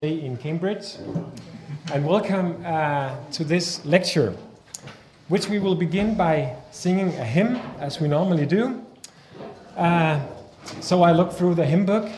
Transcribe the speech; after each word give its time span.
in 0.00 0.36
Cambridge, 0.36 0.94
and 1.92 2.06
welcome 2.06 2.64
uh, 2.64 3.16
to 3.32 3.42
this 3.42 3.84
lecture, 3.84 4.32
which 5.26 5.48
we 5.48 5.58
will 5.58 5.74
begin 5.74 6.14
by 6.14 6.54
singing 6.70 7.08
a 7.16 7.24
hymn, 7.24 7.56
as 7.80 8.00
we 8.00 8.06
normally 8.06 8.46
do. 8.46 8.80
Uh, 9.76 10.20
so 10.78 11.02
I 11.02 11.10
looked 11.10 11.32
through 11.32 11.56
the 11.56 11.66
hymn 11.66 11.84
book, 11.84 12.08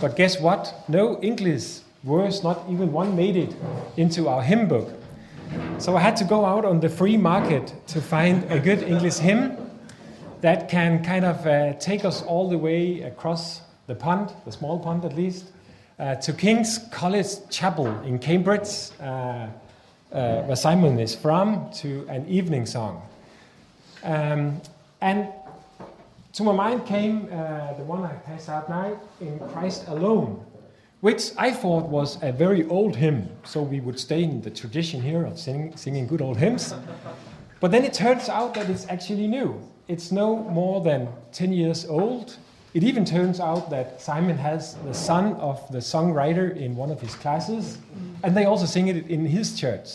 but 0.00 0.16
guess 0.16 0.38
what? 0.38 0.74
No 0.86 1.18
English 1.22 1.78
words, 2.02 2.44
not 2.44 2.62
even 2.68 2.92
one 2.92 3.16
made 3.16 3.36
it 3.36 3.56
into 3.96 4.28
our 4.28 4.42
hymn 4.42 4.68
book. 4.68 4.92
So 5.78 5.96
I 5.96 6.00
had 6.00 6.16
to 6.16 6.24
go 6.24 6.44
out 6.44 6.66
on 6.66 6.78
the 6.78 6.90
free 6.90 7.16
market 7.16 7.72
to 7.86 8.02
find 8.02 8.44
a 8.52 8.60
good 8.60 8.82
English 8.82 9.16
hymn 9.16 9.56
that 10.42 10.68
can 10.68 11.02
kind 11.02 11.24
of 11.24 11.46
uh, 11.46 11.72
take 11.78 12.04
us 12.04 12.20
all 12.20 12.50
the 12.50 12.58
way 12.58 13.00
across 13.00 13.62
the 13.86 13.94
pond, 13.94 14.30
the 14.44 14.52
small 14.52 14.78
pond 14.78 15.06
at 15.06 15.16
least, 15.16 15.53
uh, 15.98 16.14
to 16.16 16.32
King's 16.32 16.78
College 16.90 17.48
Chapel 17.50 17.86
in 18.02 18.18
Cambridge, 18.18 18.90
uh, 19.00 19.04
uh, 19.04 20.42
where 20.42 20.56
Simon 20.56 20.98
is 20.98 21.14
from, 21.14 21.70
to 21.74 22.06
an 22.08 22.26
evening 22.28 22.66
song. 22.66 23.02
Um, 24.02 24.60
and 25.00 25.28
to 26.32 26.42
my 26.42 26.52
mind 26.52 26.86
came 26.86 27.28
uh, 27.30 27.74
the 27.74 27.84
one 27.84 28.02
I 28.02 28.12
passed 28.12 28.48
out 28.48 28.68
now, 28.68 29.00
In 29.20 29.38
Christ 29.38 29.84
Alone, 29.88 30.44
which 31.00 31.30
I 31.36 31.52
thought 31.52 31.88
was 31.88 32.20
a 32.22 32.32
very 32.32 32.64
old 32.66 32.96
hymn, 32.96 33.28
so 33.44 33.62
we 33.62 33.80
would 33.80 33.98
stay 33.98 34.24
in 34.24 34.40
the 34.40 34.50
tradition 34.50 35.00
here 35.00 35.24
of 35.24 35.38
sing, 35.38 35.76
singing 35.76 36.06
good 36.06 36.22
old 36.22 36.38
hymns. 36.38 36.74
But 37.60 37.70
then 37.70 37.84
it 37.84 37.94
turns 37.94 38.28
out 38.28 38.54
that 38.54 38.68
it's 38.68 38.86
actually 38.88 39.26
new. 39.26 39.60
It's 39.86 40.10
no 40.10 40.36
more 40.36 40.80
than 40.80 41.08
10 41.32 41.52
years 41.52 41.84
old, 41.86 42.36
it 42.74 42.82
even 42.82 43.04
turns 43.04 43.38
out 43.38 43.70
that 43.70 44.00
Simon 44.00 44.36
has 44.36 44.74
the 44.84 44.92
son 44.92 45.34
of 45.34 45.66
the 45.70 45.78
songwriter 45.78 46.54
in 46.56 46.74
one 46.74 46.90
of 46.90 47.00
his 47.00 47.14
classes, 47.14 47.78
and 48.24 48.36
they 48.36 48.44
also 48.44 48.66
sing 48.66 48.88
it 48.88 49.06
in 49.06 49.24
his 49.24 49.58
church. 49.58 49.88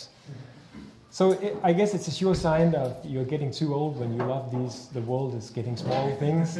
So 1.11 1.31
it, 1.33 1.57
I 1.61 1.73
guess 1.73 1.93
it's 1.93 2.07
a 2.07 2.11
sure 2.11 2.35
sign 2.35 2.75
of 2.75 2.95
you're 3.03 3.25
getting 3.25 3.51
too 3.51 3.73
old 3.73 3.99
when 3.99 4.13
you 4.13 4.23
love 4.23 4.51
these. 4.51 4.87
The 4.87 5.01
world 5.01 5.35
is 5.35 5.49
getting 5.49 5.75
small 5.75 6.15
things. 6.17 6.59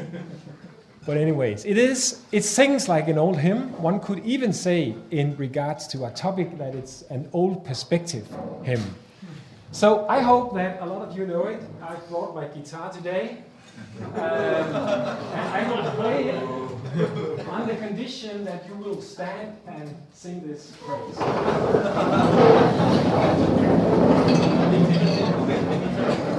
But 1.05 1.15
anyways, 1.17 1.63
it 1.65 1.77
is. 1.77 2.21
It 2.31 2.43
sings 2.43 2.89
like 2.89 3.07
an 3.07 3.17
old 3.17 3.37
hymn. 3.37 3.71
One 3.81 3.99
could 3.99 4.19
even 4.25 4.51
say, 4.51 4.95
in 5.11 5.37
regards 5.37 5.87
to 5.87 6.05
a 6.05 6.11
topic, 6.11 6.57
that 6.57 6.75
it's 6.75 7.03
an 7.03 7.29
old 7.31 7.63
perspective 7.63 8.27
hymn. 8.63 8.83
So 9.71 10.05
I 10.07 10.19
hope 10.19 10.53
that 10.55 10.81
a 10.81 10.85
lot 10.85 11.07
of 11.07 11.17
you 11.17 11.25
know 11.25 11.45
it. 11.45 11.61
I 11.81 11.95
brought 12.09 12.35
my 12.35 12.47
guitar 12.47 12.91
today. 12.91 13.43
Um, 13.99 14.15
I 14.15 15.65
will 15.69 15.91
play 15.91 16.29
it 16.29 16.43
on 17.47 17.67
the 17.67 17.75
condition 17.75 18.45
that 18.45 18.65
you 18.67 18.75
will 18.75 19.01
stand 19.01 19.57
and 19.67 19.95
sing 20.13 20.47
this 20.47 20.73
praise. 20.85 21.17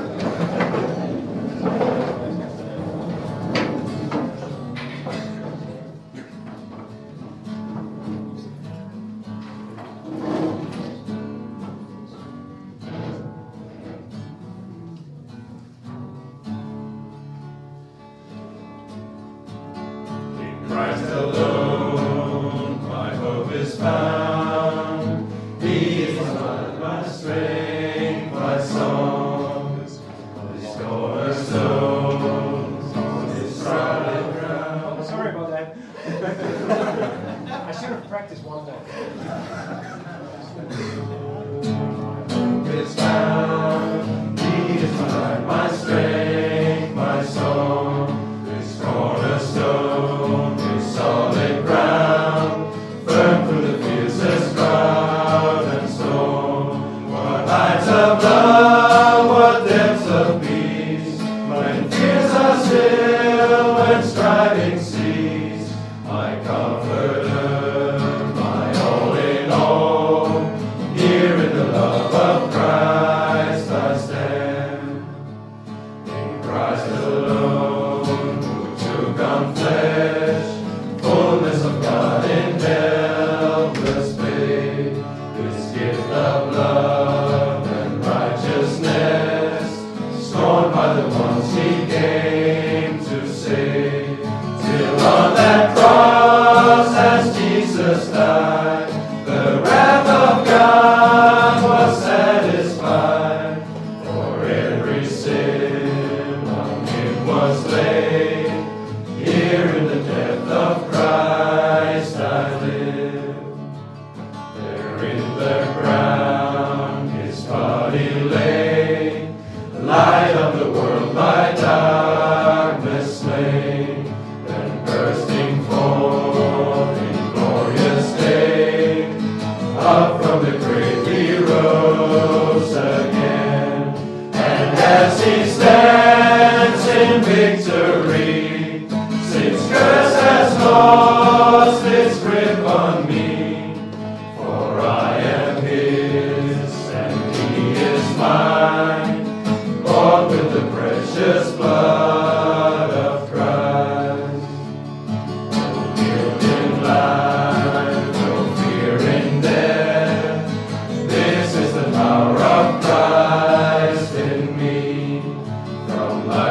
from 166.08 166.28
thy 166.28 166.49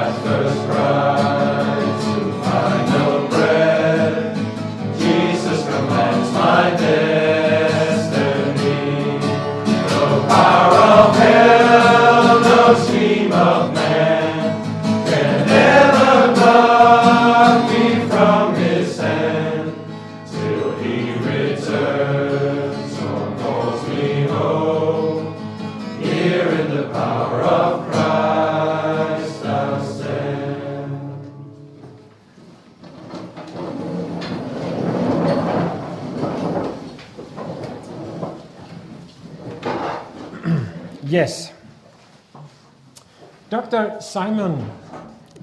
Simon 44.00 44.70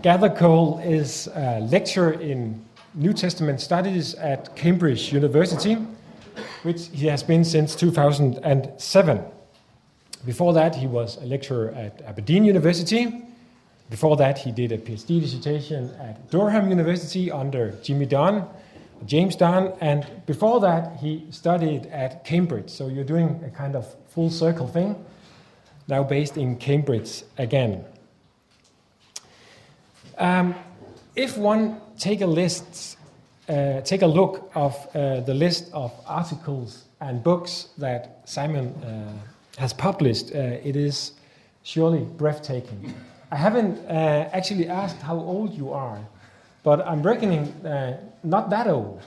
Gathercole 0.03 0.85
is 0.85 1.29
a 1.35 1.61
lecturer 1.61 2.13
in 2.13 2.65
New 2.95 3.13
Testament 3.13 3.61
studies 3.61 4.15
at 4.15 4.55
Cambridge 4.57 5.13
University, 5.13 5.77
which 6.63 6.89
he 6.93 7.07
has 7.07 7.23
been 7.23 7.45
since 7.45 7.75
2007. 7.75 9.25
Before 10.25 10.53
that, 10.53 10.75
he 10.75 10.87
was 10.87 11.17
a 11.19 11.27
lecturer 11.27 11.71
at 11.71 12.03
Aberdeen 12.03 12.45
University. 12.45 13.23
Before 13.91 14.17
that, 14.17 14.39
he 14.39 14.51
did 14.51 14.73
a 14.73 14.79
PhD 14.79 15.21
dissertation 15.21 15.91
at 16.01 16.31
Durham 16.31 16.69
University 16.69 17.31
under 17.31 17.73
Jimmy 17.83 18.07
Dunn, 18.07 18.47
James 19.07 19.37
Dunn, 19.37 19.73
and 19.81 20.07
before 20.27 20.61
that, 20.61 20.97
he 20.97 21.27
studied 21.31 21.87
at 21.87 22.25
Cambridge. 22.25 22.71
So 22.71 22.89
you're 22.89 23.05
doing 23.05 23.43
a 23.47 23.51
kind 23.51 23.77
of 23.77 23.95
full 24.09 24.31
circle 24.31 24.67
thing, 24.67 24.97
now 25.89 26.03
based 26.03 26.37
in 26.37 26.57
Cambridge 26.57 27.23
again. 27.39 27.85
Um, 30.19 30.55
if 31.15 31.37
one 31.37 31.81
take 31.99 32.21
a 32.23 32.27
list, 32.27 32.97
uh, 33.49 33.81
take 33.83 34.03
a 34.03 34.07
look 34.07 34.51
of 34.55 34.75
uh, 34.95 35.21
the 35.21 35.35
list 35.35 35.71
of 35.73 35.93
articles 36.07 36.85
and 37.01 37.23
books 37.23 37.69
that 37.79 38.23
Simon 38.25 38.69
uh, 38.83 39.13
has 39.59 39.73
published, 39.73 40.35
uh, 40.35 40.39
it 40.39 40.77
is 40.77 41.13
surely 41.63 42.01
breathtaking. 42.17 42.95
I 43.31 43.37
haven't 43.37 43.79
uh, 43.87 44.31
actually 44.33 44.69
asked 44.69 45.03
how 45.03 45.17
old 45.17 45.53
you 45.53 45.73
are, 45.73 45.99
but 46.63 46.87
I'm 46.87 47.03
reckoning 47.03 47.49
uh, 47.67 48.01
not 48.23 48.51
that 48.51 48.67
old. 48.67 49.03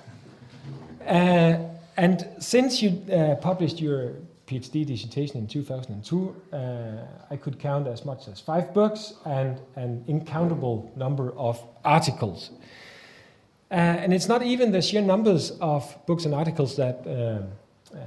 and 1.05 2.27
since 2.39 2.81
you 2.81 2.91
published 3.41 3.81
your 3.81 4.13
PhD 4.49 4.85
dissertation 4.85 5.37
in 5.37 5.47
2002, 5.47 6.35
uh, 6.51 7.05
I 7.29 7.35
could 7.37 7.59
count 7.59 7.87
as 7.87 8.03
much 8.03 8.27
as 8.27 8.39
five 8.39 8.73
books 8.73 9.13
and 9.25 9.59
an 9.75 10.03
incountable 10.07 10.91
number 10.95 11.33
of 11.37 11.61
articles. 11.85 12.49
Uh, 13.71 13.75
and 13.75 14.11
it's 14.11 14.27
not 14.27 14.41
even 14.41 14.71
the 14.71 14.81
sheer 14.81 15.01
numbers 15.01 15.51
of 15.61 15.95
books 16.07 16.25
and 16.25 16.33
articles 16.33 16.75
that 16.75 17.05
uh, 17.05 17.95
uh 17.95 17.99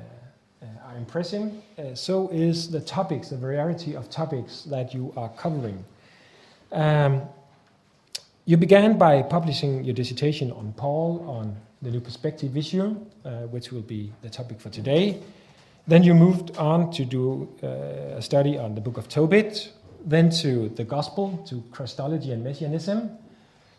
are 0.89 0.97
impressive, 0.99 1.53
uh, 1.79 1.95
so 1.95 2.29
is 2.29 2.71
the 2.71 2.81
topics, 2.81 3.31
the 3.31 3.37
variety 3.37 3.95
of 3.97 4.11
topics 4.11 4.63
that 4.65 4.93
you 4.93 5.13
are 5.17 5.31
covering. 5.31 5.85
Um, 6.73 7.23
you 8.45 8.57
began 8.57 8.99
by 8.99 9.23
publishing 9.23 9.85
your 9.85 9.95
dissertation 9.95 10.51
on 10.53 10.73
Paul 10.73 11.25
on 11.29 11.57
the 11.81 11.91
New 11.91 12.01
Perspective 12.01 12.57
issue, 12.57 12.97
uh, 13.25 13.47
which 13.55 13.73
will 13.73 13.83
be 13.83 14.13
the 14.23 14.29
topic 14.29 14.61
for 14.61 14.71
today. 14.71 15.21
Then 15.87 16.05
you 16.05 16.15
moved 16.15 16.57
on 16.57 16.93
to 16.93 17.05
do 17.05 17.49
uh, 17.63 18.19
a 18.19 18.23
study 18.23 18.57
on 18.57 18.75
the 18.75 18.81
book 18.81 18.99
of 18.99 19.09
Tobit, 19.09 19.73
then 20.05 20.31
to 20.31 20.69
the 20.69 20.85
gospel, 20.85 21.43
to 21.49 21.63
Christology 21.73 22.31
and 22.31 22.45
Messianism. 22.45 23.19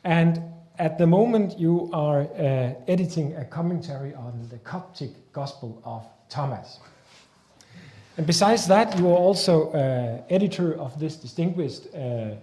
And 0.03 0.41
at 0.79 0.97
the 0.97 1.07
moment, 1.07 1.57
you 1.57 1.89
are 1.93 2.21
uh, 2.21 2.73
editing 2.87 3.35
a 3.37 3.45
commentary 3.45 4.13
on 4.15 4.47
the 4.49 4.57
Coptic 4.57 5.31
gospel 5.31 5.81
of 5.85 6.03
Thomas. 6.27 6.79
And 8.17 8.27
besides 8.27 8.67
that, 8.67 8.99
you 8.99 9.07
are 9.07 9.17
also 9.17 9.71
uh, 9.71 10.21
editor 10.29 10.77
of 10.77 10.99
this 10.99 11.15
distinguished 11.15 11.87
uh, 11.95 12.35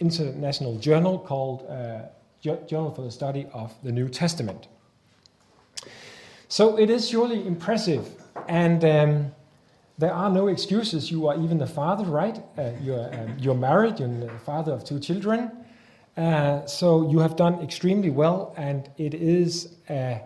international 0.00 0.78
journal 0.78 1.18
called 1.18 1.66
uh, 1.68 2.02
Journal 2.42 2.92
for 2.92 3.02
the 3.02 3.10
Study 3.10 3.46
of 3.52 3.74
the 3.82 3.90
New 3.90 4.08
Testament. 4.08 4.68
So 6.48 6.78
it 6.78 6.90
is 6.90 7.08
surely 7.08 7.46
impressive 7.46 8.17
and 8.46 8.84
um, 8.84 9.32
there 9.98 10.12
are 10.12 10.30
no 10.30 10.48
excuses. 10.48 11.10
You 11.10 11.26
are 11.28 11.36
even 11.36 11.58
the 11.58 11.66
father, 11.66 12.04
right? 12.04 12.38
Uh, 12.56 12.70
you're, 12.80 13.12
um, 13.14 13.36
you're 13.38 13.54
married, 13.54 13.98
you're 13.98 14.08
the 14.08 14.30
father 14.46 14.72
of 14.72 14.84
two 14.84 15.00
children. 15.00 15.50
Uh, 16.16 16.66
so 16.66 17.10
you 17.10 17.18
have 17.20 17.36
done 17.36 17.60
extremely 17.60 18.10
well, 18.10 18.54
and 18.56 18.90
it 18.96 19.14
is 19.14 19.74
a, 19.88 20.20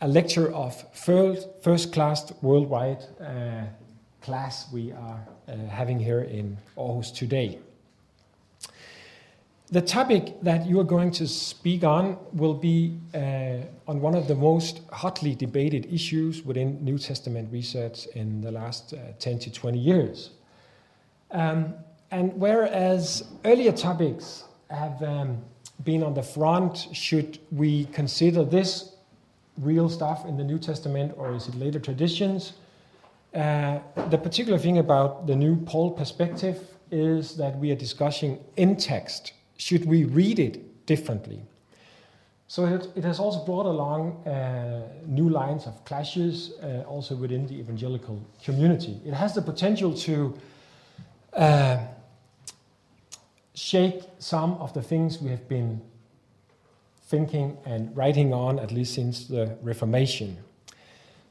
a 0.00 0.08
lecture 0.08 0.52
of 0.52 0.84
first, 0.94 1.48
first 1.62 1.92
class 1.92 2.32
worldwide 2.40 3.04
uh, 3.20 3.64
class 4.20 4.72
we 4.72 4.92
are 4.92 5.20
uh, 5.48 5.56
having 5.68 5.98
here 5.98 6.22
in 6.22 6.56
Aarhus 6.76 7.14
today. 7.14 7.58
The 9.72 9.80
topic 9.80 10.38
that 10.42 10.66
you 10.66 10.78
are 10.80 10.84
going 10.84 11.12
to 11.12 11.26
speak 11.26 11.82
on 11.82 12.18
will 12.34 12.52
be 12.52 12.98
uh, 13.14 13.64
on 13.88 14.02
one 14.02 14.14
of 14.14 14.28
the 14.28 14.34
most 14.34 14.82
hotly 14.92 15.34
debated 15.34 15.90
issues 15.90 16.42
within 16.42 16.84
New 16.84 16.98
Testament 16.98 17.50
research 17.50 18.06
in 18.08 18.42
the 18.42 18.52
last 18.52 18.92
uh, 18.92 18.98
10 19.18 19.38
to 19.38 19.50
20 19.50 19.78
years. 19.78 20.32
Um, 21.30 21.72
and 22.10 22.34
whereas 22.34 23.24
earlier 23.46 23.72
topics 23.72 24.44
have 24.68 25.02
um, 25.02 25.42
been 25.84 26.02
on 26.02 26.12
the 26.12 26.22
front, 26.22 26.88
should 26.92 27.38
we 27.50 27.86
consider 27.94 28.44
this 28.44 28.96
real 29.56 29.88
stuff 29.88 30.26
in 30.26 30.36
the 30.36 30.44
New 30.44 30.58
Testament 30.58 31.14
or 31.16 31.34
is 31.34 31.48
it 31.48 31.54
later 31.54 31.80
traditions? 31.80 32.52
Uh, 33.34 33.78
the 34.10 34.18
particular 34.18 34.58
thing 34.58 34.76
about 34.76 35.26
the 35.26 35.34
new 35.34 35.56
Paul 35.56 35.92
perspective 35.92 36.60
is 36.90 37.38
that 37.38 37.56
we 37.56 37.70
are 37.70 37.80
discussing 37.86 38.38
in 38.58 38.76
text 38.76 39.32
should 39.62 39.84
we 39.84 40.04
read 40.04 40.38
it 40.38 40.86
differently? 40.86 41.40
So 42.48 42.66
it, 42.96 43.04
has 43.04 43.18
also 43.18 43.44
brought 43.44 43.64
along 43.64 44.26
uh, 44.26 44.82
new 45.06 45.28
lines 45.28 45.66
of 45.66 45.84
clashes 45.84 46.52
uh, 46.62 46.82
also 46.86 47.14
within 47.14 47.46
the 47.46 47.54
evangelical 47.54 48.20
community. 48.44 49.00
It 49.06 49.14
has 49.14 49.34
the 49.34 49.40
potential 49.40 49.94
to 49.94 50.38
uh, 51.32 51.78
shake 53.54 54.02
some 54.18 54.54
of 54.54 54.74
the 54.74 54.82
things 54.82 55.22
we 55.22 55.30
have 55.30 55.48
been 55.48 55.80
thinking 57.06 57.56
and 57.64 57.96
writing 57.96 58.34
on, 58.34 58.58
at 58.58 58.70
least 58.72 58.94
since 58.94 59.26
the 59.28 59.56
Reformation. 59.62 60.36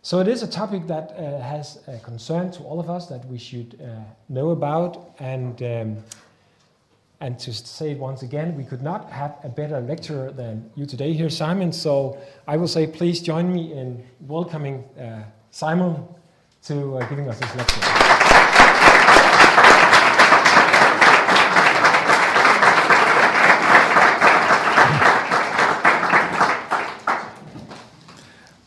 So 0.03 0.19
it 0.19 0.27
is 0.27 0.41
a 0.41 0.47
topic 0.47 0.87
that 0.87 1.11
uh, 1.11 1.39
has 1.41 1.79
a 1.87 1.99
concern 1.99 2.49
to 2.53 2.63
all 2.63 2.79
of 2.79 2.89
us 2.89 3.07
that 3.07 3.25
we 3.25 3.37
should 3.37 3.79
uh, 3.79 4.01
know 4.29 4.49
about 4.49 5.15
and 5.19 5.61
um, 5.61 5.97
and 7.21 7.37
to 7.37 7.53
say 7.53 7.91
it 7.91 7.99
once 7.99 8.23
again, 8.23 8.57
we 8.57 8.63
could 8.63 8.81
not 8.81 9.09
have 9.11 9.37
a 9.43 9.49
better 9.49 9.79
lecturer 9.79 10.31
than 10.31 10.69
you 10.75 10.87
today 10.87 11.13
here, 11.13 11.29
Simon. 11.29 11.71
So 11.71 12.17
I 12.47 12.57
will 12.57 12.67
say, 12.67 12.87
please 12.87 13.21
join 13.21 13.53
me 13.53 13.71
in 13.73 14.03
welcoming 14.21 14.83
uh, 14.99 15.23
Simon 15.51 16.03
to 16.63 16.97
uh, 16.97 17.09
giving 17.09 17.29
us 17.29 17.39
this 17.39 17.55
lecture. 17.55 17.81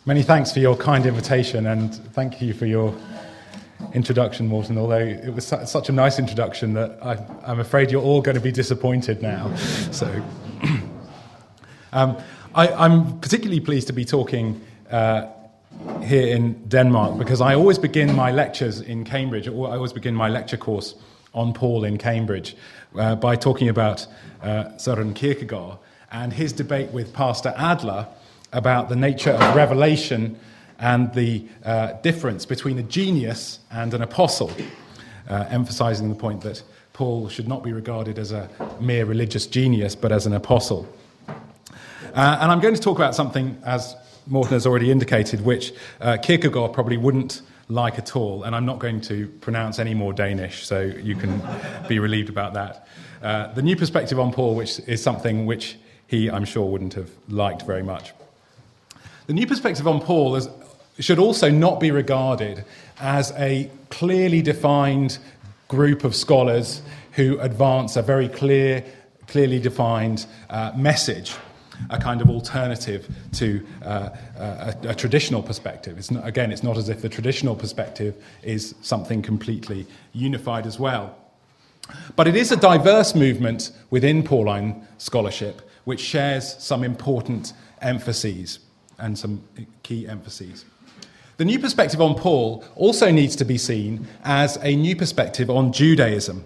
Many 0.07 0.23
thanks 0.23 0.53
for 0.53 0.61
your 0.61 0.77
kind 0.77 1.07
invitation 1.07 1.67
and 1.67 1.93
thank 2.13 2.41
you 2.41 2.55
for 2.55 2.67
your 2.67 2.95
introduction, 3.95 4.49
Morten, 4.49 4.77
although 4.77 4.99
it 4.99 5.33
was 5.33 5.47
su- 5.47 5.65
such 5.65 5.89
a 5.89 5.93
nice 5.93 6.19
introduction 6.19 6.75
that 6.75 6.99
I, 7.01 7.17
am 7.51 7.61
afraid 7.61 7.91
you're 7.91 8.03
all 8.03 8.21
going 8.21 8.35
to 8.35 8.41
be 8.41 8.53
disappointed 8.53 9.23
now. 9.23 9.55
so, 9.93 10.23
um, 11.93 12.17
I, 12.55 12.85
am 12.85 13.19
particularly 13.21 13.61
pleased 13.61 13.87
to 13.87 13.93
be 13.93 14.05
talking 14.05 14.61
uh, 14.91 15.29
here 16.03 16.35
in 16.35 16.55
Denmark 16.69 17.19
because 17.19 17.41
I 17.41 17.55
always 17.55 17.79
begin 17.79 18.15
my 18.15 18.33
lectures 18.33 18.81
in 18.81 19.05
Cambridge, 19.05 19.49
or 19.49 19.69
I 19.69 19.77
always 19.77 19.93
begin 19.93 20.15
my 20.15 20.29
lecture 20.29 20.57
course 20.57 20.97
on 21.33 21.53
Paul 21.53 21.85
in 21.85 21.97
Cambridge 21.97 22.57
uh, 22.97 23.15
by 23.17 23.37
talking 23.37 23.69
about 23.69 24.07
uh, 24.43 24.65
Søren 24.77 25.15
Kierkegaard 25.15 25.79
and 26.13 26.33
his 26.33 26.53
debate 26.53 26.91
with 26.91 27.13
Pastor 27.13 27.55
Adler 27.57 28.07
about 28.53 28.89
the 28.89 28.97
nature 28.97 29.33
of 29.33 29.57
revelation 29.57 30.39
and 30.79 31.13
the 31.15 31.47
uh, 31.65 31.93
difference 32.03 32.47
between 32.47 32.79
a 32.79 32.83
genius 32.83 33.61
and 33.71 33.95
an 33.95 34.03
apostle, 34.03 34.51
uh, 35.29 35.47
emphasizing 35.51 36.09
the 36.09 36.15
point 36.15 36.41
that 36.43 36.63
Paul 36.93 37.29
should 37.29 37.49
not 37.49 37.63
be 37.63 37.73
regarded 37.73 38.19
as 38.19 38.33
a 38.33 38.49
mere 38.81 39.05
religious 39.05 39.47
genius, 39.47 39.95
but 39.97 40.13
as 40.13 40.27
an 40.27 40.33
apostle. 40.33 40.87
Uh, 41.29 42.39
and 42.41 42.53
I'm 42.53 42.61
going 42.61 42.75
to 42.75 42.81
talk 42.81 42.97
about 42.99 43.15
something, 43.15 43.61
as 43.65 43.97
Morten 44.27 44.53
has 44.53 44.67
already 44.67 44.91
indicated, 44.91 45.41
which 45.41 45.73
uh, 46.01 46.17
Kierkegaard 46.23 46.73
probably 46.73 46.97
wouldn't 46.97 47.43
like 47.69 47.99
at 47.99 48.15
all. 48.15 48.45
And 48.45 48.55
I'm 48.55 48.67
not 48.67 48.79
going 48.79 49.01
to 49.03 49.27
pronounce 49.41 49.79
any 49.79 49.95
more 49.95 50.13
Danish, 50.13 50.65
so 50.65 50.83
you 50.83 51.17
can 51.17 51.43
be 51.89 51.99
relieved 51.99 52.29
about 52.29 52.55
that. 52.55 52.87
Uh, 53.23 53.53
the 53.55 53.63
new 53.63 53.75
perspective 53.75 54.21
on 54.21 54.33
Paul, 54.33 54.55
which 54.55 54.79
is 54.87 55.03
something 55.03 55.47
which 55.47 55.77
he, 56.07 56.31
I'm 56.31 56.45
sure, 56.45 56.69
wouldn't 56.69 56.95
have 56.95 57.11
liked 57.29 57.63
very 57.63 57.83
much. 57.83 58.13
The 59.27 59.33
new 59.33 59.47
perspective 59.47 59.89
on 59.89 60.01
Paul 60.01 60.37
is, 60.37 60.49
should 60.99 61.19
also 61.19 61.51
not 61.51 61.81
be 61.81 61.91
regarded 61.91 62.65
as 62.99 63.33
a 63.33 63.71
clearly 63.91 64.43
defined 64.43 65.19
group 65.69 66.05
of 66.05 66.15
scholars 66.15 66.83
who 67.13 67.39
advance 67.41 67.97
a 67.97 68.03
very 68.03 68.29
clear, 68.29 68.85
clearly 69.27 69.59
defined 69.59 70.27
uh, 70.51 70.73
message. 70.77 71.35
a 71.91 71.99
kind 71.99 72.21
of 72.21 72.31
alternative 72.31 73.09
to 73.33 73.61
uh, 73.85 74.09
a, 74.39 74.77
a, 74.91 74.95
traditional 74.95 75.43
perspective. 75.43 75.99
It's 75.99 76.09
not, 76.09 76.25
again, 76.25 76.53
it's 76.53 76.63
not 76.63 76.77
as 76.77 76.89
if 76.89 77.03
the 77.03 77.09
traditional 77.09 77.57
perspective 77.57 78.15
is 78.45 78.77
something 78.81 79.23
completely 79.23 79.85
unified 80.13 80.67
as 80.67 80.79
well. 80.79 81.17
But 82.15 82.29
it 82.29 82.37
is 82.37 82.53
a 82.53 82.57
diverse 82.57 83.17
movement 83.17 83.73
within 83.91 84.23
Pauline 84.23 84.87
scholarship 84.99 85.69
which 85.85 86.01
shares 86.01 86.57
some 86.59 86.83
important 86.83 87.53
emphases 87.81 88.59
and 88.99 89.19
some 89.19 89.43
key 89.83 90.09
emphases. 90.09 90.65
The 91.37 91.45
new 91.45 91.59
perspective 91.59 92.01
on 92.01 92.15
Paul 92.15 92.63
also 92.77 93.11
needs 93.11 93.35
to 93.37 93.45
be 93.45 93.59
seen 93.59 94.07
as 94.23 94.57
a 94.63 94.77
new 94.77 94.95
perspective 94.95 95.51
on 95.51 95.73
Judaism. 95.73 96.45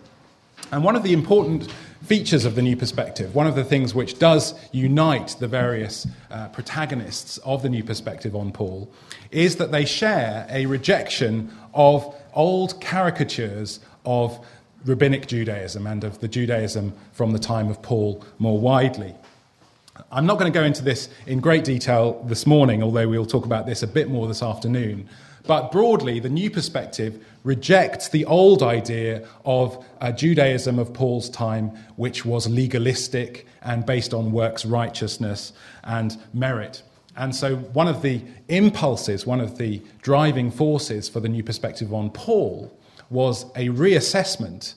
And 0.73 0.83
one 0.83 0.97
of 0.97 1.03
the 1.03 1.13
important 1.13 1.71
features 2.03 2.47
of 2.47 2.55
the 2.55 2.63
new 2.63 2.75
perspective, 2.75 3.35
one 3.35 3.47
of 3.47 3.55
the 3.55 3.65
things 3.65 3.95
which 3.95 4.19
does 4.19 4.55
unite 4.73 5.37
the 5.41 5.49
various 5.49 6.07
uh, 6.31 6.49
protagonists 6.49 7.37
of 7.39 7.63
the 7.63 7.69
new 7.69 7.85
perspective 7.85 8.35
on 8.35 8.51
Paul, 8.51 8.91
is 9.31 9.57
that 9.57 9.73
they 9.73 9.85
share 9.85 10.47
a 10.49 10.65
rejection 10.65 11.53
of 11.75 12.15
old 12.33 12.81
caricatures 12.81 13.81
of 14.07 14.43
rabbinic 14.87 15.27
Judaism 15.27 15.87
and 15.87 16.03
of 16.03 16.19
the 16.21 16.29
Judaism 16.29 16.95
from 17.13 17.33
the 17.33 17.39
time 17.39 17.69
of 17.69 17.83
Paul 17.83 18.25
more 18.39 18.59
widely. 18.59 19.15
I'm 20.11 20.27
not 20.27 20.39
going 20.39 20.51
to 20.53 20.59
go 20.59 20.65
into 20.65 20.83
this 20.83 21.09
in 21.27 21.41
great 21.41 21.65
detail 21.65 22.23
this 22.27 22.47
morning, 22.47 22.83
although 22.83 23.09
we'll 23.09 23.27
talk 23.27 23.45
about 23.45 23.67
this 23.67 23.83
a 23.83 23.87
bit 23.87 24.09
more 24.09 24.27
this 24.27 24.43
afternoon. 24.43 25.09
But 25.47 25.73
broadly, 25.73 26.21
the 26.21 26.29
new 26.29 26.51
perspective 26.51 27.25
rejects 27.43 28.09
the 28.09 28.25
old 28.27 28.63
idea 28.63 29.27
of 29.45 29.85
a 30.01 30.13
Judaism 30.13 30.79
of 30.79 30.93
Paul's 30.93 31.31
time, 31.31 31.71
which 31.97 32.25
was 32.25 32.49
legalistic 32.49 33.47
and 33.63 33.87
based 33.87 34.13
on 34.13 34.33
works 34.33 34.67
righteousness 34.67 35.53
and 35.85 36.17
merit. 36.35 36.83
And 37.17 37.35
so, 37.35 37.57
one 37.57 37.89
of 37.89 38.03
the 38.03 38.23
impulses, 38.49 39.27
one 39.27 39.41
of 39.41 39.59
the 39.59 39.83
driving 40.03 40.51
forces 40.51 41.09
for 41.09 41.21
the 41.21 41.29
new 41.29 41.43
perspective 41.43 41.95
on 41.95 42.11
Paul 42.11 42.71
was 43.11 43.45
a 43.57 43.69
reassessment 43.69 44.75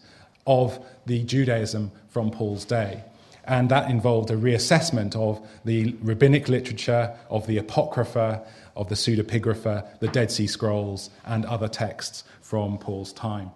of 0.48 0.80
the 1.06 1.24
Judaism 1.24 1.92
from 2.08 2.32
Paul's 2.32 2.66
day 2.66 3.04
and 3.52 3.68
that 3.68 3.92
involved 3.92 4.32
a 4.32 4.36
reassessment 4.36 5.14
of 5.14 5.46
the 5.66 5.94
rabbinic 6.02 6.48
literature, 6.48 7.14
of 7.30 7.46
the 7.48 7.58
Apocrypha, 7.58 8.42
of 8.78 8.88
the 8.88 8.96
Pseudepigrapha, 8.96 10.00
the 10.00 10.08
Dead 10.08 10.32
Sea 10.32 10.48
Scrolls, 10.48 11.10
and 11.26 11.44
other 11.46 11.68
texts 11.68 12.24
from 12.40 12.78
Paul's 12.78 13.12
time. 13.12 13.52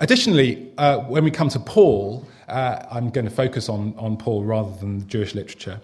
Additionally, 0.00 0.70
uh, 0.76 0.98
when 0.98 1.24
we 1.24 1.30
come 1.30 1.48
to 1.48 1.58
Paul, 1.58 2.28
uh, 2.46 2.84
I'm 2.90 3.08
going 3.08 3.24
to 3.24 3.34
focus 3.34 3.70
on, 3.70 3.94
on 3.96 4.18
Paul 4.18 4.44
rather 4.44 4.76
than 4.76 4.98
the 4.98 5.06
Jewish 5.06 5.34
literature. 5.34 5.80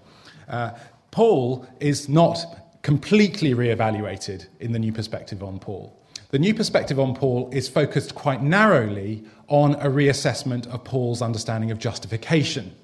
Uh, 0.46 0.72
Paul 1.10 1.66
is 1.80 2.06
not 2.06 2.38
completely 2.82 3.54
re-evaluated 3.54 4.46
in 4.60 4.72
the 4.72 4.78
new 4.78 4.92
perspective 4.92 5.42
on 5.42 5.58
Paul. 5.58 5.98
The 6.32 6.38
new 6.38 6.52
perspective 6.52 7.00
on 7.00 7.14
Paul 7.14 7.48
is 7.50 7.68
focused 7.68 8.14
quite 8.14 8.42
narrowly 8.42 9.24
on 9.52 9.74
a 9.74 9.86
reassessment 9.86 10.66
of 10.68 10.82
Paul's 10.82 11.20
understanding 11.20 11.70
of 11.70 11.78
justification. 11.78 12.74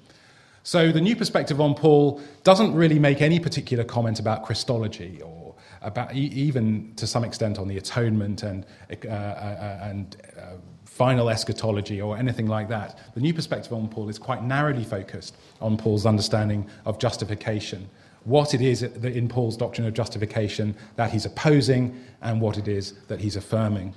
So 0.61 0.91
the 0.91 1.01
new 1.01 1.15
perspective 1.15 1.59
on 1.59 1.73
Paul 1.73 2.21
doesn't 2.43 2.75
really 2.75 2.99
make 2.99 3.23
any 3.23 3.39
particular 3.39 3.83
comment 3.83 4.19
about 4.19 4.45
Christology 4.45 5.19
or 5.23 5.55
about 5.81 6.13
even 6.13 6.93
to 6.97 7.07
some 7.07 7.23
extent 7.23 7.57
on 7.57 7.67
the 7.67 7.77
atonement 7.77 8.43
and, 8.43 8.67
uh, 8.91 9.07
uh, 9.07 9.09
uh, 9.09 9.79
and 9.81 10.15
uh, 10.37 10.41
final 10.85 11.31
eschatology 11.31 11.99
or 11.99 12.15
anything 12.15 12.45
like 12.45 12.69
that. 12.69 12.99
The 13.15 13.21
new 13.21 13.33
perspective 13.33 13.73
on 13.73 13.87
Paul 13.87 14.07
is 14.07 14.19
quite 14.19 14.43
narrowly 14.43 14.83
focused 14.83 15.35
on 15.61 15.75
Paul's 15.75 16.05
understanding 16.05 16.69
of 16.85 16.99
justification 16.99 17.89
what 18.25 18.53
it 18.53 18.61
is 18.61 18.81
that 18.81 19.05
in 19.05 19.27
Paul's 19.27 19.57
doctrine 19.57 19.87
of 19.87 19.93
justification 19.93 20.75
that 20.97 21.09
he's 21.09 21.25
opposing 21.25 21.99
and 22.21 22.41
what 22.41 22.57
it 22.57 22.67
is 22.67 22.93
that 23.07 23.21
he's 23.21 23.37
affirming. 23.37 23.95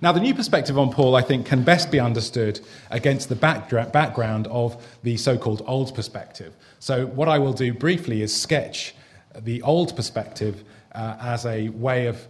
Now, 0.00 0.12
the 0.12 0.20
new 0.20 0.34
perspective 0.34 0.78
on 0.78 0.90
Paul, 0.90 1.16
I 1.16 1.22
think, 1.22 1.46
can 1.46 1.62
best 1.62 1.90
be 1.90 2.00
understood 2.00 2.60
against 2.90 3.28
the 3.28 3.36
background 3.36 4.46
of 4.48 4.84
the 5.02 5.16
so 5.16 5.38
called 5.38 5.62
old 5.66 5.94
perspective. 5.94 6.54
So, 6.78 7.06
what 7.06 7.28
I 7.28 7.38
will 7.38 7.52
do 7.52 7.72
briefly 7.72 8.22
is 8.22 8.34
sketch 8.34 8.94
the 9.36 9.62
old 9.62 9.96
perspective 9.96 10.64
uh, 10.92 11.16
as 11.20 11.46
a 11.46 11.68
way 11.70 12.06
of 12.06 12.26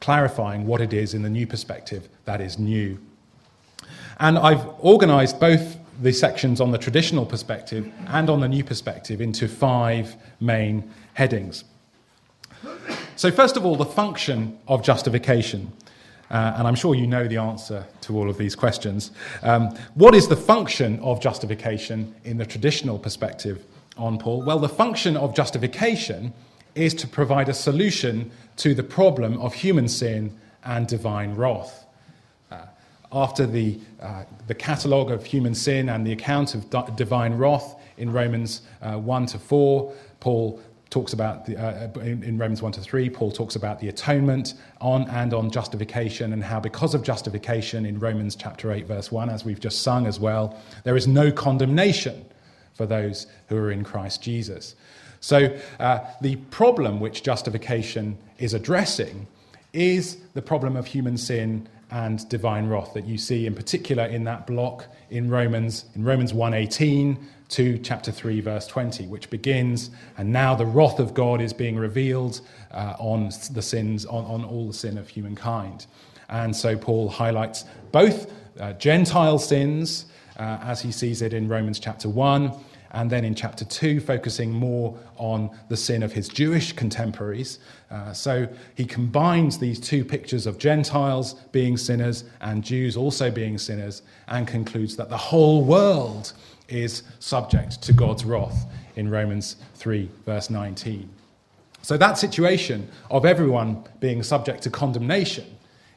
clarifying 0.00 0.66
what 0.66 0.80
it 0.80 0.92
is 0.92 1.14
in 1.14 1.22
the 1.22 1.30
new 1.30 1.46
perspective 1.46 2.08
that 2.26 2.40
is 2.40 2.58
new. 2.58 2.98
And 4.20 4.38
I've 4.38 4.66
organized 4.78 5.40
both 5.40 5.78
the 6.00 6.12
sections 6.12 6.60
on 6.60 6.70
the 6.70 6.78
traditional 6.78 7.24
perspective 7.24 7.90
and 8.08 8.28
on 8.28 8.40
the 8.40 8.48
new 8.48 8.64
perspective 8.64 9.20
into 9.20 9.48
five 9.48 10.16
main 10.40 10.90
headings. 11.14 11.64
So, 13.16 13.30
first 13.30 13.56
of 13.56 13.64
all, 13.64 13.76
the 13.76 13.84
function 13.84 14.58
of 14.66 14.82
justification. 14.82 15.72
Uh, 16.30 16.54
and 16.56 16.66
I'm 16.66 16.74
sure 16.74 16.94
you 16.94 17.06
know 17.06 17.28
the 17.28 17.36
answer 17.36 17.86
to 18.02 18.16
all 18.16 18.30
of 18.30 18.38
these 18.38 18.56
questions. 18.56 19.10
Um, 19.42 19.76
what 19.94 20.14
is 20.14 20.28
the 20.28 20.36
function 20.36 20.98
of 21.00 21.20
justification 21.20 22.14
in 22.24 22.38
the 22.38 22.46
traditional 22.46 22.98
perspective 22.98 23.64
on 23.96 24.18
Paul? 24.18 24.42
Well, 24.42 24.58
the 24.58 24.68
function 24.68 25.16
of 25.16 25.34
justification 25.34 26.32
is 26.74 26.94
to 26.94 27.06
provide 27.06 27.48
a 27.48 27.54
solution 27.54 28.30
to 28.56 28.74
the 28.74 28.82
problem 28.82 29.40
of 29.40 29.54
human 29.54 29.88
sin 29.88 30.36
and 30.64 30.86
divine 30.86 31.34
wrath 31.34 31.84
after 33.14 33.46
the, 33.46 33.78
uh, 34.02 34.24
the 34.48 34.54
catalogue 34.54 35.10
of 35.10 35.24
human 35.24 35.54
sin 35.54 35.88
and 35.88 36.06
the 36.06 36.12
account 36.12 36.54
of 36.54 36.68
di- 36.68 36.86
divine 36.96 37.34
wrath 37.34 37.76
in 37.96 38.12
Romans 38.12 38.62
uh, 38.82 38.96
1 38.96 39.26
to 39.26 39.38
4, 39.38 39.94
Paul 40.18 40.60
talks 40.90 41.12
about, 41.12 41.46
the, 41.46 41.56
uh, 41.56 42.00
in, 42.00 42.22
in, 42.22 42.38
Romans 42.38 42.62
1 42.62 42.72
to 42.72 42.80
3, 42.80 43.10
Paul 43.10 43.32
talks 43.32 43.56
about 43.56 43.80
the 43.80 43.88
atonement 43.88 44.54
on 44.80 45.08
and 45.10 45.34
on 45.34 45.50
justification 45.50 46.32
and 46.32 46.42
how, 46.42 46.60
because 46.60 46.94
of 46.94 47.02
justification 47.02 47.84
in 47.84 47.98
Romans 47.98 48.36
chapter 48.36 48.72
8, 48.72 48.86
verse 48.86 49.10
1, 49.10 49.28
as 49.28 49.44
we've 49.44 49.60
just 49.60 49.82
sung 49.82 50.06
as 50.06 50.20
well, 50.20 50.56
there 50.84 50.96
is 50.96 51.08
no 51.08 51.32
condemnation 51.32 52.24
for 52.74 52.86
those 52.86 53.26
who 53.48 53.56
are 53.56 53.70
in 53.70 53.82
Christ 53.84 54.22
Jesus. 54.22 54.76
So, 55.20 55.56
uh, 55.80 56.00
the 56.20 56.36
problem 56.36 57.00
which 57.00 57.22
justification 57.22 58.18
is 58.38 58.52
addressing 58.52 59.26
is 59.72 60.18
the 60.34 60.42
problem 60.42 60.76
of 60.76 60.86
human 60.86 61.16
sin 61.16 61.68
and 61.90 62.28
divine 62.28 62.68
wrath 62.68 62.92
that 62.94 63.06
you 63.06 63.16
see 63.16 63.46
in 63.46 63.54
particular 63.54 64.04
in 64.04 64.24
that 64.24 64.46
block 64.46 64.86
in 65.10 65.30
Romans 65.30 65.84
in 65.94 66.04
Romans 66.04 66.32
1:18 66.32 67.16
to 67.48 67.78
chapter 67.78 68.10
3 68.10 68.40
verse 68.40 68.66
20 68.66 69.06
which 69.06 69.30
begins 69.30 69.90
and 70.16 70.32
now 70.32 70.54
the 70.54 70.66
wrath 70.66 70.98
of 70.98 71.14
God 71.14 71.40
is 71.40 71.52
being 71.52 71.76
revealed 71.76 72.40
uh, 72.70 72.94
on 72.98 73.30
the 73.52 73.62
sins 73.62 74.06
on, 74.06 74.24
on 74.24 74.44
all 74.44 74.66
the 74.66 74.72
sin 74.72 74.98
of 74.98 75.08
humankind 75.08 75.86
and 76.28 76.54
so 76.54 76.76
Paul 76.76 77.08
highlights 77.08 77.64
both 77.92 78.32
uh, 78.58 78.72
Gentile 78.74 79.38
sins 79.38 80.06
uh, 80.38 80.58
as 80.62 80.80
he 80.80 80.90
sees 80.90 81.22
it 81.22 81.32
in 81.32 81.48
Romans 81.48 81.78
chapter 81.78 82.08
1 82.08 82.52
and 82.94 83.10
then 83.10 83.24
in 83.24 83.34
chapter 83.34 83.64
2, 83.64 84.00
focusing 84.00 84.52
more 84.52 84.96
on 85.16 85.50
the 85.68 85.76
sin 85.76 86.02
of 86.04 86.12
his 86.12 86.28
Jewish 86.28 86.72
contemporaries. 86.72 87.58
Uh, 87.90 88.12
so 88.12 88.48
he 88.76 88.84
combines 88.84 89.58
these 89.58 89.80
two 89.80 90.04
pictures 90.04 90.46
of 90.46 90.58
Gentiles 90.58 91.34
being 91.50 91.76
sinners 91.76 92.24
and 92.40 92.62
Jews 92.62 92.96
also 92.96 93.32
being 93.32 93.58
sinners 93.58 94.02
and 94.28 94.46
concludes 94.46 94.96
that 94.96 95.10
the 95.10 95.16
whole 95.16 95.64
world 95.64 96.32
is 96.68 97.02
subject 97.18 97.82
to 97.82 97.92
God's 97.92 98.24
wrath 98.24 98.66
in 98.96 99.10
Romans 99.10 99.56
3, 99.74 100.08
verse 100.24 100.50
19. 100.50 101.08
So 101.82 101.96
that 101.98 102.16
situation 102.16 102.88
of 103.10 103.26
everyone 103.26 103.84
being 104.00 104.22
subject 104.22 104.62
to 104.62 104.70
condemnation 104.70 105.44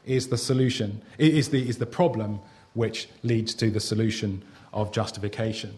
is 0.06 0.28
the 0.28 0.38
solution, 0.38 1.02
is 1.18 1.50
the, 1.50 1.68
is 1.68 1.78
the 1.78 1.86
problem 1.86 2.40
which 2.74 3.08
leads 3.24 3.54
to 3.56 3.70
the 3.70 3.80
solution 3.80 4.44
of 4.74 4.92
justification. 4.92 5.78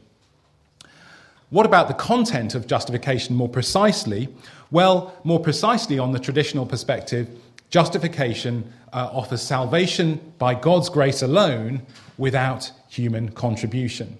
What 1.50 1.66
about 1.66 1.88
the 1.88 1.94
content 1.94 2.54
of 2.56 2.68
justification 2.68 3.36
more 3.36 3.50
precisely? 3.50 4.30
Well, 4.72 5.16
more 5.24 5.40
precisely, 5.40 5.98
on 5.98 6.12
the 6.12 6.20
traditional 6.20 6.66
perspective, 6.66 7.28
justification 7.70 8.72
uh, 8.94 9.10
offers 9.12 9.42
salvation 9.42 10.20
by 10.38 10.54
God's 10.54 10.90
grace 10.90 11.22
alone 11.22 11.82
without 12.18 12.72
human 12.88 13.30
contribution. 13.30 14.18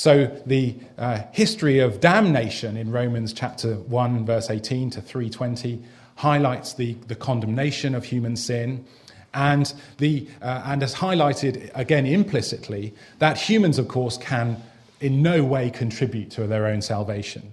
So, 0.00 0.34
the 0.46 0.76
uh, 0.96 1.24
history 1.30 1.80
of 1.80 2.00
damnation 2.00 2.78
in 2.78 2.90
Romans 2.90 3.34
chapter 3.34 3.74
1, 3.74 4.24
verse 4.24 4.48
18 4.48 4.88
to 4.92 5.02
320 5.02 5.82
highlights 6.14 6.72
the, 6.72 6.94
the 7.08 7.14
condemnation 7.14 7.94
of 7.94 8.02
human 8.02 8.34
sin 8.34 8.86
and, 9.34 9.70
the, 9.98 10.26
uh, 10.40 10.62
and 10.64 10.80
has 10.80 10.94
highlighted, 10.94 11.70
again 11.74 12.06
implicitly, 12.06 12.94
that 13.18 13.36
humans, 13.36 13.78
of 13.78 13.88
course, 13.88 14.16
can 14.16 14.56
in 15.02 15.20
no 15.20 15.44
way 15.44 15.68
contribute 15.68 16.30
to 16.30 16.46
their 16.46 16.64
own 16.64 16.80
salvation, 16.80 17.52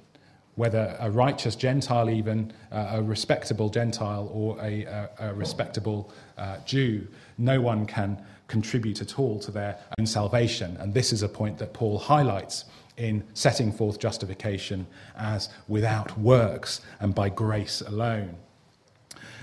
whether 0.56 0.96
a 1.02 1.12
righteous 1.12 1.54
Gentile, 1.54 2.10
even 2.10 2.54
uh, 2.72 2.92
a 2.94 3.04
respectable 3.04 3.68
Gentile, 3.68 4.32
or 4.34 4.58
a, 4.62 4.86
a, 4.86 5.10
a 5.20 5.34
respectable 5.34 6.14
uh, 6.38 6.60
Jew. 6.66 7.10
No 7.38 7.60
one 7.60 7.86
can 7.86 8.26
contribute 8.48 9.02
at 9.02 9.20
all 9.20 9.40
to 9.40 9.52
their 9.52 9.78
own 10.00 10.06
salvation. 10.06 10.78
And 10.78 10.94
this 10.94 11.12
is 11.12 11.24
a 11.24 11.30
point 11.30 11.58
that 11.58 11.74
Paul 11.74 11.98
highlights 11.98 12.66
in 12.98 13.24
setting 13.34 13.72
forth 13.72 14.00
justification 14.00 14.88
as 15.16 15.50
without 15.68 16.18
works 16.18 16.82
and 17.00 17.14
by 17.14 17.30
grace 17.30 17.82
alone. 17.82 18.36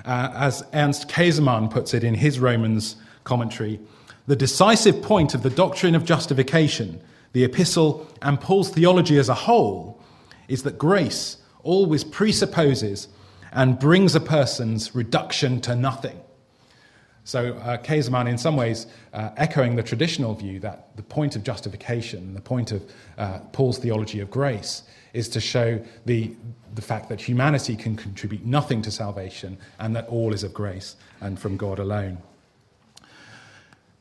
Uh, 0.04 0.30
as 0.34 0.64
Ernst 0.74 1.08
Käsemann 1.08 1.70
puts 1.70 1.94
it 1.94 2.04
in 2.04 2.14
his 2.14 2.40
Romans 2.40 2.96
commentary, 3.22 3.80
the 4.26 4.36
decisive 4.36 5.02
point 5.02 5.34
of 5.34 5.42
the 5.42 5.50
doctrine 5.50 5.94
of 5.94 6.04
justification, 6.04 7.00
the 7.32 7.44
epistle, 7.44 8.10
and 8.22 8.40
Paul's 8.40 8.70
theology 8.70 9.18
as 9.18 9.28
a 9.28 9.34
whole 9.34 10.00
is 10.48 10.62
that 10.62 10.78
grace 10.78 11.38
always 11.62 12.04
presupposes 12.04 13.08
and 13.52 13.78
brings 13.78 14.14
a 14.14 14.20
person's 14.20 14.94
reduction 14.94 15.60
to 15.62 15.76
nothing. 15.76 16.20
So, 17.26 17.54
uh, 17.54 17.78
in 18.26 18.38
some 18.38 18.56
ways, 18.56 18.86
uh, 19.14 19.30
echoing 19.38 19.76
the 19.76 19.82
traditional 19.82 20.34
view 20.34 20.60
that 20.60 20.94
the 20.96 21.02
point 21.02 21.36
of 21.36 21.42
justification, 21.42 22.34
the 22.34 22.40
point 22.40 22.70
of 22.70 22.82
uh, 23.16 23.38
Paul's 23.52 23.78
theology 23.78 24.20
of 24.20 24.30
grace, 24.30 24.82
is 25.14 25.28
to 25.30 25.40
show 25.40 25.82
the, 26.04 26.34
the 26.74 26.82
fact 26.82 27.08
that 27.08 27.20
humanity 27.20 27.76
can 27.76 27.96
contribute 27.96 28.44
nothing 28.44 28.82
to 28.82 28.90
salvation 28.90 29.56
and 29.78 29.96
that 29.96 30.06
all 30.08 30.34
is 30.34 30.42
of 30.42 30.52
grace 30.52 30.96
and 31.22 31.38
from 31.38 31.56
God 31.56 31.78
alone. 31.78 32.18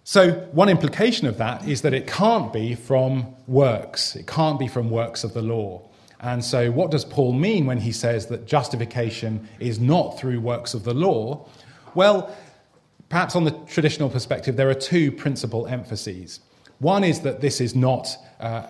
So, 0.04 0.32
one 0.52 0.68
implication 0.68 1.26
of 1.28 1.38
that 1.38 1.66
is 1.66 1.82
that 1.84 1.94
it 1.94 2.08
can't 2.08 2.52
be 2.52 2.76
from 2.76 3.34
works, 3.48 4.18
it 4.18 4.28
can't 4.28 4.60
be 4.60 4.68
from 4.68 4.90
works 4.90 5.24
of 5.24 5.34
the 5.34 5.42
law. 5.42 5.82
And 6.20 6.44
so, 6.44 6.72
what 6.72 6.92
does 6.92 7.06
Paul 7.06 7.32
mean 7.32 7.68
when 7.68 7.78
he 7.78 7.94
says 7.94 8.28
that 8.28 8.46
justification 8.46 9.48
is 9.60 9.80
not 9.80 10.20
through 10.20 10.42
works 10.42 10.74
of 10.74 10.84
the 10.84 10.94
law? 10.94 11.48
Well, 11.96 12.36
perhaps 13.14 13.36
on 13.36 13.44
the 13.44 13.52
traditional 13.68 14.10
perspective, 14.10 14.56
there 14.56 14.72
are 14.72 14.74
two 14.74 15.12
principal 15.12 15.68
emphases. 15.68 16.40
One 16.80 17.04
is 17.04 17.20
that 17.20 17.42
this 17.42 17.62
is 17.62 17.76
not 17.76 18.18
uh, 18.40 18.64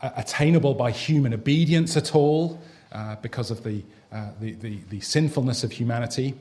attainable 0.00 0.72
by 0.72 0.90
human 0.90 1.34
obedience 1.34 1.98
at 1.98 2.14
all, 2.14 2.58
uh, 2.92 3.16
because 3.16 3.50
of 3.50 3.62
the, 3.62 3.84
uh, 4.10 4.30
the, 4.40 4.52
the, 4.52 4.78
the, 4.88 5.00
sinfulness 5.00 5.64
of 5.64 5.72
humanity. 5.72 6.34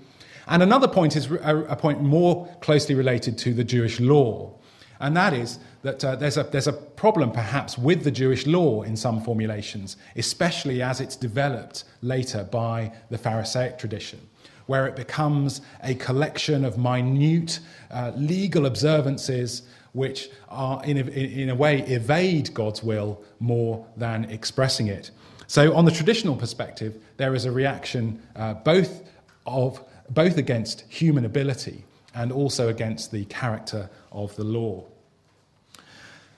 And 0.47 0.63
another 0.63 0.87
point 0.87 1.17
is 1.17 1.29
a, 1.29 1.65
a, 1.67 1.75
point 1.75 2.01
more 2.01 2.47
closely 2.61 2.95
related 2.95 3.37
to 3.39 3.53
the 3.53 3.65
Jewish 3.65 3.99
law. 3.99 4.53
And 5.01 5.17
that 5.17 5.33
is 5.33 5.59
that 5.81 6.01
uh, 6.05 6.15
there's, 6.15 6.37
a, 6.37 6.43
there's 6.43 6.67
a 6.67 6.73
problem 6.73 7.29
perhaps 7.29 7.77
with 7.77 8.05
the 8.05 8.11
Jewish 8.11 8.47
law 8.47 8.83
in 8.83 8.95
some 8.95 9.21
formulations, 9.21 9.97
especially 10.15 10.81
as 10.81 11.01
it's 11.01 11.17
developed 11.17 11.83
later 12.01 12.45
by 12.45 12.93
the 13.09 13.17
Pharisaic 13.17 13.77
tradition 13.77 14.28
where 14.69 14.85
it 14.85 14.95
becomes 14.95 15.61
a 15.81 15.95
collection 15.95 16.63
of 16.63 16.77
minute 16.77 17.59
uh, 17.89 18.11
legal 18.15 18.67
observances 18.67 19.63
which 19.93 20.29
are, 20.47 20.85
in 20.85 20.95
a, 20.95 21.09
in 21.09 21.49
a 21.49 21.55
way, 21.55 21.79
evade 21.87 22.53
God's 22.53 22.83
will 22.83 23.19
more 23.39 23.83
than 23.97 24.25
expressing 24.25 24.85
it. 24.85 25.09
So, 25.47 25.75
on 25.75 25.85
the 25.85 25.91
traditional 25.91 26.35
perspective, 26.35 27.01
there 27.17 27.33
is 27.33 27.45
a 27.45 27.51
reaction 27.51 28.21
uh, 28.35 28.53
both, 28.53 29.09
of, 29.47 29.83
both 30.11 30.37
against 30.37 30.81
human 30.81 31.25
ability 31.25 31.83
and 32.13 32.31
also 32.31 32.67
against 32.67 33.11
the 33.11 33.25
character 33.25 33.89
of 34.11 34.35
the 34.35 34.43
law. 34.43 34.83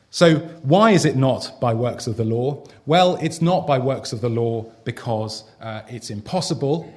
So, 0.09 0.35
why 0.63 0.91
is 0.91 1.03
it 1.03 1.17
not 1.17 1.59
by 1.59 1.73
works 1.73 2.07
of 2.07 2.15
the 2.15 2.23
law? 2.23 2.63
Well, 2.85 3.17
it's 3.21 3.41
not 3.41 3.67
by 3.67 3.77
works 3.77 4.13
of 4.13 4.21
the 4.21 4.29
law 4.29 4.71
because 4.85 5.43
uh, 5.59 5.81
it's 5.89 6.09
impossible 6.09 6.93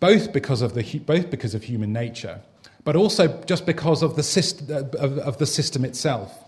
both 0.00 0.32
because 0.32 0.62
of, 0.62 0.74
the, 0.74 0.98
both 1.00 1.30
because 1.30 1.54
of 1.54 1.62
human 1.62 1.92
nature, 1.92 2.40
but 2.84 2.96
also 2.96 3.28
just 3.44 3.66
because 3.66 4.02
of 4.02 4.16
the 4.16 4.22
system, 4.22 4.90
of, 4.98 5.18
of 5.18 5.38
the 5.38 5.46
system 5.46 5.84
itself. 5.84 6.46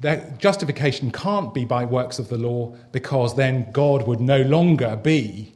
That 0.00 0.38
justification 0.38 1.10
can't 1.10 1.54
be 1.54 1.64
by 1.64 1.86
works 1.86 2.18
of 2.18 2.28
the 2.28 2.36
law 2.36 2.76
because 2.92 3.36
then 3.36 3.70
God 3.72 4.06
would 4.06 4.20
no 4.20 4.42
longer 4.42 4.96
be 4.96 5.54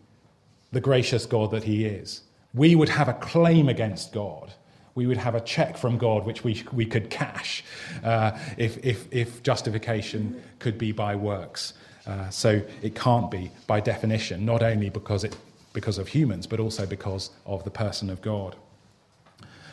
the 0.72 0.80
gracious 0.80 1.26
God 1.26 1.50
that 1.50 1.64
He 1.64 1.84
is. 1.84 2.22
We 2.54 2.74
would 2.74 2.88
have 2.88 3.08
a 3.08 3.14
claim 3.14 3.68
against 3.68 4.12
God. 4.12 4.52
We 4.94 5.06
would 5.06 5.18
have 5.18 5.34
a 5.34 5.40
check 5.40 5.76
from 5.76 5.98
God 5.98 6.24
which 6.24 6.44
we, 6.44 6.64
we 6.72 6.86
could 6.86 7.10
cash 7.10 7.62
uh, 8.02 8.38
if, 8.56 8.84
if, 8.84 9.12
if 9.12 9.42
justification 9.42 10.42
could 10.58 10.78
be 10.78 10.92
by 10.92 11.14
works. 11.14 11.74
Uh, 12.06 12.30
so 12.30 12.62
it 12.80 12.94
can't 12.94 13.30
be 13.30 13.50
by 13.66 13.80
definition, 13.80 14.46
not 14.46 14.62
only 14.62 14.88
because 14.88 15.24
it 15.24 15.36
because 15.78 15.96
of 15.96 16.08
humans, 16.08 16.44
but 16.48 16.58
also 16.58 16.84
because 16.84 17.30
of 17.46 17.62
the 17.62 17.70
person 17.70 18.10
of 18.10 18.20
God. 18.20 18.56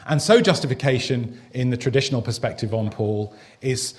And 0.05 0.21
so, 0.21 0.39
justification 0.39 1.41
in 1.51 1.71
the 1.71 1.77
traditional 1.77 2.21
perspective 2.21 2.75
on 2.75 2.91
Paul 2.91 3.33
is 3.59 3.95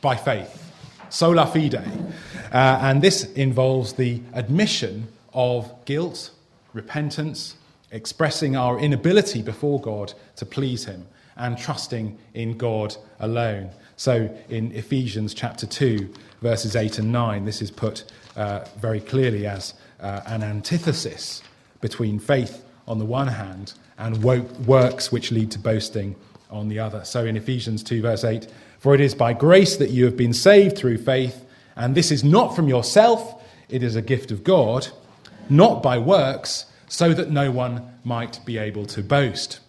by 0.00 0.16
faith, 0.16 0.72
sola 1.10 1.46
fide. 1.46 1.76
Uh, 1.76 2.78
and 2.82 3.00
this 3.00 3.22
involves 3.34 3.92
the 3.92 4.20
admission 4.32 5.06
of 5.32 5.72
guilt, 5.84 6.32
repentance, 6.72 7.54
expressing 7.92 8.56
our 8.56 8.80
inability 8.80 9.42
before 9.42 9.80
God 9.80 10.12
to 10.34 10.44
please 10.44 10.86
Him, 10.86 11.06
and 11.36 11.56
trusting 11.56 12.18
in 12.34 12.58
God 12.58 12.96
alone. 13.20 13.70
So, 13.94 14.28
in 14.48 14.72
Ephesians 14.72 15.34
chapter 15.34 15.68
2, 15.68 16.12
verses 16.40 16.74
8 16.74 16.98
and 16.98 17.12
9, 17.12 17.44
this 17.44 17.62
is 17.62 17.70
put 17.70 18.10
uh, 18.34 18.64
very 18.80 19.00
clearly 19.00 19.46
as 19.46 19.74
uh, 20.02 20.20
an 20.26 20.42
antithesis 20.42 21.42
between 21.80 22.18
faith 22.18 22.64
on 22.86 22.98
the 22.98 23.04
one 23.04 23.28
hand 23.28 23.74
and 23.98 24.22
works 24.22 25.12
which 25.12 25.30
lead 25.30 25.50
to 25.52 25.58
boasting 25.58 26.16
on 26.50 26.68
the 26.68 26.78
other. 26.78 27.04
So 27.04 27.24
in 27.24 27.36
Ephesians 27.36 27.82
2, 27.82 28.02
verse 28.02 28.24
8, 28.24 28.46
for 28.78 28.94
it 28.94 29.00
is 29.00 29.14
by 29.14 29.32
grace 29.32 29.76
that 29.76 29.90
you 29.90 30.04
have 30.04 30.16
been 30.16 30.32
saved 30.32 30.76
through 30.76 30.98
faith, 30.98 31.44
and 31.76 31.94
this 31.94 32.10
is 32.10 32.24
not 32.24 32.54
from 32.54 32.68
yourself, 32.68 33.42
it 33.68 33.82
is 33.82 33.96
a 33.96 34.02
gift 34.02 34.30
of 34.30 34.44
God, 34.44 34.88
not 35.48 35.82
by 35.82 35.98
works, 35.98 36.66
so 36.88 37.14
that 37.14 37.30
no 37.30 37.50
one 37.50 37.88
might 38.04 38.44
be 38.44 38.58
able 38.58 38.84
to 38.86 39.02
boast. 39.02 39.60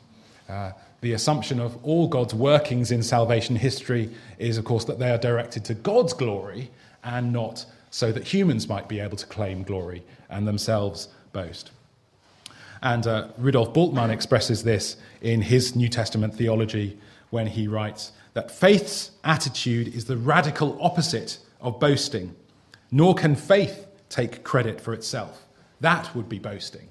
Uh, 0.50 0.72
the 1.02 1.14
assumption 1.14 1.60
of 1.60 1.78
all 1.84 2.08
God's 2.08 2.34
workings 2.34 2.92
in 2.92 3.04
salvation 3.04 3.56
history 3.56 4.10
is, 4.40 4.58
of 4.58 4.66
course, 4.66 4.86
that 4.86 5.00
they 5.00 5.12
are 5.12 5.18
directed 5.18 5.64
to 5.66 5.74
God's 5.74 6.14
glory 6.14 6.72
and 7.04 7.32
not 7.32 7.66
so 7.94 8.12
that 8.12 8.34
humans 8.34 8.68
might 8.68 8.90
be 8.90 9.00
able 9.00 9.16
to 9.16 9.28
claim 9.28 9.62
glory 9.62 10.02
and 10.28 10.48
themselves 10.48 11.10
boast. 11.32 11.70
And 12.82 13.06
uh, 13.06 13.28
Rudolf 13.38 13.72
Bultmann 13.72 14.10
expresses 14.10 14.64
this 14.64 14.98
in 15.22 15.44
his 15.44 15.76
New 15.76 15.88
Testament 15.88 16.34
theology 16.34 16.98
when 17.30 17.46
he 17.46 17.68
writes 17.68 18.12
that 18.34 18.50
faith's 18.50 19.12
attitude 19.24 19.94
is 19.94 20.06
the 20.06 20.18
radical 20.18 20.76
opposite 20.82 21.38
of 21.62 21.80
boasting, 21.80 22.36
nor 22.90 23.14
can 23.14 23.36
faith 23.36 23.86
take 24.10 24.44
credit 24.44 24.82
for 24.82 24.96
itself. 24.96 25.46
That 25.80 26.16
would 26.16 26.28
be 26.28 26.40
boasting. 26.40 26.90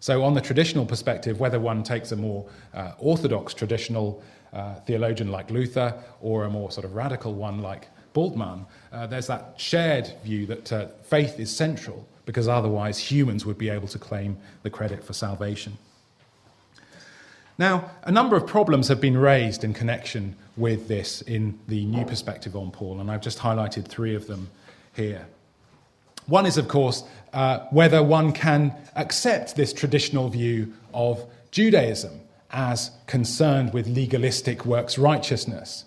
So, 0.00 0.24
on 0.24 0.32
the 0.32 0.40
traditional 0.40 0.86
perspective, 0.86 1.38
whether 1.38 1.60
one 1.60 1.82
takes 1.82 2.10
a 2.12 2.16
more 2.16 2.46
uh, 2.72 2.92
orthodox 2.98 3.52
traditional 3.52 4.22
uh, 4.54 4.76
theologian 4.76 5.30
like 5.30 5.50
Luther 5.50 6.02
or 6.22 6.44
a 6.44 6.50
more 6.50 6.70
sort 6.70 6.86
of 6.86 6.94
radical 6.94 7.34
one 7.34 7.60
like 7.60 7.88
Bultmann, 8.18 8.66
uh, 8.92 9.06
there's 9.06 9.28
that 9.28 9.54
shared 9.56 10.12
view 10.24 10.44
that 10.46 10.72
uh, 10.72 10.88
faith 11.04 11.38
is 11.38 11.54
central 11.54 12.04
because 12.26 12.48
otherwise 12.48 12.98
humans 12.98 13.46
would 13.46 13.56
be 13.56 13.68
able 13.68 13.86
to 13.86 13.98
claim 13.98 14.36
the 14.64 14.70
credit 14.70 15.04
for 15.04 15.12
salvation. 15.12 15.78
Now, 17.58 17.92
a 18.02 18.10
number 18.10 18.34
of 18.36 18.44
problems 18.44 18.88
have 18.88 19.00
been 19.00 19.16
raised 19.16 19.62
in 19.62 19.72
connection 19.72 20.34
with 20.56 20.88
this 20.88 21.22
in 21.22 21.60
the 21.68 21.84
new 21.84 22.04
perspective 22.04 22.56
on 22.56 22.72
Paul, 22.72 23.00
and 23.00 23.08
I've 23.08 23.22
just 23.22 23.38
highlighted 23.38 23.86
three 23.86 24.16
of 24.16 24.26
them 24.26 24.48
here. 24.96 25.24
One 26.26 26.44
is, 26.44 26.58
of 26.58 26.66
course, 26.66 27.04
uh, 27.32 27.60
whether 27.70 28.02
one 28.02 28.32
can 28.32 28.74
accept 28.96 29.54
this 29.54 29.72
traditional 29.72 30.28
view 30.28 30.74
of 30.92 31.24
Judaism 31.52 32.20
as 32.50 32.90
concerned 33.06 33.72
with 33.72 33.86
legalistic 33.86 34.64
works 34.64 34.96
righteousness 34.96 35.84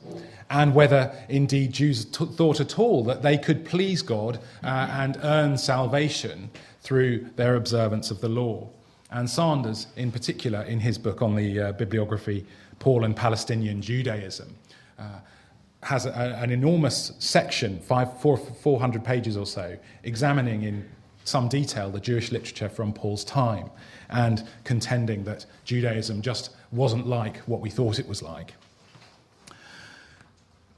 and 0.52 0.76
whether 0.76 1.16
indeed 1.30 1.72
Jews 1.72 2.06
t- 2.06 2.26
thought 2.26 2.60
at 2.60 2.78
all 2.78 3.04
that 3.06 3.22
they 3.22 3.38
could 3.38 3.66
please 3.66 4.02
God 4.02 4.38
uh, 4.64 4.88
and 4.92 5.18
earn 5.24 5.58
salvation 5.58 6.50
through 6.82 7.30
their 7.38 7.56
observance 7.56 8.12
of 8.12 8.20
the 8.20 8.28
law. 8.28 8.70
And 9.12 9.30
Sanders, 9.30 9.88
in 9.96 10.12
particular, 10.12 10.62
in 10.64 10.80
his 10.80 10.98
book 10.98 11.22
on 11.22 11.36
the 11.36 11.60
uh, 11.60 11.72
bibliography, 11.74 12.46
Paul 12.80 13.06
and 13.06 13.16
Palestinian 13.16 13.82
Judaism, 13.82 14.56
uh, 15.00 15.20
has 15.84 16.06
a, 16.06 16.12
an 16.12 16.52
enormous 16.52 17.14
section, 17.20 17.80
five, 17.80 18.20
four, 18.20 18.38
400 18.38 19.04
pages 19.04 19.38
or 19.38 19.46
so, 19.46 19.78
examining 20.04 20.64
in 20.64 20.88
some 21.24 21.48
detail 21.48 21.90
the 21.90 22.00
Jewish 22.00 22.32
literature 22.32 22.70
from 22.70 22.94
Paul's 22.94 23.24
time 23.24 23.70
and 24.12 24.48
contending 24.64 25.24
that 25.24 25.46
Judaism 25.66 26.22
just 26.22 26.52
wasn't 26.72 27.08
like 27.08 27.38
what 27.40 27.62
we 27.62 27.70
thought 27.70 28.00
it 28.00 28.08
was 28.08 28.22
like. 28.22 28.54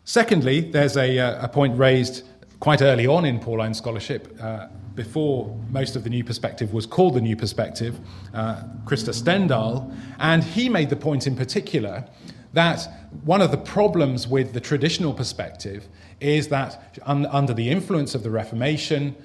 Secondly, 0.06 0.62
there's 0.62 0.98
a, 0.98 1.18
uh, 1.18 1.46
a 1.46 1.48
point 1.48 1.78
raised 1.78 2.24
quite 2.60 2.82
early 2.82 3.06
on 3.06 3.26
in 3.26 3.40
Pauline 3.40 3.74
scholarship, 3.74 4.38
uh, 4.42 4.68
before 4.96 5.54
most 5.70 5.96
of 5.96 6.04
the 6.04 6.10
New 6.10 6.24
Perspective 6.24 6.72
was 6.74 6.86
called 6.86 7.14
the 7.16 7.22
New 7.22 7.36
Perspective, 7.36 8.00
uh, 8.34 8.64
Krister 8.86 9.14
Stendahl, 9.14 9.94
and 10.20 10.44
he 10.44 10.70
made 10.70 10.90
the 10.90 10.96
point 10.96 11.28
in 11.28 11.36
particular 11.36 12.06
that 12.54 12.88
one 13.26 13.42
of 13.42 13.52
the 13.52 13.58
problems 13.58 14.28
with 14.28 14.54
the 14.54 14.62
traditional 14.62 15.14
perspective 15.14 15.88
is 16.20 16.48
that 16.50 17.00
un- 17.06 17.26
under 17.26 17.54
the 17.54 17.70
influence 17.70 18.16
of 18.16 18.24
the 18.24 18.30
Reformation, 18.30 19.16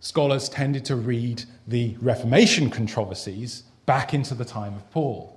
scholars 0.00 0.48
tended 0.48 0.84
to 0.86 0.96
read 0.96 1.44
the 1.66 1.96
Reformation 2.00 2.70
controversies 2.70 3.64
back 3.86 4.14
into 4.14 4.34
the 4.34 4.44
time 4.44 4.74
of 4.74 4.90
Paul. 4.90 5.34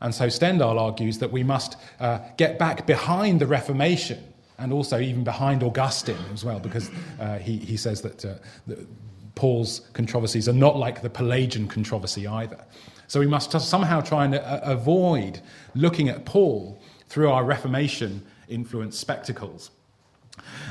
And 0.00 0.14
so 0.14 0.26
Stendahl 0.26 0.78
argues 0.80 1.18
that 1.18 1.32
we 1.32 1.42
must 1.42 1.76
uh, 2.00 2.20
get 2.36 2.58
back 2.58 2.86
behind 2.86 3.40
the 3.40 3.46
Reformation 3.46 4.22
and 4.58 4.72
also 4.72 4.98
even 4.98 5.24
behind 5.24 5.62
Augustine 5.62 6.16
as 6.32 6.44
well, 6.44 6.60
because 6.60 6.90
uh, 7.20 7.38
he, 7.38 7.56
he 7.58 7.76
says 7.76 8.02
that, 8.02 8.24
uh, 8.24 8.34
that 8.66 8.86
Paul's 9.34 9.82
controversies 9.92 10.48
are 10.48 10.52
not 10.52 10.76
like 10.76 11.02
the 11.02 11.10
Pelagian 11.10 11.68
controversy 11.68 12.26
either. 12.26 12.64
So 13.06 13.20
we 13.20 13.26
must 13.26 13.52
somehow 13.60 14.00
try 14.00 14.24
and 14.24 14.34
uh, 14.34 14.60
avoid 14.62 15.40
looking 15.74 16.08
at 16.08 16.24
Paul 16.24 16.80
through 17.08 17.30
our 17.30 17.44
Reformation 17.44 18.24
influenced 18.48 19.00
spectacles. 19.00 19.70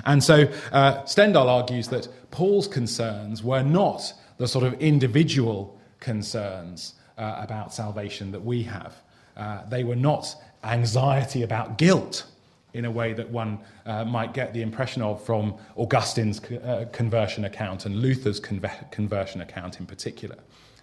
And 0.06 0.24
so 0.24 0.44
uh, 0.72 1.04
Stendahl 1.04 1.48
argues 1.48 1.88
that 1.90 2.08
Paul's 2.32 2.68
concerns 2.68 3.44
were 3.44 3.64
not 3.64 4.14
the 4.38 4.48
sort 4.48 4.66
of 4.66 4.74
individual 4.76 5.78
concerns 6.00 6.94
uh, 7.18 7.36
about 7.40 7.74
salvation 7.74 8.32
that 8.32 8.44
we 8.44 8.64
have. 8.64 8.96
Uh, 9.36 9.66
they 9.70 9.84
were 9.84 9.96
not 9.96 10.36
anxiety 10.64 11.44
about 11.44 11.78
guilt 11.78 12.26
in 12.74 12.86
a 12.86 12.92
way 12.92 13.14
that 13.14 13.30
one 13.30 13.60
uh, 13.86 14.04
might 14.06 14.34
get 14.34 14.54
the 14.54 14.62
impression 14.62 15.02
of 15.02 15.24
from 15.24 15.56
Augustine's 15.78 16.44
uh, 16.44 16.86
conversion 16.92 17.46
account 17.46 17.86
and 17.86 17.96
Luther's 17.96 18.40
conver- 18.40 18.92
conversion 18.92 19.42
account 19.42 19.80
in 19.80 19.86
particular. 19.86 20.38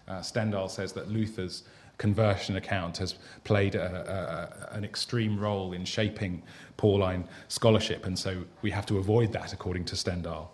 Uh, 0.08 0.18
Stendahl 0.18 0.68
says 0.68 0.92
that 0.92 1.08
Luther's 1.08 1.64
conversion 1.98 2.56
account 2.56 2.98
has 2.98 3.14
played 3.44 3.74
a, 3.74 4.68
a, 4.72 4.76
an 4.76 4.84
extreme 4.84 5.38
role 5.38 5.72
in 5.72 5.84
shaping 5.84 6.42
Pauline 6.76 7.24
scholarship, 7.48 8.06
and 8.06 8.18
so 8.18 8.44
we 8.62 8.70
have 8.70 8.86
to 8.86 8.98
avoid 8.98 9.32
that, 9.32 9.52
according 9.52 9.84
to 9.86 9.94
Stendahl. 9.94 10.48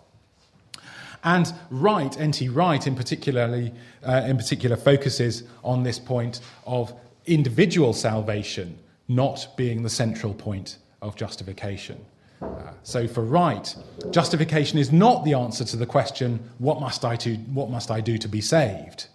And 1.23 1.53
Wright, 1.69 2.19
N.T. 2.19 2.49
Wright 2.49 2.85
in, 2.87 2.95
particularly, 2.95 3.73
uh, 4.03 4.23
in 4.25 4.37
particular, 4.37 4.75
focuses 4.75 5.43
on 5.63 5.83
this 5.83 5.99
point 5.99 6.41
of 6.65 6.93
individual 7.25 7.93
salvation 7.93 8.79
not 9.07 9.47
being 9.55 9.83
the 9.83 9.89
central 9.89 10.33
point 10.33 10.77
of 11.01 11.15
justification. 11.15 12.03
Uh, 12.41 12.71
so 12.81 13.07
for 13.07 13.23
Wright, 13.23 13.75
justification 14.09 14.79
is 14.79 14.91
not 14.91 15.23
the 15.23 15.33
answer 15.33 15.63
to 15.63 15.77
the 15.77 15.85
question, 15.85 16.39
what 16.57 16.79
must 16.79 17.05
I 17.05 17.15
do, 17.15 17.35
what 17.35 17.69
must 17.69 17.91
I 17.91 18.01
do 18.01 18.17
to 18.17 18.27
be 18.27 18.41
saved? 18.41 19.07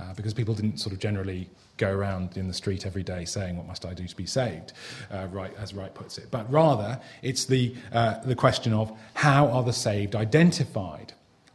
Uh, 0.00 0.14
because 0.14 0.32
people 0.32 0.54
didn't 0.54 0.78
sort 0.78 0.92
of 0.94 0.98
generally 0.98 1.48
go 1.76 1.90
around 1.90 2.36
in 2.36 2.48
the 2.48 2.54
street 2.54 2.86
every 2.86 3.02
day 3.02 3.24
saying, 3.24 3.56
What 3.56 3.66
must 3.66 3.84
I 3.84 3.92
do 3.92 4.06
to 4.06 4.16
be 4.16 4.26
saved? 4.26 4.72
Uh, 5.10 5.26
right, 5.30 5.52
as 5.58 5.74
Wright 5.74 5.92
puts 5.92 6.16
it. 6.16 6.28
But 6.30 6.50
rather, 6.50 7.00
it's 7.22 7.44
the, 7.44 7.74
uh, 7.92 8.18
the 8.24 8.34
question 8.34 8.72
of 8.72 8.96
how 9.14 9.48
are 9.48 9.62
the 9.62 9.72
saved 9.72 10.16
identified? 10.16 11.12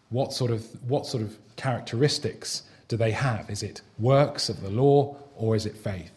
What 0.09 0.31
sort, 0.33 0.51
of, 0.51 0.65
what 0.87 1.07
sort 1.07 1.23
of 1.23 1.37
characteristics 1.55 2.63
do 2.87 2.97
they 2.97 3.11
have? 3.11 3.49
Is 3.49 3.63
it 3.63 3.81
works 3.97 4.49
of 4.49 4.61
the 4.61 4.69
law 4.69 5.17
or 5.35 5.55
is 5.55 5.65
it 5.65 5.75
faith? 5.75 6.11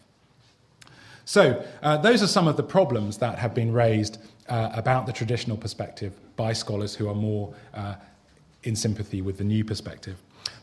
So, 1.25 1.63
uh, 1.81 1.97
those 1.97 2.21
are 2.21 2.27
some 2.27 2.47
of 2.47 2.57
the 2.57 2.63
problems 2.63 3.19
that 3.19 3.39
have 3.39 3.53
been 3.53 3.71
raised 3.71 4.19
uh, 4.47 4.69
about 4.73 5.05
the 5.05 5.13
traditional 5.13 5.57
perspective 5.57 6.13
by 6.35 6.53
scholars 6.53 6.95
who 6.95 7.07
are 7.07 7.15
more 7.15 7.53
uh, 7.73 7.95
in 8.63 8.75
sympathy 8.75 9.21
with 9.21 9.37
the 9.37 9.43
new 9.43 9.63
perspective. 9.63 10.17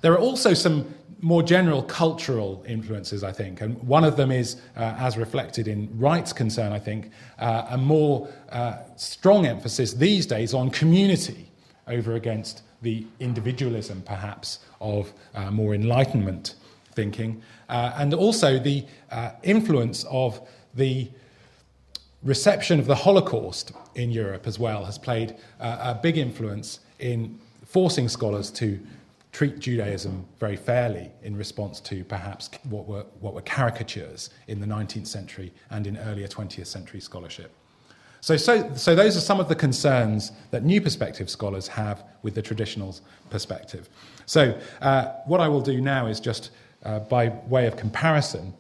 There 0.07 0.13
are 0.13 0.21
also 0.21 0.55
some 0.55 0.95
more 1.21 1.43
general 1.43 1.83
cultural 1.83 2.65
influences, 2.69 3.25
I 3.25 3.33
think, 3.33 3.61
and 3.61 3.77
one 3.83 4.05
of 4.05 4.17
them 4.17 4.31
is, 4.31 4.55
uh, 4.77 4.95
as 5.01 5.19
reflected 5.19 5.67
in 5.67 5.89
Wright's 5.99 6.33
concern, 6.33 6.73
I 6.73 6.79
think, 6.79 7.11
uh, 7.41 7.67
a 7.71 7.77
more 7.77 8.29
uh, 8.51 8.77
strong 8.95 9.47
emphasis 9.47 9.95
these 9.95 10.25
days 10.25 10.55
on 10.55 10.71
community 10.71 11.51
over 11.89 12.15
against 12.15 12.63
the 12.83 13.05
individualism, 13.19 14.01
perhaps, 14.07 14.61
of 14.81 15.13
uh, 15.35 15.51
more 15.51 15.75
Enlightenment 15.75 16.55
thinking, 16.93 17.43
uh, 17.69 17.95
and 17.97 18.15
also 18.15 18.61
the 18.61 18.87
uh, 19.11 19.33
influence 19.43 20.05
of 20.09 20.41
the 20.77 21.11
reception 22.23 22.79
of 22.79 22.87
the 22.87 22.95
Holocaust 22.95 23.73
in 23.97 24.13
Europe 24.13 24.47
as 24.47 24.57
well 24.57 24.85
has 24.85 24.99
played 24.99 25.35
a 25.59 25.99
big 26.01 26.17
influence 26.17 26.79
in 27.01 27.41
forcing 27.65 28.09
scholars 28.09 28.53
to 28.53 28.79
treat 29.37 29.59
Judaism 29.59 30.25
very 30.41 30.57
fairly 30.57 31.11
in 31.23 31.37
response 31.37 31.79
to 31.79 32.03
perhaps 32.05 32.49
what 32.71 32.89
were, 32.89 33.05
what 33.21 33.35
were 33.35 33.43
caricatures 33.43 34.31
in 34.49 34.61
the 34.61 34.67
19th 34.67 35.07
century 35.07 35.53
and 35.69 35.87
in 35.87 35.99
earlier 35.99 36.27
20th 36.27 36.65
century 36.65 37.01
scholarship. 37.01 37.55
So, 38.23 38.39
so, 38.39 38.73
so 38.75 38.95
those 38.95 39.15
are 39.15 39.21
some 39.21 39.39
of 39.39 39.51
the 39.51 39.55
concerns 39.55 40.33
that 40.53 40.65
new 40.65 40.81
perspective 40.81 41.29
scholars 41.29 41.69
have 41.69 42.05
with 42.23 42.35
the 42.35 42.41
traditional 42.41 42.97
perspective. 43.29 43.91
So 44.25 44.59
uh, 44.81 45.09
what 45.27 45.43
I 45.43 45.49
will 45.49 45.61
do 45.61 45.83
now 45.83 46.07
is 46.07 46.19
just, 46.19 46.49
uh, 46.87 47.01
by 47.01 47.29
way 47.47 47.67
of 47.67 47.77
comparison, 47.77 48.55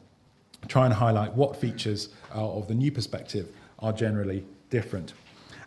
try 0.68 0.84
and 0.84 0.92
highlight 0.92 1.32
what 1.32 1.56
features 1.56 2.10
uh, 2.34 2.46
of 2.46 2.68
the 2.68 2.74
new 2.74 2.92
perspective 2.92 3.48
are 3.78 3.94
generally 3.94 4.44
different. 4.68 5.14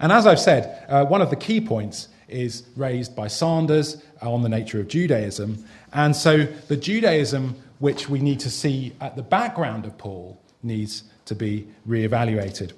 And 0.02 0.12
as 0.12 0.28
I've 0.28 0.40
said, 0.40 0.86
uh, 0.88 1.04
one 1.04 1.24
of 1.24 1.32
the 1.32 1.36
key 1.36 1.60
points 1.60 2.10
is 2.30 2.64
raised 2.76 3.16
by 3.16 3.28
Sanders 3.28 4.04
on 4.22 4.42
the 4.42 4.50
nature 4.50 4.80
of 4.80 4.88
Judaism. 4.88 5.66
And 5.94 6.16
so 6.16 6.46
the 6.68 6.78
Judaism 6.78 7.56
which 7.80 8.10
we 8.10 8.20
need 8.20 8.40
to 8.42 8.50
see 8.50 8.94
at 9.02 9.16
the 9.16 9.24
background 9.24 9.86
of 9.86 9.98
Paul 9.98 10.40
needs 10.62 11.04
to 11.26 11.36
be 11.36 11.68
re-evaluated. 11.86 12.74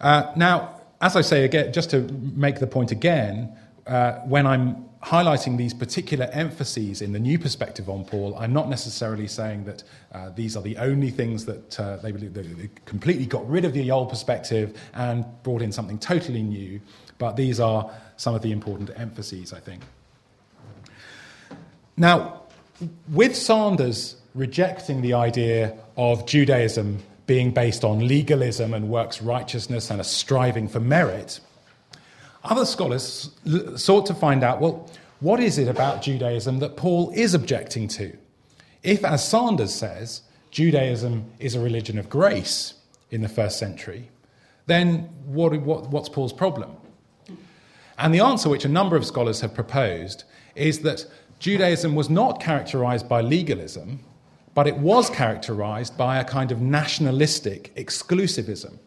Uh, 0.00 0.32
now, 0.36 0.80
as 1.00 1.16
I 1.16 1.20
say 1.20 1.44
again, 1.44 1.72
just 1.72 1.90
to 1.90 2.00
make 2.34 2.60
the 2.60 2.66
point 2.66 2.92
again, 2.92 3.52
uh, 3.86 4.20
when 4.20 4.46
I'm 4.46 4.84
highlighting 5.02 5.56
these 5.56 5.74
particular 5.74 6.28
emphases 6.32 7.00
in 7.02 7.12
the 7.12 7.18
new 7.18 7.38
perspective 7.38 7.88
on 7.88 8.04
Paul, 8.04 8.36
I'm 8.36 8.52
not 8.52 8.68
necessarily 8.68 9.28
saying 9.28 9.64
that 9.64 9.82
uh, 10.12 10.30
these 10.30 10.56
are 10.56 10.62
the 10.62 10.76
only 10.78 11.10
things 11.10 11.44
that 11.46 11.78
uh, 11.78 11.96
they, 11.98 12.12
they 12.12 12.70
completely 12.84 13.26
got 13.26 13.48
rid 13.48 13.64
of 13.64 13.72
the 13.72 13.90
old 13.90 14.10
perspective 14.10 14.80
and 14.94 15.24
brought 15.42 15.62
in 15.62 15.72
something 15.72 15.98
totally 15.98 16.42
new, 16.42 16.80
but 17.18 17.36
these 17.36 17.60
are 17.60 17.90
some 18.16 18.34
of 18.34 18.42
the 18.42 18.52
important 18.52 18.90
emphases, 18.96 19.52
I 19.52 19.60
think. 19.60 19.82
Now, 21.96 22.42
with 23.12 23.34
Sanders 23.34 24.16
rejecting 24.34 25.00
the 25.00 25.14
idea 25.14 25.74
of 25.96 26.26
Judaism 26.26 27.02
being 27.26 27.50
based 27.50 27.84
on 27.84 28.06
legalism 28.06 28.74
and 28.74 28.88
works 28.88 29.22
righteousness 29.22 29.90
and 29.90 30.00
a 30.00 30.04
striving 30.04 30.68
for 30.68 30.80
merit, 30.80 31.40
other 32.44 32.64
scholars 32.64 33.30
sought 33.76 34.06
to 34.06 34.14
find 34.14 34.44
out 34.44 34.60
well, 34.60 34.88
what 35.20 35.40
is 35.40 35.58
it 35.58 35.68
about 35.68 36.02
Judaism 36.02 36.58
that 36.58 36.76
Paul 36.76 37.10
is 37.14 37.34
objecting 37.34 37.88
to? 37.88 38.16
If, 38.82 39.04
as 39.04 39.26
Sanders 39.26 39.74
says, 39.74 40.20
Judaism 40.50 41.24
is 41.38 41.54
a 41.54 41.60
religion 41.60 41.98
of 41.98 42.08
grace 42.08 42.74
in 43.10 43.22
the 43.22 43.28
first 43.28 43.58
century, 43.58 44.10
then 44.66 45.08
what, 45.24 45.58
what, 45.62 45.88
what's 45.90 46.08
Paul's 46.08 46.32
problem? 46.32 46.76
And 47.98 48.14
the 48.14 48.20
answer, 48.20 48.48
which 48.48 48.64
a 48.64 48.68
number 48.68 48.96
of 48.96 49.06
scholars 49.06 49.40
have 49.40 49.54
proposed, 49.54 50.24
is 50.54 50.80
that 50.80 51.06
Judaism 51.38 51.94
was 51.94 52.10
not 52.10 52.40
characterized 52.40 53.08
by 53.08 53.20
legalism, 53.20 54.00
but 54.54 54.66
it 54.66 54.78
was 54.78 55.10
characterized 55.10 55.96
by 55.98 56.18
a 56.18 56.24
kind 56.24 56.50
of 56.50 56.60
nationalistic 56.60 57.74
exclusivism. 57.76 58.78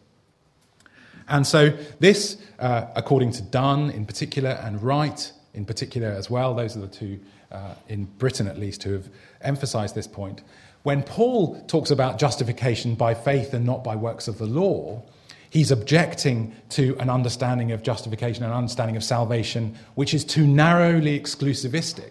And 1.28 1.46
so, 1.46 1.70
this, 2.00 2.36
uh, 2.58 2.86
according 2.96 3.30
to 3.32 3.42
Dunn 3.42 3.90
in 3.90 4.04
particular, 4.04 4.50
and 4.50 4.82
Wright 4.82 5.32
in 5.54 5.64
particular 5.64 6.08
as 6.08 6.28
well, 6.28 6.54
those 6.54 6.76
are 6.76 6.80
the 6.80 6.88
two 6.88 7.20
uh, 7.52 7.74
in 7.88 8.04
Britain 8.04 8.48
at 8.48 8.58
least 8.58 8.82
who 8.82 8.92
have 8.92 9.08
emphasized 9.40 9.94
this 9.94 10.06
point. 10.06 10.42
When 10.82 11.02
Paul 11.02 11.60
talks 11.66 11.90
about 11.90 12.18
justification 12.18 12.94
by 12.94 13.14
faith 13.14 13.52
and 13.54 13.64
not 13.64 13.84
by 13.84 13.96
works 13.96 14.28
of 14.28 14.38
the 14.38 14.46
law, 14.46 15.02
He's 15.50 15.72
objecting 15.72 16.54
to 16.70 16.96
an 17.00 17.10
understanding 17.10 17.72
of 17.72 17.82
justification, 17.82 18.44
an 18.44 18.52
understanding 18.52 18.96
of 18.96 19.02
salvation, 19.04 19.76
which 19.96 20.14
is 20.14 20.24
too 20.24 20.46
narrowly 20.46 21.18
exclusivistic. 21.18 22.10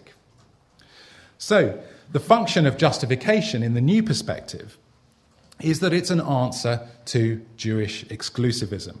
So, 1.38 1.82
the 2.12 2.20
function 2.20 2.66
of 2.66 2.76
justification 2.76 3.62
in 3.62 3.72
the 3.72 3.80
new 3.80 4.02
perspective 4.02 4.76
is 5.60 5.80
that 5.80 5.92
it's 5.92 6.10
an 6.10 6.20
answer 6.20 6.86
to 7.06 7.40
Jewish 7.56 8.04
exclusivism. 8.06 8.96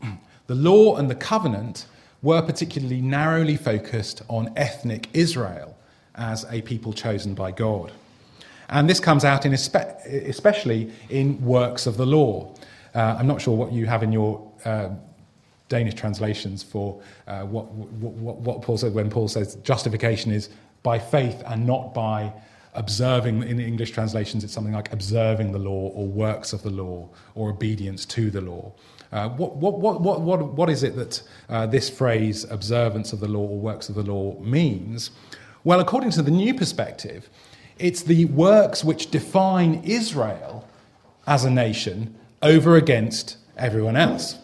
The 0.48 0.56
law 0.56 0.96
and 0.96 1.08
the 1.08 1.14
covenant 1.14 1.86
were 2.20 2.42
particularly 2.42 3.00
narrowly 3.00 3.56
focused 3.56 4.22
on 4.28 4.52
ethnic 4.56 5.08
Israel 5.14 5.76
as 6.16 6.44
a 6.50 6.62
people 6.62 6.92
chosen 6.92 7.32
by 7.34 7.52
God. 7.52 7.92
And 8.68 8.90
this 8.90 9.00
comes 9.00 9.24
out 9.24 9.46
in 9.46 9.52
especially 9.52 10.90
in 11.08 11.44
works 11.44 11.86
of 11.86 11.96
the 11.96 12.06
law. 12.06 12.54
Uh, 12.94 13.16
I'm 13.18 13.26
not 13.26 13.40
sure 13.40 13.56
what 13.56 13.72
you 13.72 13.86
have 13.86 14.02
in 14.02 14.12
your 14.12 14.50
uh, 14.64 14.90
Danish 15.68 15.94
translations 15.94 16.62
for 16.62 17.00
uh, 17.26 17.42
what, 17.42 17.70
what, 17.72 18.36
what, 18.36 18.62
Paul 18.62 18.76
said 18.76 18.92
when 18.92 19.08
Paul 19.08 19.28
says 19.28 19.54
justification 19.56 20.30
is 20.30 20.50
by 20.82 20.98
faith 20.98 21.42
and 21.46 21.66
not 21.66 21.94
by 21.94 22.32
observing, 22.74 23.42
in 23.42 23.58
English 23.60 23.90
translations, 23.90 24.44
it's 24.44 24.52
something 24.52 24.74
like 24.74 24.92
observing 24.92 25.52
the 25.52 25.58
law 25.58 25.88
or 25.94 26.06
works 26.06 26.52
of 26.52 26.62
the 26.62 26.70
law 26.70 27.08
or 27.34 27.50
obedience 27.50 28.04
to 28.06 28.30
the 28.30 28.40
law. 28.40 28.72
Uh, 29.12 29.28
what, 29.30 29.56
what, 29.56 29.78
what, 29.78 30.00
what, 30.00 30.20
what, 30.20 30.44
what 30.54 30.70
is 30.70 30.82
it 30.82 30.96
that 30.96 31.22
uh, 31.48 31.66
this 31.66 31.90
phrase, 31.90 32.44
observance 32.50 33.12
of 33.12 33.20
the 33.20 33.28
law 33.28 33.46
or 33.46 33.58
works 33.58 33.88
of 33.88 33.94
the 33.94 34.02
law, 34.02 34.38
means? 34.40 35.10
Well, 35.64 35.80
according 35.80 36.10
to 36.12 36.22
the 36.22 36.30
new 36.30 36.54
perspective, 36.54 37.28
it's 37.78 38.02
the 38.02 38.24
works 38.26 38.82
which 38.84 39.10
define 39.10 39.82
Israel 39.84 40.68
as 41.26 41.44
a 41.44 41.50
nation 41.50 42.18
over 42.42 42.76
against 42.76 43.36
everyone 43.56 43.96
else. 43.96 44.36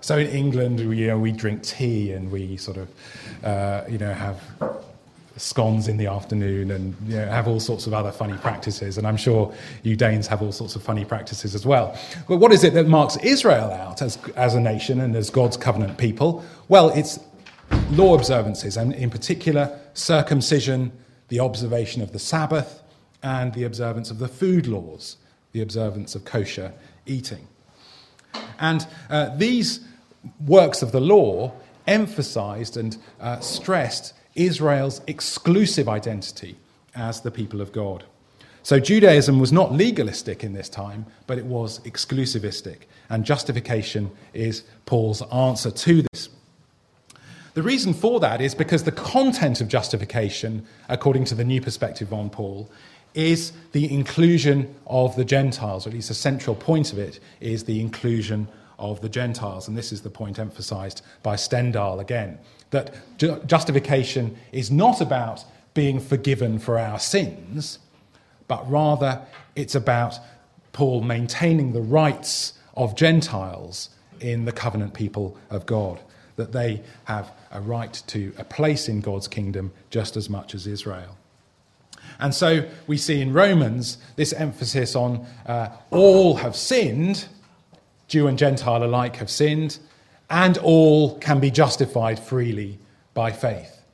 So 0.00 0.16
in 0.18 0.28
England, 0.28 0.80
we, 0.88 0.98
you 0.98 1.06
know, 1.08 1.18
we 1.18 1.32
drink 1.32 1.62
tea 1.62 2.12
and 2.12 2.30
we 2.30 2.56
sort 2.56 2.78
of, 2.78 2.88
uh, 3.44 3.84
you 3.88 3.98
know, 3.98 4.12
have 4.12 4.40
scones 5.36 5.88
in 5.88 5.96
the 5.96 6.06
afternoon 6.06 6.70
and 6.70 6.94
you 7.06 7.16
know, 7.16 7.26
have 7.26 7.48
all 7.48 7.60
sorts 7.60 7.86
of 7.86 7.94
other 7.94 8.12
funny 8.12 8.36
practices. 8.38 8.98
And 8.98 9.06
I'm 9.06 9.16
sure 9.16 9.52
you 9.82 9.96
Danes 9.96 10.26
have 10.26 10.42
all 10.42 10.52
sorts 10.52 10.76
of 10.76 10.82
funny 10.82 11.04
practices 11.04 11.54
as 11.54 11.66
well. 11.66 11.98
But 12.28 12.36
what 12.36 12.52
is 12.52 12.64
it 12.64 12.74
that 12.74 12.86
marks 12.86 13.16
Israel 13.18 13.70
out 13.70 14.02
as, 14.02 14.18
as 14.36 14.54
a 14.54 14.60
nation 14.60 15.00
and 15.00 15.16
as 15.16 15.30
God's 15.30 15.56
covenant 15.56 15.98
people? 15.98 16.44
Well, 16.68 16.90
it's 16.90 17.18
law 17.90 18.14
observances, 18.14 18.76
and 18.76 18.92
in 18.94 19.10
particular, 19.10 19.78
circumcision, 19.94 20.92
the 21.28 21.40
observation 21.40 22.02
of 22.02 22.12
the 22.12 22.18
Sabbath, 22.18 22.82
and 23.22 23.52
the 23.54 23.64
observance 23.64 24.10
of 24.10 24.18
the 24.18 24.28
food 24.28 24.66
laws, 24.66 25.16
the 25.52 25.62
observance 25.62 26.14
of 26.14 26.24
kosher 26.24 26.72
eating. 27.06 27.46
And 28.58 28.86
uh, 29.08 29.36
these 29.36 29.80
works 30.46 30.82
of 30.82 30.92
the 30.92 31.00
law 31.00 31.52
emphasized 31.86 32.76
and 32.76 32.96
uh, 33.20 33.40
stressed 33.40 34.14
Israel's 34.34 35.00
exclusive 35.06 35.88
identity 35.88 36.56
as 36.94 37.20
the 37.20 37.30
people 37.30 37.60
of 37.60 37.72
God. 37.72 38.04
So 38.62 38.78
Judaism 38.78 39.38
was 39.38 39.52
not 39.52 39.72
legalistic 39.72 40.44
in 40.44 40.52
this 40.52 40.68
time, 40.68 41.06
but 41.26 41.38
it 41.38 41.46
was 41.46 41.80
exclusivistic. 41.80 42.80
And 43.08 43.24
justification 43.24 44.10
is 44.34 44.62
Paul's 44.84 45.22
answer 45.32 45.70
to 45.70 46.02
this. 46.12 46.28
The 47.54 47.62
reason 47.62 47.94
for 47.94 48.20
that 48.20 48.40
is 48.40 48.54
because 48.54 48.84
the 48.84 48.92
content 48.92 49.60
of 49.60 49.68
justification, 49.68 50.64
according 50.88 51.24
to 51.26 51.34
the 51.34 51.44
new 51.44 51.60
perspective 51.60 52.12
on 52.12 52.30
Paul, 52.30 52.70
is 53.14 53.52
the 53.72 53.92
inclusion 53.92 54.74
of 54.86 55.16
the 55.16 55.24
Gentiles, 55.24 55.86
or 55.86 55.90
at 55.90 55.94
least 55.94 56.10
a 56.10 56.14
central 56.14 56.54
point 56.54 56.92
of 56.92 56.98
it 56.98 57.20
is 57.40 57.64
the 57.64 57.80
inclusion 57.80 58.48
of 58.78 59.00
the 59.00 59.08
Gentiles. 59.08 59.68
And 59.68 59.76
this 59.76 59.92
is 59.92 60.02
the 60.02 60.10
point 60.10 60.38
emphasized 60.38 61.02
by 61.22 61.36
Stendahl 61.36 62.00
again 62.00 62.38
that 62.70 62.94
ju- 63.18 63.40
justification 63.46 64.36
is 64.52 64.70
not 64.70 65.00
about 65.00 65.44
being 65.74 66.00
forgiven 66.00 66.58
for 66.58 66.78
our 66.78 66.98
sins, 66.98 67.78
but 68.48 68.68
rather 68.70 69.22
it's 69.54 69.74
about 69.74 70.14
Paul 70.72 71.02
maintaining 71.02 71.72
the 71.72 71.80
rights 71.80 72.54
of 72.74 72.96
Gentiles 72.96 73.90
in 74.20 74.44
the 74.44 74.52
covenant 74.52 74.94
people 74.94 75.36
of 75.48 75.66
God, 75.66 76.00
that 76.36 76.52
they 76.52 76.82
have 77.04 77.32
a 77.50 77.60
right 77.60 78.02
to 78.08 78.32
a 78.38 78.44
place 78.44 78.88
in 78.88 79.00
God's 79.00 79.28
kingdom 79.28 79.72
just 79.90 80.16
as 80.16 80.30
much 80.30 80.54
as 80.54 80.66
Israel. 80.66 81.16
And 82.18 82.34
so 82.34 82.68
we 82.86 82.96
see 82.96 83.20
in 83.20 83.32
Romans 83.32 83.98
this 84.16 84.32
emphasis 84.32 84.96
on 84.96 85.26
uh, 85.46 85.68
all 85.90 86.36
have 86.36 86.56
sinned, 86.56 87.28
Jew 88.08 88.26
and 88.26 88.38
Gentile 88.38 88.84
alike 88.84 89.16
have 89.16 89.30
sinned, 89.30 89.78
and 90.28 90.58
all 90.58 91.18
can 91.18 91.40
be 91.40 91.50
justified 91.50 92.18
freely 92.18 92.78
by 93.14 93.32
faith. 93.32 93.84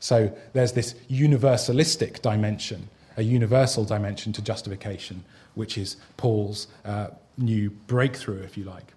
So 0.00 0.36
there's 0.52 0.72
this 0.72 0.94
universalistic 1.10 2.20
dimension, 2.20 2.88
a 3.16 3.22
universal 3.22 3.84
dimension 3.84 4.32
to 4.34 4.42
justification, 4.42 5.24
which 5.54 5.78
is 5.78 5.96
Paul's 6.16 6.66
uh, 6.84 7.08
new 7.38 7.70
breakthrough, 7.70 8.42
if 8.42 8.56
you 8.56 8.64
like. 8.64 8.92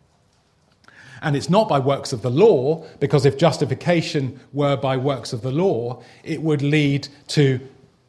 And 1.21 1.35
it's 1.35 1.49
not 1.49 1.67
by 1.67 1.79
works 1.79 2.13
of 2.13 2.21
the 2.21 2.29
law, 2.29 2.85
because 2.99 3.25
if 3.25 3.37
justification 3.37 4.39
were 4.53 4.77
by 4.77 4.97
works 4.97 5.33
of 5.33 5.41
the 5.41 5.51
law, 5.51 6.03
it 6.23 6.41
would 6.41 6.61
lead 6.61 7.07
to, 7.29 7.59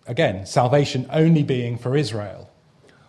again, 0.09 0.47
salvation 0.47 1.07
only 1.11 1.44
being 1.44 1.79
for 1.79 1.97
Israel. 1.97 2.51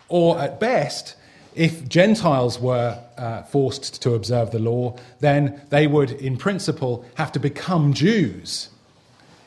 Or 0.09 0.37
at 0.39 0.59
best, 0.59 1.15
if 1.55 1.87
Gentiles 1.89 2.59
were 2.59 3.01
uh, 3.17 3.43
forced 3.43 4.01
to 4.03 4.13
observe 4.13 4.51
the 4.51 4.59
law, 4.59 4.97
then 5.19 5.61
they 5.69 5.87
would, 5.87 6.11
in 6.11 6.37
principle, 6.37 7.05
have 7.15 7.31
to 7.31 7.39
become 7.39 7.93
Jews 7.93 8.69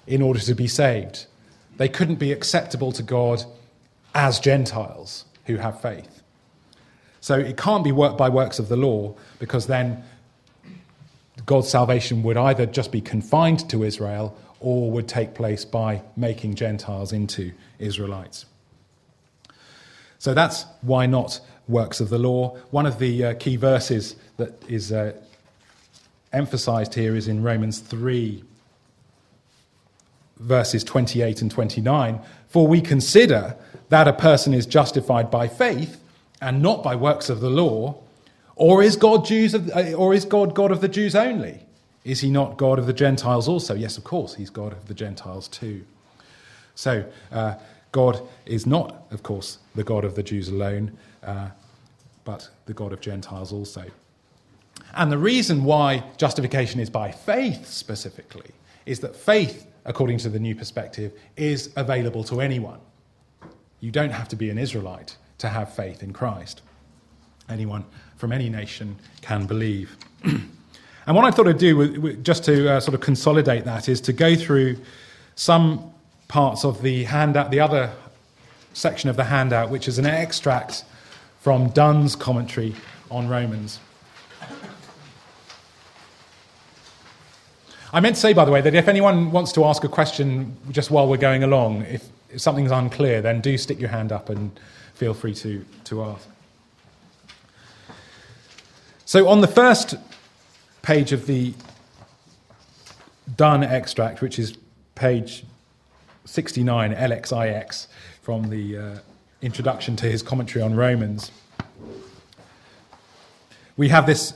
in 0.07 0.21
order 0.21 0.41
to 0.41 0.55
be 0.55 0.67
saved. 0.67 1.27
They 1.77 1.89
couldn't 1.89 2.17
be 2.17 2.33
acceptable 2.33 2.93
to 2.93 3.03
God 3.03 3.45
as 4.15 4.41
Gentiles 4.41 5.25
who 5.47 5.57
have 5.57 5.81
faith. 5.81 6.23
So 7.21 7.39
it 7.39 7.57
can't 7.57 7.85
be 7.85 7.93
worked 7.93 8.19
by 8.19 8.29
works 8.29 8.59
of 8.59 8.69
the 8.69 8.77
law 8.77 9.15
because 9.39 9.67
then 9.69 10.03
God's 11.47 11.69
salvation 11.69 12.23
would 12.25 12.37
either 12.37 12.67
just 12.67 12.93
be 12.93 13.01
confined 13.01 13.69
to 13.71 13.85
Israel 13.85 14.37
or 14.63 14.91
would 14.91 15.09
take 15.09 15.35
place 15.35 15.65
by 15.65 16.03
making 16.17 16.55
Gentiles 16.55 17.13
into 17.13 17.53
Israelites. 17.79 18.47
So 20.19 20.35
that's 20.35 20.67
why 20.83 21.07
not 21.07 21.41
works 21.67 22.01
of 22.01 22.09
the 22.09 22.19
law. 22.19 22.57
One 22.71 22.87
of 22.87 22.99
the 22.99 23.25
uh, 23.25 23.35
key 23.35 23.57
verses 23.57 24.17
that 24.37 24.53
is 24.69 24.93
uh, 24.93 25.15
emphasized 26.33 26.95
here 26.95 27.17
is 27.17 27.29
in 27.29 27.43
Romans 27.43 27.81
3, 27.81 28.45
verses 30.39 30.85
28 30.85 31.43
and 31.43 31.51
29. 31.51 32.21
For 32.49 32.67
we 32.67 32.81
consider 32.81 33.57
that 33.89 34.07
a 34.07 34.13
person 34.13 34.55
is 34.55 34.67
justified 34.67 35.31
by 35.31 35.49
faith 35.49 36.01
and 36.41 36.63
not 36.63 36.83
by 36.83 36.95
works 36.97 37.29
of 37.29 37.41
the 37.41 37.51
law. 37.51 37.97
Or 38.57 38.83
is 38.83 38.97
God 38.97 39.25
Jews 39.25 39.55
of, 39.55 39.71
uh, 39.71 39.93
or 39.93 40.15
is 40.15 40.25
God 40.25 40.55
God 40.55 40.71
of 40.71 40.81
the 40.81 40.89
Jews 40.89 41.15
only? 41.15 41.62
Is 42.05 42.21
he 42.21 42.31
not 42.31 42.57
God 42.57 42.79
of 42.79 42.87
the 42.87 42.93
Gentiles 42.93 43.49
also? 43.49 43.75
Yes, 43.75 43.97
of 43.97 44.05
course, 44.05 44.35
he's 44.35 44.51
God 44.51 44.73
of 44.73 44.89
the 44.89 44.95
Gentiles 44.95 45.49
too. 45.49 45.85
So, 46.75 47.05
uh, 47.31 47.55
God 47.93 48.27
is 48.47 48.67
not, 48.67 49.07
of 49.11 49.23
course, 49.23 49.59
the 49.75 49.85
God 49.85 50.05
of 50.05 50.15
the 50.15 50.23
Jews 50.23 50.49
alone, 50.49 50.97
uh, 51.23 51.51
but 52.25 52.49
the 52.67 52.75
God 52.75 52.93
of 52.93 53.01
Gentiles 53.01 53.53
also. 53.53 53.85
And 54.95 55.13
the 55.13 55.19
reason 55.19 55.65
why 55.65 56.05
justification 56.17 56.81
is 56.81 56.91
by 56.91 57.13
faith 57.13 57.67
specifically 57.67 58.51
is 58.87 59.01
that 59.01 59.15
faith, 59.15 59.67
according 59.85 60.19
to 60.19 60.29
the 60.29 60.39
new 60.39 60.55
perspective, 60.55 61.13
is 61.37 61.71
available 61.77 62.25
to 62.25 62.41
anyone. 62.41 62.81
You 63.81 63.91
don't 63.91 64.11
have 64.11 64.29
to 64.29 64.37
be 64.37 64.51
an 64.51 64.59
Israelite 64.59 65.17
to 65.39 65.49
have 65.49 65.75
faith 65.75 66.03
in 66.03 66.13
Christ. 66.13 66.63
Anyone 67.49 67.85
from 68.17 68.33
any 68.33 68.49
nation 68.49 68.97
can 69.21 69.47
believe. 69.47 69.97
and 71.07 71.17
what 71.17 71.25
I 71.25 71.31
thought 71.31 71.49
I'd 71.49 71.59
do, 71.59 72.17
just 72.19 72.45
to 72.45 72.75
uh, 72.75 72.81
sort 72.81 72.95
of 72.95 73.01
consolidate 73.01 73.65
that, 73.65 73.89
is 73.89 74.01
to 74.03 74.13
go 74.13 74.37
through 74.37 74.79
some 75.35 75.93
parts 76.29 76.65
of 76.65 76.83
the 76.83 77.05
handout, 77.05 77.51
the 77.51 77.61
other 77.61 77.93
section 78.73 79.11
of 79.11 79.17
the 79.17 79.25
handout, 79.25 79.69
which 79.69 79.89
is 79.89 79.99
an 79.99 80.07
extract 80.07 80.85
from 81.41 81.69
Dunn's 81.71 82.15
commentary 82.15 82.75
on 83.11 83.29
Romans. 83.29 83.81
I 87.93 88.01
meant 88.01 88.15
to 88.15 88.21
say, 88.21 88.33
by 88.33 88.45
the 88.45 88.51
way, 88.51 88.63
that 88.63 88.75
if 88.75 88.89
anyone 88.89 89.33
wants 89.33 89.53
to 89.53 89.65
ask 89.65 89.85
a 89.85 89.89
question 89.89 90.57
just 90.71 90.91
while 90.91 91.09
we're 91.09 91.19
going 91.19 91.43
along, 91.43 91.83
if, 91.83 92.09
if 92.31 92.41
something's 92.41 92.71
unclear, 92.71 93.21
then 93.21 93.43
do 93.43 93.59
stick 93.59 93.79
your 93.79 93.91
hand 93.91 94.13
up 94.13 94.31
and 94.31 94.59
feel 94.95 95.13
free 95.13 95.35
to, 95.35 95.63
to 95.85 96.05
ask. 96.05 96.27
So, 99.05 99.29
on 99.29 99.43
the 99.43 99.49
first 99.49 99.97
page 100.83 101.13
of 101.13 101.27
the 101.27 101.55
Dunn 103.37 103.63
extract, 103.63 104.21
which 104.21 104.39
is 104.39 104.57
page 104.95 105.45
69, 106.25 106.95
LXIX, 106.95 107.87
from 108.21 108.51
the 108.51 108.77
uh, 108.77 108.99
introduction 109.41 109.97
to 109.97 110.07
his 110.07 110.23
commentary 110.23 110.63
on 110.63 110.75
Romans, 110.75 111.33
we 113.77 113.89
have 113.89 114.07
this 114.07 114.35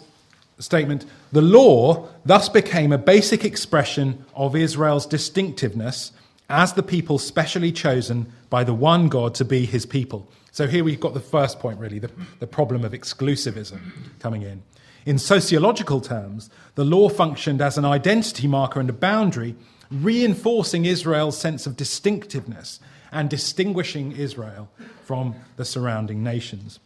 statement 0.59 1.05
The 1.33 1.43
law 1.43 2.09
thus 2.25 2.49
became 2.49 2.93
a 2.93 2.99
basic 2.99 3.45
expression 3.45 4.25
of 4.35 4.57
Israel's 4.57 5.07
distinctiveness 5.07 6.13
as 6.49 6.73
the 6.73 6.83
people 6.83 7.19
specially 7.19 7.73
chosen 7.73 8.33
by 8.49 8.65
the 8.65 8.75
one 8.75 9.09
God 9.09 9.35
to 9.37 9.45
be 9.45 9.67
his 9.67 9.85
people. 9.85 10.29
So 10.53 10.67
here 10.67 10.85
we've 10.85 11.01
got 11.01 11.13
the 11.13 11.21
first 11.21 11.59
point, 11.59 11.79
really, 11.79 11.99
the, 11.99 12.11
the 12.39 12.47
problem 12.47 12.85
of 12.85 12.93
exclusivism 12.93 13.81
coming 14.21 14.43
in. 14.43 14.63
In 15.07 15.19
sociological 15.19 16.01
terms, 16.01 16.51
the 16.75 16.85
law 16.85 17.09
functioned 17.09 17.63
as 17.63 17.79
an 17.79 17.85
identity 17.85 18.49
marker 18.49 18.81
and 18.81 18.91
a 18.91 18.93
boundary 18.93 19.55
reinforcing 19.89 20.85
Israel's 20.85 21.39
sense 21.39 21.65
of 21.65 21.77
distinctiveness 21.77 22.81
and 23.13 23.31
distinguishing 23.31 24.11
Israel 24.11 24.69
from 25.05 25.37
the 25.55 25.65
surrounding 25.65 26.25
nations. 26.25 26.81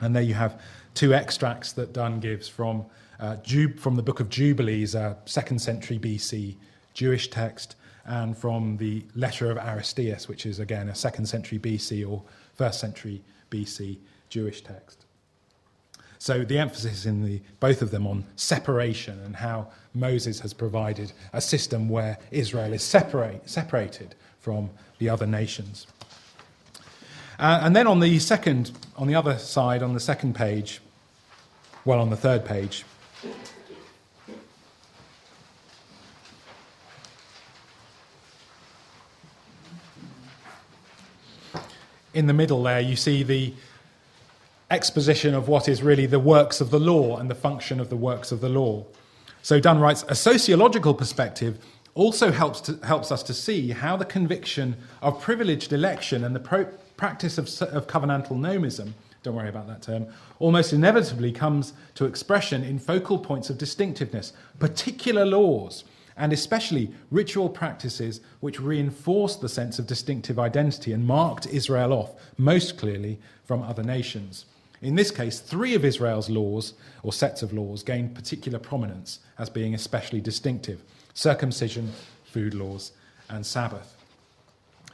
And 0.00 0.16
there 0.16 0.22
you 0.22 0.34
have 0.34 0.60
two 0.94 1.14
extracts 1.14 1.70
that 1.72 1.92
Dunn 1.92 2.18
gives 2.18 2.48
from, 2.48 2.86
uh, 3.20 3.36
from 3.78 3.94
the 3.94 4.02
book 4.02 4.18
of 4.18 4.28
Jubilees, 4.28 4.96
a 4.96 5.16
second 5.24 5.60
century 5.60 5.98
BC 5.98 6.56
Jewish 6.92 7.30
text, 7.30 7.76
and 8.04 8.36
from 8.36 8.78
the 8.78 9.04
letter 9.14 9.48
of 9.52 9.58
Aristeas, 9.58 10.26
which 10.26 10.44
is 10.44 10.58
again 10.58 10.88
a 10.88 10.94
second 10.94 11.26
century 11.26 11.60
BC 11.60 12.04
or 12.08 12.24
first 12.56 12.80
century 12.80 13.22
BC 13.48 13.98
Jewish 14.28 14.60
text. 14.62 15.03
So 16.24 16.42
the 16.42 16.58
emphasis 16.58 17.04
in 17.04 17.22
the, 17.22 17.42
both 17.60 17.82
of 17.82 17.90
them 17.90 18.06
on 18.06 18.24
separation 18.36 19.20
and 19.26 19.36
how 19.36 19.68
Moses 19.92 20.40
has 20.40 20.54
provided 20.54 21.12
a 21.34 21.40
system 21.42 21.90
where 21.90 22.16
Israel 22.30 22.72
is 22.72 22.82
separate, 22.82 23.46
separated 23.46 24.14
from 24.38 24.70
the 24.98 25.10
other 25.10 25.26
nations. 25.26 25.86
Uh, 27.38 27.60
and 27.62 27.76
then 27.76 27.86
on 27.86 28.00
the 28.00 28.18
second, 28.20 28.72
on 28.96 29.06
the 29.06 29.14
other 29.14 29.36
side, 29.36 29.82
on 29.82 29.92
the 29.92 30.00
second 30.00 30.34
page, 30.34 30.80
well, 31.84 32.00
on 32.00 32.08
the 32.08 32.16
third 32.16 32.46
page, 32.46 32.86
in 42.14 42.26
the 42.26 42.32
middle 42.32 42.62
there, 42.62 42.80
you 42.80 42.96
see 42.96 43.22
the 43.22 43.52
exposition 44.74 45.34
of 45.34 45.46
what 45.46 45.68
is 45.68 45.82
really 45.82 46.04
the 46.04 46.18
works 46.18 46.60
of 46.60 46.70
the 46.70 46.80
law 46.80 47.16
and 47.16 47.30
the 47.30 47.34
function 47.34 47.78
of 47.80 47.88
the 47.88 47.96
works 47.96 48.32
of 48.32 48.40
the 48.40 48.48
law. 48.48 48.84
So 49.40 49.60
Dunn 49.60 49.78
writes 49.78 50.04
a 50.08 50.14
sociological 50.14 50.94
perspective 50.94 51.58
also 51.94 52.32
helps, 52.32 52.60
to, 52.62 52.78
helps 52.84 53.12
us 53.12 53.22
to 53.22 53.32
see 53.32 53.70
how 53.70 53.96
the 53.96 54.04
conviction 54.04 54.76
of 55.00 55.20
privileged 55.20 55.72
election 55.72 56.24
and 56.24 56.34
the 56.34 56.40
pro- 56.40 56.64
practice 56.96 57.38
of, 57.38 57.46
of 57.72 57.86
covenantal 57.86 58.32
nomism, 58.32 58.92
don't 59.22 59.36
worry 59.36 59.48
about 59.48 59.68
that 59.68 59.80
term, 59.80 60.06
almost 60.40 60.72
inevitably 60.72 61.30
comes 61.30 61.72
to 61.94 62.04
expression 62.04 62.64
in 62.64 62.80
focal 62.80 63.16
points 63.16 63.48
of 63.50 63.58
distinctiveness, 63.58 64.32
particular 64.58 65.24
laws 65.24 65.84
and 66.16 66.32
especially 66.32 66.90
ritual 67.10 67.48
practices 67.48 68.20
which 68.40 68.60
reinforced 68.60 69.40
the 69.40 69.48
sense 69.48 69.78
of 69.78 69.86
distinctive 69.86 70.38
identity 70.38 70.92
and 70.92 71.06
marked 71.06 71.46
Israel 71.46 71.92
off 71.92 72.10
most 72.36 72.76
clearly 72.76 73.18
from 73.44 73.62
other 73.62 73.82
nations. 73.82 74.46
In 74.84 74.96
this 74.96 75.10
case, 75.10 75.40
three 75.40 75.74
of 75.74 75.84
Israel's 75.84 76.28
laws, 76.28 76.74
or 77.02 77.12
sets 77.12 77.42
of 77.42 77.54
laws, 77.54 77.82
gained 77.82 78.14
particular 78.14 78.58
prominence 78.58 79.18
as 79.38 79.48
being 79.48 79.74
especially 79.74 80.20
distinctive 80.20 80.82
circumcision, 81.14 81.92
food 82.24 82.52
laws, 82.52 82.92
and 83.30 83.46
Sabbath. 83.46 83.96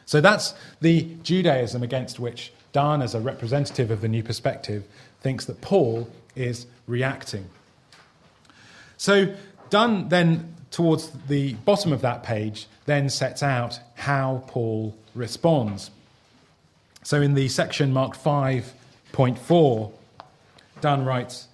So 0.07 0.21
that's 0.21 0.55
the 0.81 1.17
Judaism 1.23 1.83
against 1.83 2.21
which 2.21 2.53
Dunn, 2.73 3.03
as 3.03 3.15
a 3.17 3.21
representative 3.21 3.91
of 3.91 4.01
the 4.01 4.09
new 4.09 4.23
perspective, 4.23 4.85
thinks 5.23 5.47
that 5.47 5.61
Paul 5.61 6.09
is 6.37 6.67
reacting. 6.87 7.47
So 8.97 9.35
Dunn 9.71 10.09
then 10.09 10.55
towards 10.71 11.11
the 11.27 11.55
bottom 11.55 11.93
of 11.93 12.01
that 12.03 12.23
page, 12.23 12.69
then 12.87 13.09
sets 13.09 13.43
out 13.43 13.81
how 13.95 14.45
Paul 14.47 14.95
responds. 15.17 15.91
So 17.03 17.21
in 17.21 17.35
the 17.35 17.49
section 17.49 17.93
marked 17.93 18.17
5.4, 19.13 19.93
Dunn 20.81 21.05
writes 21.05 21.49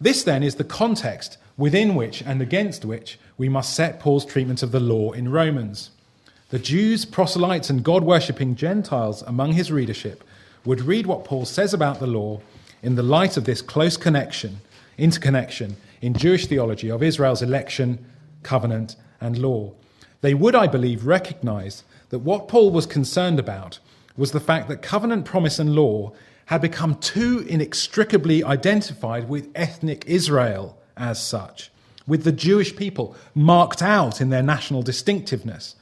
This 0.00 0.22
then 0.24 0.42
is 0.42 0.56
the 0.56 0.64
context 0.64 1.38
within 1.56 1.94
which 1.94 2.22
and 2.22 2.40
against 2.40 2.84
which 2.84 3.18
we 3.36 3.48
must 3.48 3.74
set 3.74 4.00
Paul's 4.00 4.24
treatment 4.24 4.62
of 4.62 4.72
the 4.72 4.80
law 4.80 5.12
in 5.12 5.30
Romans. 5.30 5.90
The 6.50 6.58
Jews, 6.58 7.04
proselytes, 7.04 7.70
and 7.70 7.84
God 7.84 8.04
worshipping 8.04 8.56
Gentiles 8.56 9.22
among 9.22 9.52
his 9.52 9.72
readership 9.72 10.22
would 10.64 10.82
read 10.82 11.06
what 11.06 11.24
Paul 11.24 11.44
says 11.44 11.72
about 11.72 11.98
the 11.98 12.06
law 12.06 12.40
in 12.82 12.94
the 12.94 13.02
light 13.02 13.36
of 13.36 13.44
this 13.44 13.62
close 13.62 13.96
connection, 13.96 14.60
interconnection 14.98 15.76
in 16.00 16.14
Jewish 16.14 16.46
theology 16.46 16.90
of 16.90 17.02
Israel's 17.02 17.42
election 17.42 17.98
covenant, 18.42 18.96
and 19.20 19.38
law. 19.38 19.72
They 20.20 20.34
would, 20.34 20.54
I 20.54 20.66
believe, 20.66 21.06
recognize 21.06 21.84
that 22.10 22.20
what 22.20 22.48
Paul 22.48 22.70
was 22.70 22.86
concerned 22.86 23.38
about 23.38 23.78
was 24.16 24.32
the 24.32 24.40
fact 24.40 24.68
that 24.68 24.82
covenant 24.82 25.24
promise 25.24 25.58
and 25.58 25.74
law 25.74 26.12
had 26.46 26.60
become 26.60 26.96
too 26.96 27.44
inextricably 27.48 28.42
identified 28.44 29.28
with 29.28 29.48
ethnic 29.54 30.04
Israel 30.06 30.78
as 30.96 31.24
such, 31.24 31.70
with 32.06 32.24
the 32.24 32.32
Jewish 32.32 32.74
people 32.76 33.16
marked 33.34 33.82
out 33.82 34.20
in 34.20 34.30
their 34.30 34.42
national 34.42 34.82
distinctiveness 34.82 35.76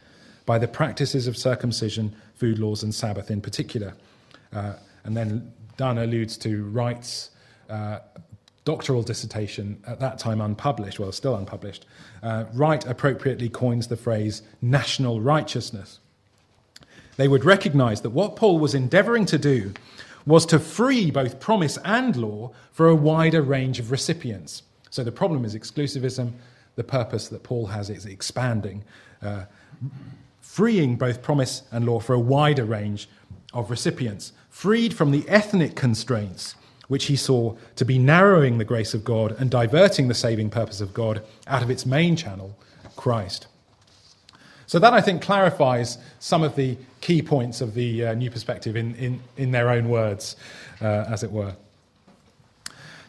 by 0.46 0.58
the 0.58 0.68
practices 0.68 1.26
of 1.26 1.36
circumcision, 1.36 2.14
food 2.34 2.58
laws, 2.58 2.82
and 2.82 2.94
Sabbath 2.94 3.30
in 3.30 3.40
particular. 3.40 3.94
Uh, 4.52 4.74
and 5.04 5.16
then 5.16 5.52
Dunn 5.76 5.98
alludes 5.98 6.36
to 6.38 6.64
Wright's 6.64 7.30
uh, 7.68 8.00
doctoral 8.64 9.02
dissertation, 9.02 9.82
at 9.86 10.00
that 10.00 10.18
time 10.18 10.40
unpublished, 10.40 10.98
well, 10.98 11.12
still 11.12 11.34
unpublished, 11.34 11.86
uh, 12.22 12.44
Wright 12.52 12.84
appropriately 12.86 13.48
coins 13.48 13.88
the 13.88 13.96
phrase 13.96 14.42
national 14.60 15.20
righteousness. 15.20 16.00
They 17.16 17.28
would 17.28 17.44
recognize 17.44 18.02
that 18.02 18.10
what 18.10 18.36
Paul 18.36 18.58
was 18.58 18.74
endeavoring 18.74 19.26
to 19.26 19.38
do 19.38 19.72
was 20.26 20.46
to 20.46 20.58
free 20.58 21.10
both 21.10 21.40
promise 21.40 21.78
and 21.84 22.16
law 22.16 22.50
for 22.72 22.88
a 22.88 22.94
wider 22.94 23.42
range 23.42 23.78
of 23.78 23.90
recipients. 23.90 24.62
So 24.90 25.04
the 25.04 25.12
problem 25.12 25.44
is 25.44 25.54
exclusivism, 25.54 26.32
the 26.76 26.84
purpose 26.84 27.28
that 27.28 27.42
Paul 27.42 27.66
has 27.66 27.90
is 27.90 28.06
expanding, 28.06 28.84
uh, 29.22 29.44
freeing 30.40 30.96
both 30.96 31.22
promise 31.22 31.62
and 31.72 31.86
law 31.86 32.00
for 32.00 32.14
a 32.14 32.20
wider 32.20 32.64
range 32.64 33.08
of 33.52 33.70
recipients, 33.70 34.32
freed 34.48 34.94
from 34.94 35.10
the 35.10 35.28
ethnic 35.28 35.76
constraints 35.76 36.54
which 36.90 37.04
he 37.04 37.14
saw 37.14 37.54
to 37.76 37.84
be 37.84 38.00
narrowing 38.00 38.58
the 38.58 38.64
grace 38.64 38.94
of 38.94 39.04
God 39.04 39.36
and 39.38 39.48
diverting 39.48 40.08
the 40.08 40.14
saving 40.14 40.50
purpose 40.50 40.80
of 40.80 40.92
God 40.92 41.22
out 41.46 41.62
of 41.62 41.70
its 41.70 41.86
main 41.86 42.16
channel, 42.16 42.58
Christ. 42.96 43.46
So, 44.70 44.78
that 44.78 44.94
I 44.94 45.00
think 45.00 45.20
clarifies 45.20 45.98
some 46.20 46.44
of 46.44 46.54
the 46.54 46.78
key 47.00 47.22
points 47.22 47.60
of 47.60 47.74
the 47.74 48.06
uh, 48.06 48.14
new 48.14 48.30
perspective 48.30 48.76
in, 48.76 48.94
in, 48.94 49.20
in 49.36 49.50
their 49.50 49.68
own 49.68 49.88
words, 49.88 50.36
uh, 50.80 51.06
as 51.08 51.24
it 51.24 51.32
were. 51.32 51.56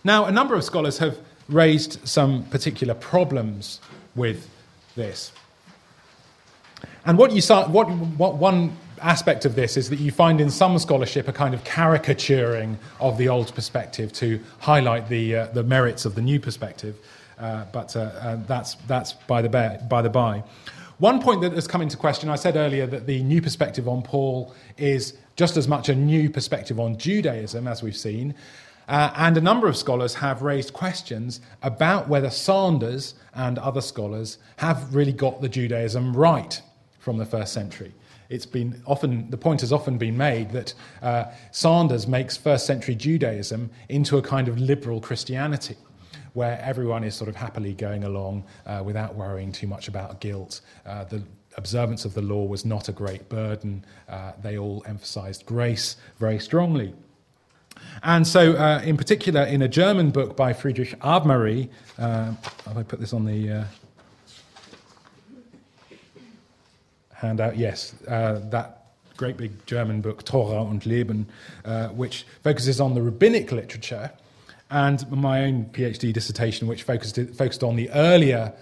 Now, 0.03 0.25
a 0.25 0.31
number 0.31 0.55
of 0.55 0.63
scholars 0.63 0.97
have 0.97 1.19
raised 1.47 1.99
some 2.03 2.45
particular 2.45 2.95
problems 2.95 3.79
with 4.15 4.49
this. 4.95 5.31
And 7.05 7.19
what 7.19 7.31
you 7.31 7.41
saw, 7.41 7.69
what, 7.69 7.91
what 7.91 8.37
one 8.37 8.75
aspect 8.99 9.45
of 9.45 9.53
this 9.53 9.77
is 9.77 9.91
that 9.91 9.99
you 9.99 10.11
find 10.11 10.41
in 10.41 10.49
some 10.49 10.79
scholarship 10.79 11.27
a 11.27 11.33
kind 11.33 11.53
of 11.53 11.63
caricaturing 11.63 12.79
of 12.99 13.19
the 13.19 13.29
old 13.29 13.53
perspective 13.53 14.11
to 14.13 14.39
highlight 14.57 15.09
the, 15.09 15.35
uh, 15.35 15.45
the 15.53 15.61
merits 15.61 16.05
of 16.05 16.15
the 16.15 16.23
new 16.23 16.39
perspective. 16.39 16.97
Uh, 17.37 17.65
but 17.71 17.95
uh, 17.95 17.99
uh 17.99 18.35
that's, 18.47 18.73
that's 18.87 19.13
by, 19.13 19.43
the 19.43 19.49
by, 19.49 19.77
by 19.87 20.01
the 20.01 20.09
by. 20.09 20.43
One 21.01 21.19
point 21.19 21.41
that 21.41 21.53
has 21.53 21.67
come 21.67 21.81
into 21.81 21.97
question, 21.97 22.29
I 22.29 22.35
said 22.35 22.55
earlier 22.55 22.85
that 22.85 23.07
the 23.07 23.23
new 23.23 23.41
perspective 23.41 23.87
on 23.87 24.03
Paul 24.03 24.53
is 24.77 25.15
just 25.35 25.57
as 25.57 25.67
much 25.67 25.89
a 25.89 25.95
new 25.95 26.29
perspective 26.29 26.79
on 26.79 26.95
Judaism, 26.95 27.67
as 27.67 27.81
we've 27.81 27.97
seen. 27.97 28.35
Uh, 28.87 29.11
and 29.15 29.35
a 29.35 29.41
number 29.41 29.67
of 29.67 29.75
scholars 29.75 30.13
have 30.13 30.43
raised 30.43 30.73
questions 30.73 31.41
about 31.63 32.07
whether 32.07 32.29
Sanders 32.29 33.15
and 33.33 33.57
other 33.57 33.81
scholars 33.81 34.37
have 34.57 34.93
really 34.93 35.11
got 35.11 35.41
the 35.41 35.49
Judaism 35.49 36.15
right 36.15 36.61
from 36.99 37.17
the 37.17 37.25
first 37.25 37.51
century 37.51 37.95
it's 38.29 38.45
been 38.45 38.81
often 38.85 39.29
the 39.29 39.37
point 39.37 39.59
has 39.59 39.73
often 39.73 39.97
been 39.97 40.15
made 40.15 40.51
that 40.51 40.73
uh, 41.01 41.25
Sanders 41.51 42.07
makes 42.07 42.37
first 42.37 42.65
century 42.65 42.95
Judaism 42.95 43.69
into 43.89 44.17
a 44.17 44.21
kind 44.21 44.47
of 44.47 44.57
liberal 44.57 45.01
Christianity. 45.01 45.75
Where 46.33 46.59
everyone 46.61 47.03
is 47.03 47.15
sort 47.15 47.29
of 47.29 47.35
happily 47.35 47.73
going 47.73 48.03
along 48.03 48.45
uh, 48.65 48.81
without 48.85 49.15
worrying 49.15 49.51
too 49.51 49.67
much 49.67 49.87
about 49.87 50.21
guilt. 50.21 50.61
Uh, 50.85 51.03
the 51.03 51.23
observance 51.57 52.05
of 52.05 52.13
the 52.13 52.21
law 52.21 52.45
was 52.45 52.65
not 52.65 52.87
a 52.89 52.91
great 52.91 53.27
burden. 53.29 53.83
Uh, 54.07 54.31
they 54.41 54.57
all 54.57 54.83
emphasized 54.87 55.45
grace 55.45 55.97
very 56.19 56.39
strongly. 56.39 56.93
And 58.03 58.27
so, 58.27 58.53
uh, 58.53 58.81
in 58.83 58.97
particular, 58.97 59.43
in 59.43 59.61
a 59.61 59.67
German 59.67 60.11
book 60.11 60.35
by 60.35 60.53
Friedrich 60.53 60.97
Avemarie, 60.99 61.69
uh, 61.97 62.33
have 62.65 62.77
I 62.77 62.83
put 62.83 62.99
this 62.99 63.13
on 63.13 63.25
the 63.25 63.49
uh, 63.51 63.63
handout, 67.13 67.57
yes, 67.57 67.95
uh, 68.07 68.39
that 68.49 68.85
great 69.17 69.37
big 69.37 69.65
German 69.65 70.01
book, 70.01 70.23
Torah 70.23 70.63
und 70.63 70.85
Leben, 70.85 71.27
which 71.93 72.25
focuses 72.43 72.79
on 72.79 72.95
the 72.95 73.01
rabbinic 73.01 73.51
literature, 73.51 74.11
and 74.71 75.09
my 75.11 75.43
own 75.43 75.65
PhD 75.65 76.13
dissertation, 76.13 76.67
which 76.67 76.83
focused, 76.83 77.19
focused 77.35 77.61
on 77.61 77.75
the 77.75 77.89
earlier 77.91 78.53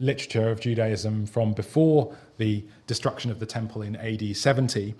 literature 0.00 0.50
of 0.50 0.58
Judaism 0.58 1.26
from 1.26 1.52
before 1.52 2.16
the 2.38 2.64
destruction 2.86 3.30
of 3.30 3.38
the 3.38 3.46
temple 3.46 3.82
in 3.82 3.94
AD 3.96 4.36
70. 4.36 4.94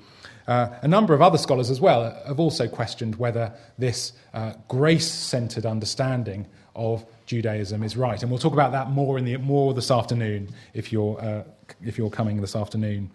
Uh, 0.46 0.68
a 0.82 0.88
number 0.88 1.14
of 1.14 1.22
other 1.22 1.38
scholars 1.38 1.70
as 1.70 1.80
well 1.80 2.04
have 2.26 2.38
also 2.38 2.68
questioned 2.68 3.16
whether 3.16 3.52
this 3.78 4.12
uh, 4.34 4.52
grace 4.68 5.10
centered 5.10 5.64
understanding 5.64 6.46
of 6.76 7.04
Judaism 7.26 7.82
is 7.82 7.96
right. 7.96 8.20
And 8.22 8.30
we'll 8.30 8.40
talk 8.40 8.52
about 8.52 8.72
that 8.72 8.90
more, 8.90 9.18
in 9.18 9.24
the, 9.24 9.36
more 9.38 9.72
this 9.72 9.90
afternoon 9.90 10.50
if 10.74 10.92
you're, 10.92 11.20
uh, 11.20 11.44
if 11.82 11.96
you're 11.96 12.10
coming 12.10 12.40
this 12.40 12.54
afternoon. 12.54 13.10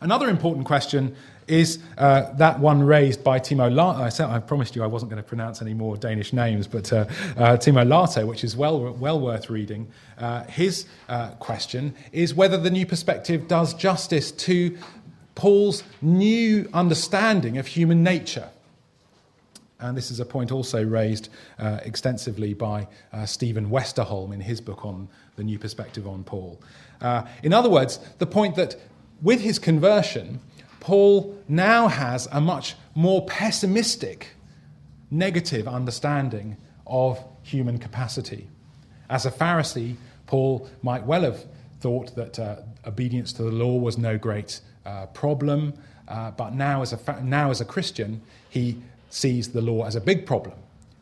Another 0.00 0.28
important 0.28 0.66
question 0.66 1.16
is 1.48 1.78
uh, 1.98 2.32
that 2.34 2.58
one 2.58 2.82
raised 2.82 3.22
by 3.22 3.38
Timo 3.38 3.70
Laato. 3.72 4.00
I, 4.00 4.08
said, 4.08 4.28
I 4.28 4.38
promised 4.38 4.74
you 4.74 4.82
I 4.82 4.86
wasn't 4.86 5.10
going 5.10 5.22
to 5.22 5.28
pronounce 5.28 5.62
any 5.62 5.74
more 5.74 5.96
Danish 5.96 6.32
names, 6.32 6.66
but 6.66 6.92
uh, 6.92 7.06
uh, 7.36 7.56
Timo 7.56 7.86
Laato, 7.86 8.26
which 8.26 8.42
is 8.42 8.56
well, 8.56 8.92
well 8.92 9.20
worth 9.20 9.48
reading. 9.48 9.88
Uh, 10.18 10.44
his 10.44 10.86
uh, 11.08 11.30
question 11.38 11.94
is 12.12 12.34
whether 12.34 12.56
the 12.56 12.70
new 12.70 12.86
perspective 12.86 13.48
does 13.48 13.74
justice 13.74 14.32
to 14.32 14.76
Paul's 15.34 15.84
new 16.00 16.68
understanding 16.72 17.58
of 17.58 17.66
human 17.66 18.02
nature. 18.02 18.48
And 19.78 19.96
this 19.96 20.10
is 20.10 20.20
a 20.20 20.24
point 20.24 20.50
also 20.50 20.82
raised 20.82 21.28
uh, 21.58 21.80
extensively 21.84 22.54
by 22.54 22.88
uh, 23.12 23.26
Stephen 23.26 23.68
Westerholm 23.68 24.32
in 24.32 24.40
his 24.40 24.60
book 24.60 24.84
on 24.86 25.08
the 25.36 25.44
new 25.44 25.58
perspective 25.58 26.08
on 26.08 26.24
Paul. 26.24 26.58
Uh, 27.00 27.24
in 27.42 27.52
other 27.52 27.68
words, 27.68 27.98
the 28.18 28.26
point 28.26 28.56
that 28.56 28.76
with 29.20 29.40
his 29.40 29.58
conversion, 29.58 30.40
Paul 30.86 31.36
now 31.48 31.88
has 31.88 32.28
a 32.30 32.40
much 32.40 32.76
more 32.94 33.26
pessimistic, 33.26 34.28
negative 35.10 35.66
understanding 35.66 36.56
of 36.86 37.18
human 37.42 37.76
capacity. 37.78 38.46
As 39.10 39.26
a 39.26 39.32
Pharisee, 39.32 39.96
Paul 40.28 40.70
might 40.82 41.02
well 41.02 41.22
have 41.22 41.44
thought 41.80 42.14
that 42.14 42.38
uh, 42.38 42.58
obedience 42.86 43.32
to 43.32 43.42
the 43.42 43.50
law 43.50 43.76
was 43.76 43.98
no 43.98 44.16
great 44.16 44.60
uh, 44.84 45.06
problem, 45.06 45.74
uh, 46.06 46.30
but 46.30 46.54
now 46.54 46.82
as, 46.82 46.92
a 46.92 46.98
fa- 46.98 47.20
now 47.20 47.50
as 47.50 47.60
a 47.60 47.64
Christian, 47.64 48.22
he 48.48 48.80
sees 49.10 49.48
the 49.48 49.60
law 49.60 49.86
as 49.86 49.96
a 49.96 50.00
big 50.00 50.24
problem 50.24 50.54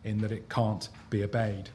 in 0.02 0.16
that 0.22 0.32
it 0.32 0.48
can't 0.48 0.88
be 1.10 1.22
obeyed. 1.22 1.68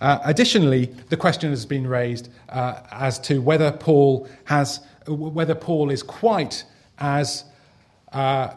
Uh, 0.00 0.18
additionally, 0.24 0.86
the 1.08 1.16
question 1.16 1.50
has 1.50 1.64
been 1.64 1.86
raised 1.86 2.30
uh, 2.48 2.80
as 2.90 3.20
to 3.20 3.40
whether 3.40 3.70
Paul 3.70 4.28
has, 4.46 4.80
whether 5.08 5.54
Paul 5.54 5.90
is 5.90 6.02
quite 6.02 6.64
as 6.98 7.44
uh, 8.12 8.54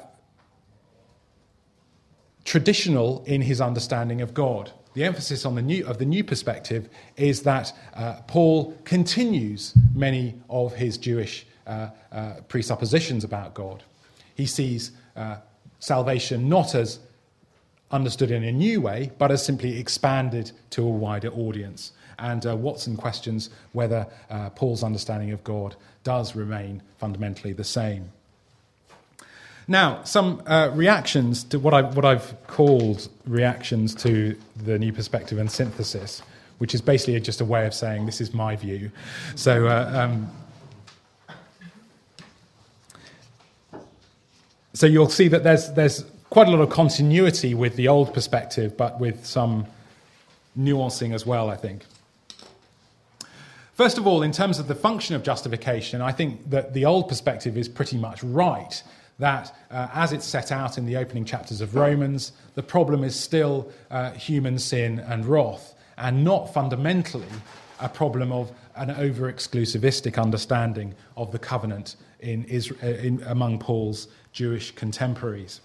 traditional 2.46 3.24
in 3.26 3.42
his 3.42 3.62
understanding 3.62 4.22
of 4.22 4.34
God. 4.34 4.72
The 4.94 5.04
emphasis 5.04 5.46
on 5.46 5.56
the 5.56 5.62
new, 5.62 5.86
of 5.86 6.00
the 6.00 6.06
new 6.06 6.24
perspective 6.24 6.90
is 7.16 7.44
that 7.44 7.74
uh, 7.94 8.22
Paul 8.28 8.78
continues 8.84 9.74
many 9.94 10.36
of 10.50 10.74
his 10.76 10.98
Jewish 10.98 11.46
uh, 11.66 11.90
uh, 12.12 12.34
presuppositions 12.48 13.24
about 13.24 13.54
God. 13.54 13.84
He 14.36 14.46
sees 14.46 14.92
salvation 15.80 16.48
not 16.48 16.76
as 16.76 17.00
understood 17.92 18.32
in 18.32 18.44
a 18.44 18.52
new 18.52 18.82
way, 18.82 19.12
but 19.18 19.32
as 19.32 19.46
simply 19.46 19.78
expanded 19.78 20.52
to 20.72 20.84
a 20.84 20.90
wider 20.90 21.30
audience. 21.30 21.92
And 22.20 22.46
uh, 22.46 22.56
Watson 22.56 22.96
questions 22.96 23.50
whether 23.74 24.08
uh, 24.30 24.50
Paul's 24.52 24.84
understanding 24.84 25.32
of 25.32 25.44
God 25.44 25.76
does 26.04 26.36
remain 26.36 26.82
fundamentally 26.98 27.54
the 27.54 27.64
same. 27.64 28.12
Now, 29.68 30.04
some 30.04 30.42
uh, 30.48 30.72
reactions 30.74 31.44
to 31.46 31.60
what, 31.60 31.74
I, 31.74 31.84
what 31.84 32.04
I've 32.04 32.36
called 32.48 33.08
reactions 33.26 33.96
to 33.96 34.36
the 34.58 34.78
new 34.78 34.92
perspective 34.92 35.38
and 35.38 35.50
synthesis, 35.50 36.22
which 36.58 36.76
is 36.76 36.82
basically 36.82 37.20
just 37.20 37.42
a 37.42 37.46
way 37.46 37.66
of 37.66 37.74
saying 37.74 38.06
this 38.06 38.20
is 38.20 38.34
my 38.34 38.56
view. 38.56 38.92
So, 39.36 39.68
uh, 39.68 40.10
um, 43.74 43.82
so 44.74 44.88
you'll 44.88 45.10
see 45.10 45.28
that 45.28 45.44
there's, 45.44 45.72
there's 45.74 46.04
quite 46.30 46.48
a 46.48 46.52
lot 46.52 46.62
of 46.62 46.70
continuity 46.70 47.54
with 47.54 47.76
the 47.76 47.88
old 47.88 48.14
perspective, 48.14 48.76
but 48.76 49.00
with 49.00 49.26
some 49.26 49.68
nuancing 50.58 51.14
as 51.14 51.26
well, 51.26 51.50
I 51.50 51.56
think. 51.56 51.86
First 53.74 53.98
of 53.98 54.06
all, 54.06 54.22
in 54.22 54.32
terms 54.32 54.60
of 54.60 54.68
the 54.68 54.76
function 54.76 55.16
of 55.16 55.24
justification, 55.24 56.02
I 56.02 56.12
think 56.12 56.50
that 56.50 56.74
the 56.74 56.86
old 56.86 57.08
perspective 57.08 57.58
is 57.58 57.70
pretty 57.70 57.98
much 57.98 58.22
right. 58.24 58.84
That, 59.20 59.56
uh, 59.70 59.88
as 59.94 60.12
it's 60.14 60.26
set 60.26 60.52
out 60.52 60.78
in 60.78 60.86
the 60.86 60.98
opening 60.98 61.26
chapters 61.26 61.62
of 61.62 61.76
Romans, 61.76 62.34
the 62.56 62.64
problem 62.64 63.04
is 63.04 63.16
still 63.16 63.72
uh, 63.90 64.12
human 64.12 64.60
sin 64.60 65.00
and 65.00 65.26
wrath, 65.26 65.76
and 65.98 66.24
not 66.24 66.54
fundamentally 66.54 67.28
a 67.80 67.88
problem 67.88 68.32
of 68.32 68.52
an 68.76 68.92
over 68.92 69.32
exclusivistic 69.32 70.22
understanding 70.22 70.94
of 71.16 71.32
the 71.32 71.40
covenant 71.40 71.96
in 72.20 72.44
Israel, 72.46 72.96
in, 72.96 73.24
among 73.24 73.60
Paul's 73.60 74.08
Jewish 74.32 74.72
contemporaries. 74.72 75.62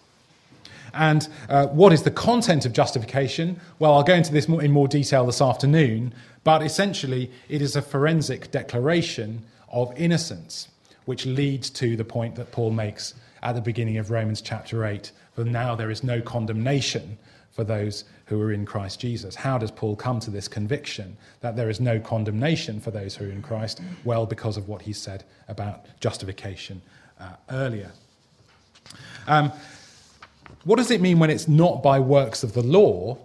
And 0.96 1.28
uh, 1.48 1.66
what 1.68 1.92
is 1.92 2.02
the 2.02 2.10
content 2.10 2.66
of 2.66 2.72
justification? 2.72 3.60
Well, 3.78 3.94
I'll 3.94 4.02
go 4.02 4.14
into 4.14 4.32
this 4.32 4.46
in 4.46 4.72
more 4.72 4.88
detail 4.88 5.26
this 5.26 5.40
afternoon, 5.40 6.14
but 6.42 6.62
essentially 6.62 7.30
it 7.48 7.62
is 7.62 7.76
a 7.76 7.82
forensic 7.82 8.50
declaration 8.50 9.44
of 9.70 9.92
innocence, 9.96 10.68
which 11.04 11.26
leads 11.26 11.70
to 11.70 11.96
the 11.96 12.04
point 12.04 12.36
that 12.36 12.50
Paul 12.52 12.70
makes 12.70 13.14
at 13.42 13.54
the 13.54 13.60
beginning 13.60 13.98
of 13.98 14.10
Romans 14.10 14.40
chapter 14.40 14.84
8 14.84 15.12
for 15.36 15.44
now 15.44 15.74
there 15.74 15.90
is 15.90 16.02
no 16.02 16.22
condemnation 16.22 17.18
for 17.52 17.62
those 17.62 18.04
who 18.24 18.40
are 18.40 18.52
in 18.52 18.64
Christ 18.64 19.00
Jesus. 19.00 19.34
How 19.34 19.58
does 19.58 19.70
Paul 19.70 19.94
come 19.94 20.18
to 20.20 20.30
this 20.30 20.48
conviction 20.48 21.16
that 21.42 21.56
there 21.56 21.68
is 21.68 21.78
no 21.78 22.00
condemnation 22.00 22.80
for 22.80 22.90
those 22.90 23.14
who 23.14 23.26
are 23.26 23.30
in 23.30 23.42
Christ? 23.42 23.82
Well, 24.02 24.24
because 24.24 24.56
of 24.56 24.66
what 24.66 24.82
he 24.82 24.94
said 24.94 25.24
about 25.46 25.84
justification 26.00 26.80
uh, 27.20 27.34
earlier. 27.50 27.92
Um, 29.28 29.52
what 30.66 30.76
does 30.76 30.90
it 30.90 31.00
mean 31.00 31.20
when 31.20 31.30
it's 31.30 31.46
not 31.46 31.80
by 31.80 32.00
works 32.00 32.42
of 32.42 32.52
the 32.52 32.62
law? 32.62 33.16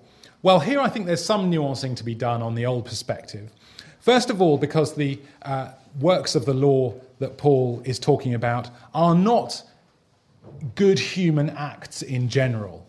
Well, 0.44 0.60
here 0.60 0.80
I 0.80 0.89
think 0.89 1.08
there's 1.08 1.26
some 1.26 1.52
nuancing 1.52 1.96
to 1.96 2.04
be 2.04 2.14
done 2.14 2.44
on 2.44 2.54
the 2.54 2.68
old 2.68 2.86
perspective. 2.86 3.50
First 4.00 4.30
of 4.30 4.44
all, 4.44 4.60
because 4.60 4.94
the 4.94 5.20
uh, 5.42 5.72
works 6.00 6.36
of 6.36 6.46
the 6.46 6.54
law 6.54 6.94
that 7.18 7.39
Paul 7.39 7.82
is 7.84 7.98
talking 7.98 8.36
about 8.36 8.70
are 8.94 9.16
not 9.16 9.64
good 10.76 11.00
human 11.00 11.50
acts 11.50 12.04
in 12.04 12.30
general. 12.30 12.86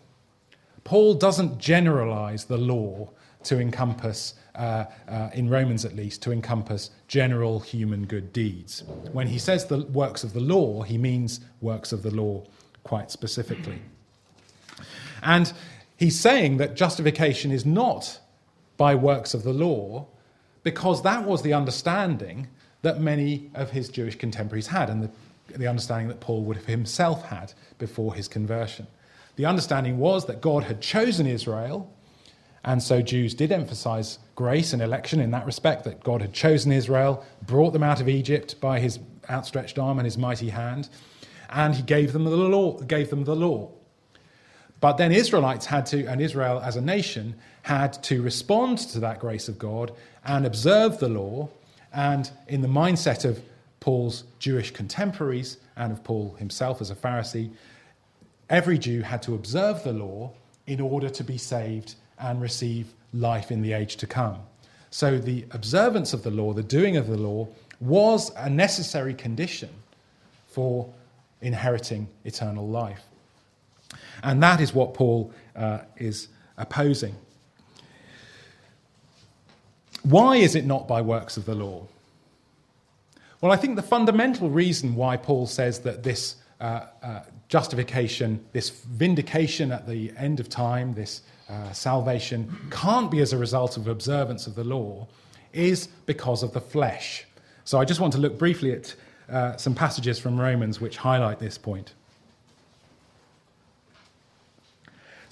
Paul 0.83 1.15
doesn't 1.15 1.57
generalize 1.57 2.45
the 2.45 2.57
law 2.57 3.09
to 3.45 3.59
encompass, 3.59 4.35
uh, 4.53 4.85
uh, 5.07 5.29
in 5.33 5.49
Romans 5.49 5.83
at 5.83 5.95
least, 5.95 6.21
to 6.23 6.31
encompass 6.31 6.91
general 7.07 7.59
human 7.59 8.05
good 8.05 8.31
deeds. 8.31 8.83
When 9.13 9.25
he 9.27 9.39
says 9.39 9.65
the 9.65 9.85
works 9.85 10.23
of 10.23 10.33
the 10.33 10.41
law, 10.41 10.83
he 10.83 10.99
means 10.99 11.39
works 11.59 11.91
of 11.91 12.03
the 12.03 12.11
law 12.11 12.43
quite 12.83 13.09
specifically. 13.09 13.81
And 15.23 15.51
he's 15.97 16.19
saying 16.19 16.57
that 16.57 16.75
justification 16.75 17.51
is 17.51 17.65
not 17.65 18.19
by 18.77 18.95
works 18.95 19.33
of 19.33 19.43
the 19.43 19.53
law 19.53 20.07
because 20.63 21.03
that 21.03 21.25
was 21.25 21.41
the 21.41 21.53
understanding 21.53 22.47
that 22.81 22.99
many 22.99 23.49
of 23.53 23.71
his 23.71 23.89
Jewish 23.89 24.15
contemporaries 24.15 24.67
had 24.67 24.89
and 24.89 25.03
the, 25.03 25.57
the 25.57 25.67
understanding 25.67 26.07
that 26.09 26.19
Paul 26.19 26.43
would 26.43 26.57
have 26.57 26.65
himself 26.65 27.25
had 27.25 27.53
before 27.77 28.13
his 28.13 28.27
conversion. 28.27 28.87
The 29.35 29.45
understanding 29.45 29.97
was 29.97 30.25
that 30.25 30.41
God 30.41 30.63
had 30.63 30.79
chosen 30.81 31.25
Israel, 31.25 31.91
and 32.63 32.81
so 32.81 33.01
Jews 33.01 33.33
did 33.33 33.51
emphasize 33.51 34.19
grace 34.35 34.73
and 34.73 34.81
election 34.81 35.19
in 35.19 35.31
that 35.31 35.45
respect, 35.45 35.83
that 35.85 36.03
God 36.03 36.21
had 36.21 36.33
chosen 36.33 36.71
Israel, 36.71 37.25
brought 37.45 37.73
them 37.73 37.83
out 37.83 37.99
of 37.99 38.07
Egypt 38.07 38.59
by 38.61 38.79
his 38.79 38.99
outstretched 39.29 39.79
arm 39.79 39.97
and 39.97 40.05
his 40.05 40.17
mighty 40.17 40.49
hand, 40.49 40.89
and 41.49 41.75
he 41.75 41.83
gave 41.83 42.13
them 42.13 42.25
the 42.25 42.31
law. 42.31 42.79
Gave 42.81 43.09
them 43.09 43.23
the 43.23 43.35
law. 43.35 43.71
But 44.83 44.97
then 44.97 45.13
Israelites 45.13 45.65
had 45.65 45.85
to, 45.85 46.05
and 46.07 46.19
Israel 46.19 46.59
as 46.59 46.75
a 46.75 46.81
nation, 46.81 47.35
had 47.61 47.93
to 48.03 48.21
respond 48.21 48.79
to 48.79 48.99
that 48.99 49.17
grace 49.17 49.47
of 49.47 49.57
God 49.57 49.93
and 50.25 50.45
observe 50.45 50.99
the 50.99 51.07
law. 51.07 51.47
And 51.93 52.29
in 52.49 52.59
the 52.59 52.67
mindset 52.67 53.23
of 53.23 53.41
Paul's 53.79 54.25
Jewish 54.39 54.71
contemporaries 54.71 55.55
and 55.77 55.93
of 55.93 56.03
Paul 56.03 56.35
himself 56.37 56.81
as 56.81 56.91
a 56.91 56.95
Pharisee, 56.95 57.49
every 58.49 58.77
Jew 58.77 59.03
had 59.03 59.21
to 59.21 59.35
observe 59.35 59.81
the 59.85 59.93
law 59.93 60.33
in 60.67 60.81
order 60.81 61.07
to 61.11 61.23
be 61.23 61.37
saved 61.37 61.95
and 62.19 62.41
receive 62.41 62.93
life 63.13 63.51
in 63.51 63.61
the 63.61 63.71
age 63.71 63.95
to 63.95 64.05
come. 64.05 64.39
So 64.89 65.17
the 65.17 65.45
observance 65.51 66.11
of 66.11 66.23
the 66.23 66.31
law, 66.31 66.51
the 66.51 66.61
doing 66.61 66.97
of 66.97 67.07
the 67.07 67.15
law, 67.15 67.47
was 67.79 68.33
a 68.35 68.49
necessary 68.49 69.13
condition 69.13 69.69
for 70.45 70.93
inheriting 71.39 72.09
eternal 72.25 72.67
life. 72.67 73.03
And 74.23 74.41
that 74.41 74.61
is 74.61 74.73
what 74.73 74.93
Paul 74.93 75.31
uh, 75.55 75.79
is 75.97 76.29
opposing. 76.57 77.15
Why 80.03 80.37
is 80.37 80.55
it 80.55 80.65
not 80.65 80.87
by 80.87 81.01
works 81.01 81.37
of 81.37 81.45
the 81.45 81.55
law? 81.55 81.87
Well, 83.41 83.51
I 83.51 83.57
think 83.57 83.75
the 83.75 83.83
fundamental 83.83 84.49
reason 84.49 84.95
why 84.95 85.17
Paul 85.17 85.47
says 85.47 85.79
that 85.79 86.03
this 86.03 86.37
uh, 86.61 86.85
uh, 87.01 87.23
justification, 87.49 88.43
this 88.53 88.69
vindication 88.69 89.71
at 89.71 89.87
the 89.87 90.13
end 90.17 90.39
of 90.39 90.47
time, 90.47 90.93
this 90.93 91.21
uh, 91.49 91.71
salvation, 91.73 92.55
can't 92.71 93.11
be 93.11 93.19
as 93.19 93.33
a 93.33 93.37
result 93.37 93.75
of 93.75 93.87
observance 93.87 94.47
of 94.47 94.55
the 94.55 94.63
law 94.63 95.07
is 95.51 95.87
because 96.05 96.41
of 96.41 96.53
the 96.53 96.61
flesh. 96.61 97.25
So 97.65 97.79
I 97.79 97.85
just 97.85 97.99
want 97.99 98.13
to 98.13 98.19
look 98.19 98.37
briefly 98.37 98.71
at 98.73 98.95
uh, 99.29 99.57
some 99.57 99.75
passages 99.75 100.19
from 100.19 100.39
Romans 100.39 100.81
which 100.81 100.97
highlight 100.97 101.39
this 101.39 101.57
point. 101.57 101.93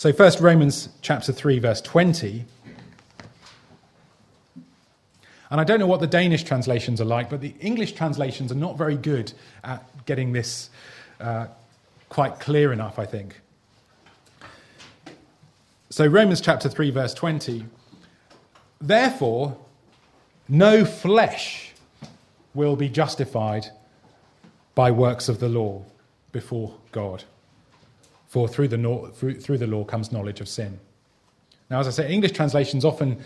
So, 0.02 0.12
first, 0.12 0.39
Romans 0.39 0.89
chapter 1.04 1.32
3, 1.32 1.60
verse 1.60 1.80
20. 1.80 2.43
And 5.52 5.62
I 5.62 5.64
don't 5.64 5.80
know 5.80 5.86
what 5.86 5.99
the 5.99 6.08
Danish 6.08 6.43
translations 6.43 6.99
are 6.99 7.06
like, 7.06 7.30
but 7.30 7.39
the 7.39 7.54
English 7.60 7.91
translations 7.91 8.52
are 8.52 8.56
not 8.56 8.80
very 8.80 8.97
good 8.97 9.32
at 9.64 9.86
getting 10.08 10.34
this 10.34 10.72
uh, 11.20 11.45
quite 12.10 12.39
clear 12.39 12.74
enough, 12.74 12.97
I 12.97 13.06
think. 13.06 13.41
So, 15.91 16.08
Romans 16.08 16.41
chapter 16.41 16.68
3, 16.68 16.89
verse 16.89 17.14
20. 17.14 17.64
Therefore, 18.82 19.56
no 20.49 20.84
flesh 20.84 21.74
will 22.56 22.76
be 22.76 22.89
justified 22.89 23.68
by 24.74 24.89
works 24.89 25.30
of 25.30 25.39
the 25.39 25.47
law 25.47 25.84
before 26.32 26.74
God. 26.91 27.24
For 28.32 28.47
through 28.47 28.69
the, 28.69 28.77
law, 28.77 29.07
through, 29.07 29.41
through 29.41 29.57
the 29.57 29.67
law 29.67 29.84
comes 29.84 30.13
knowledge 30.13 30.39
of 30.39 30.47
sin. 30.47 30.79
Now, 31.69 31.82
as 31.82 31.88
I 31.88 31.91
say, 31.91 32.09
English 32.09 32.32
translations 32.32 32.86
often 32.86 33.21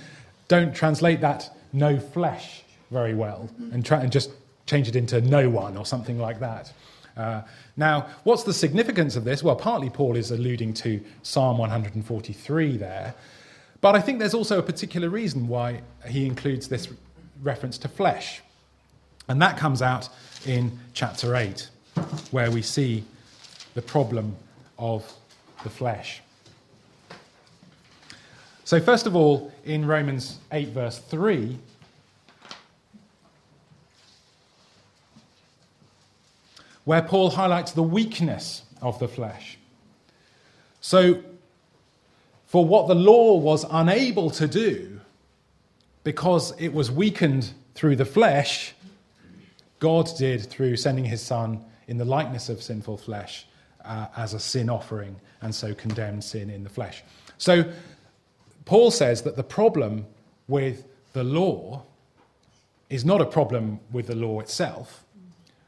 don't 0.47 0.75
translate 0.75 1.21
that 1.21 1.55
no 1.71 1.99
flesh 1.99 2.63
very 2.89 3.13
well 3.13 3.47
and, 3.71 3.85
try, 3.85 4.01
and 4.01 4.11
just 4.11 4.31
change 4.65 4.87
it 4.87 4.95
into 4.95 5.21
no 5.21 5.47
one 5.47 5.77
or 5.77 5.85
something 5.85 6.17
like 6.17 6.39
that. 6.39 6.73
Uh, 7.15 7.43
now, 7.77 8.07
what's 8.23 8.45
the 8.45 8.53
significance 8.53 9.15
of 9.15 9.25
this? 9.25 9.43
Well, 9.43 9.55
partly 9.55 9.91
Paul 9.91 10.15
is 10.15 10.31
alluding 10.31 10.73
to 10.73 10.99
Psalm 11.21 11.59
143 11.59 12.77
there, 12.77 13.13
but 13.81 13.93
I 13.93 14.01
think 14.01 14.17
there's 14.17 14.33
also 14.33 14.57
a 14.57 14.63
particular 14.63 15.09
reason 15.09 15.47
why 15.47 15.81
he 16.07 16.25
includes 16.25 16.67
this 16.67 16.87
reference 17.43 17.77
to 17.77 17.87
flesh. 17.87 18.41
And 19.27 19.39
that 19.39 19.55
comes 19.55 19.83
out 19.83 20.09
in 20.47 20.79
chapter 20.95 21.35
8, 21.35 21.69
where 22.31 22.49
we 22.49 22.63
see 22.63 23.03
the 23.75 23.83
problem 23.83 24.35
of 24.77 25.11
the 25.63 25.69
flesh. 25.69 26.21
So, 28.63 28.79
first 28.79 29.05
of 29.05 29.15
all, 29.15 29.51
in 29.63 29.85
Romans 29.85 30.39
8, 30.51 30.69
verse 30.69 30.97
3, 30.97 31.57
where 36.83 37.01
Paul 37.01 37.29
highlights 37.29 37.73
the 37.73 37.83
weakness 37.83 38.63
of 38.81 38.97
the 38.99 39.07
flesh. 39.07 39.57
So, 40.81 41.23
for 42.47 42.65
what 42.65 42.87
the 42.87 42.95
law 42.95 43.37
was 43.37 43.65
unable 43.69 44.29
to 44.31 44.47
do, 44.47 44.99
because 46.03 46.53
it 46.59 46.73
was 46.73 46.91
weakened 46.91 47.51
through 47.73 47.97
the 47.97 48.05
flesh, 48.05 48.73
God 49.79 50.09
did 50.17 50.45
through 50.45 50.77
sending 50.77 51.05
his 51.05 51.21
Son 51.21 51.63
in 51.87 51.97
the 51.97 52.05
likeness 52.05 52.49
of 52.49 52.63
sinful 52.63 52.97
flesh 52.97 53.45
uh, 53.85 54.07
as 54.17 54.33
a 54.33 54.39
sin 54.39 54.69
offering, 54.69 55.15
and 55.41 55.53
so 55.53 55.73
condemned 55.73 56.23
sin 56.23 56.49
in 56.49 56.63
the 56.63 56.69
flesh. 56.69 57.03
So, 57.37 57.71
Paul 58.65 58.91
says 58.91 59.21
that 59.23 59.35
the 59.35 59.43
problem 59.43 60.07
with 60.47 60.85
the 61.13 61.23
law 61.23 61.83
is 62.89 63.05
not 63.05 63.21
a 63.21 63.25
problem 63.25 63.79
with 63.91 64.07
the 64.07 64.15
law 64.15 64.39
itself, 64.39 65.03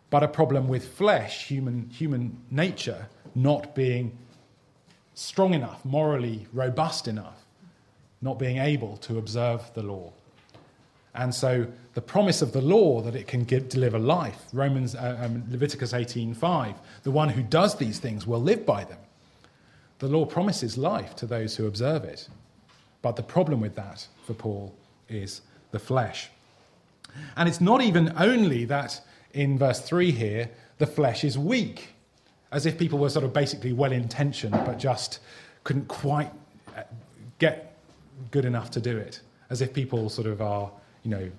but 0.10 0.24
a 0.24 0.28
problem 0.28 0.68
with 0.68 0.88
flesh, 0.88 1.48
human, 1.48 1.90
human 1.90 2.38
nature, 2.50 3.08
not 3.36 3.76
being 3.76 4.18
strong 5.14 5.54
enough, 5.54 5.84
morally 5.84 6.48
robust 6.54 7.08
enough, 7.08 7.46
not 8.22 8.40
being 8.40 8.58
able 8.58 8.98
to 8.98 9.18
observe 9.18 9.72
the 9.74 9.84
law. 9.84 10.12
And 11.18 11.34
so 11.34 11.66
the 11.96 12.02
promise 12.02 12.44
of 12.44 12.54
the 12.54 12.62
law 12.62 13.02
that 13.02 13.16
it 13.16 13.28
can 13.28 13.44
give, 13.44 13.70
deliver 13.70 13.98
life, 13.98 14.46
Romans, 14.54 14.96
uh, 14.96 15.18
um, 15.20 15.44
Leviticus 15.50 15.92
18:5, 15.92 16.76
the 17.02 17.12
one 17.12 17.30
who 17.30 17.42
does 17.42 17.76
these 17.76 18.00
things 18.00 18.28
will 18.28 18.42
live 18.42 18.66
by 18.66 18.84
them. 18.84 19.00
The 19.98 20.08
law 20.08 20.26
promises 20.26 20.78
life 20.78 21.16
to 21.16 21.26
those 21.26 21.56
who 21.56 21.66
observe 21.66 22.04
it. 22.04 22.30
But 23.02 23.16
the 23.16 23.24
problem 23.24 23.62
with 23.62 23.76
that 23.76 24.08
for 24.26 24.36
Paul 24.36 24.76
is 25.10 25.42
the 25.72 25.80
flesh. 25.80 26.30
And 27.36 27.50
it's 27.50 27.62
not 27.62 27.82
even 27.82 28.14
only 28.16 28.66
that 28.66 29.02
in 29.34 29.58
verse 29.58 29.80
3 29.80 30.12
here, 30.12 30.52
the 30.78 30.86
flesh 30.86 31.24
is 31.24 31.36
weak, 31.36 31.96
as 32.52 32.68
if 32.68 32.78
people 32.78 33.00
were 33.00 33.10
sort 33.10 33.26
of 33.26 33.34
basically 33.34 33.74
well 33.74 33.92
intentioned 33.92 34.54
but 34.66 34.78
just 34.78 35.20
couldn't 35.64 35.88
quite 35.88 36.32
uh, 36.76 36.84
get 37.40 37.76
good 38.30 38.46
enough 38.46 38.70
to 38.72 38.80
do 38.80 38.96
it. 38.98 39.22
As 39.50 39.62
if 39.62 39.74
people 39.74 40.10
sort 40.10 40.28
of 40.28 40.42
are, 40.42 40.72
you 41.08 41.16
know, 41.16 41.32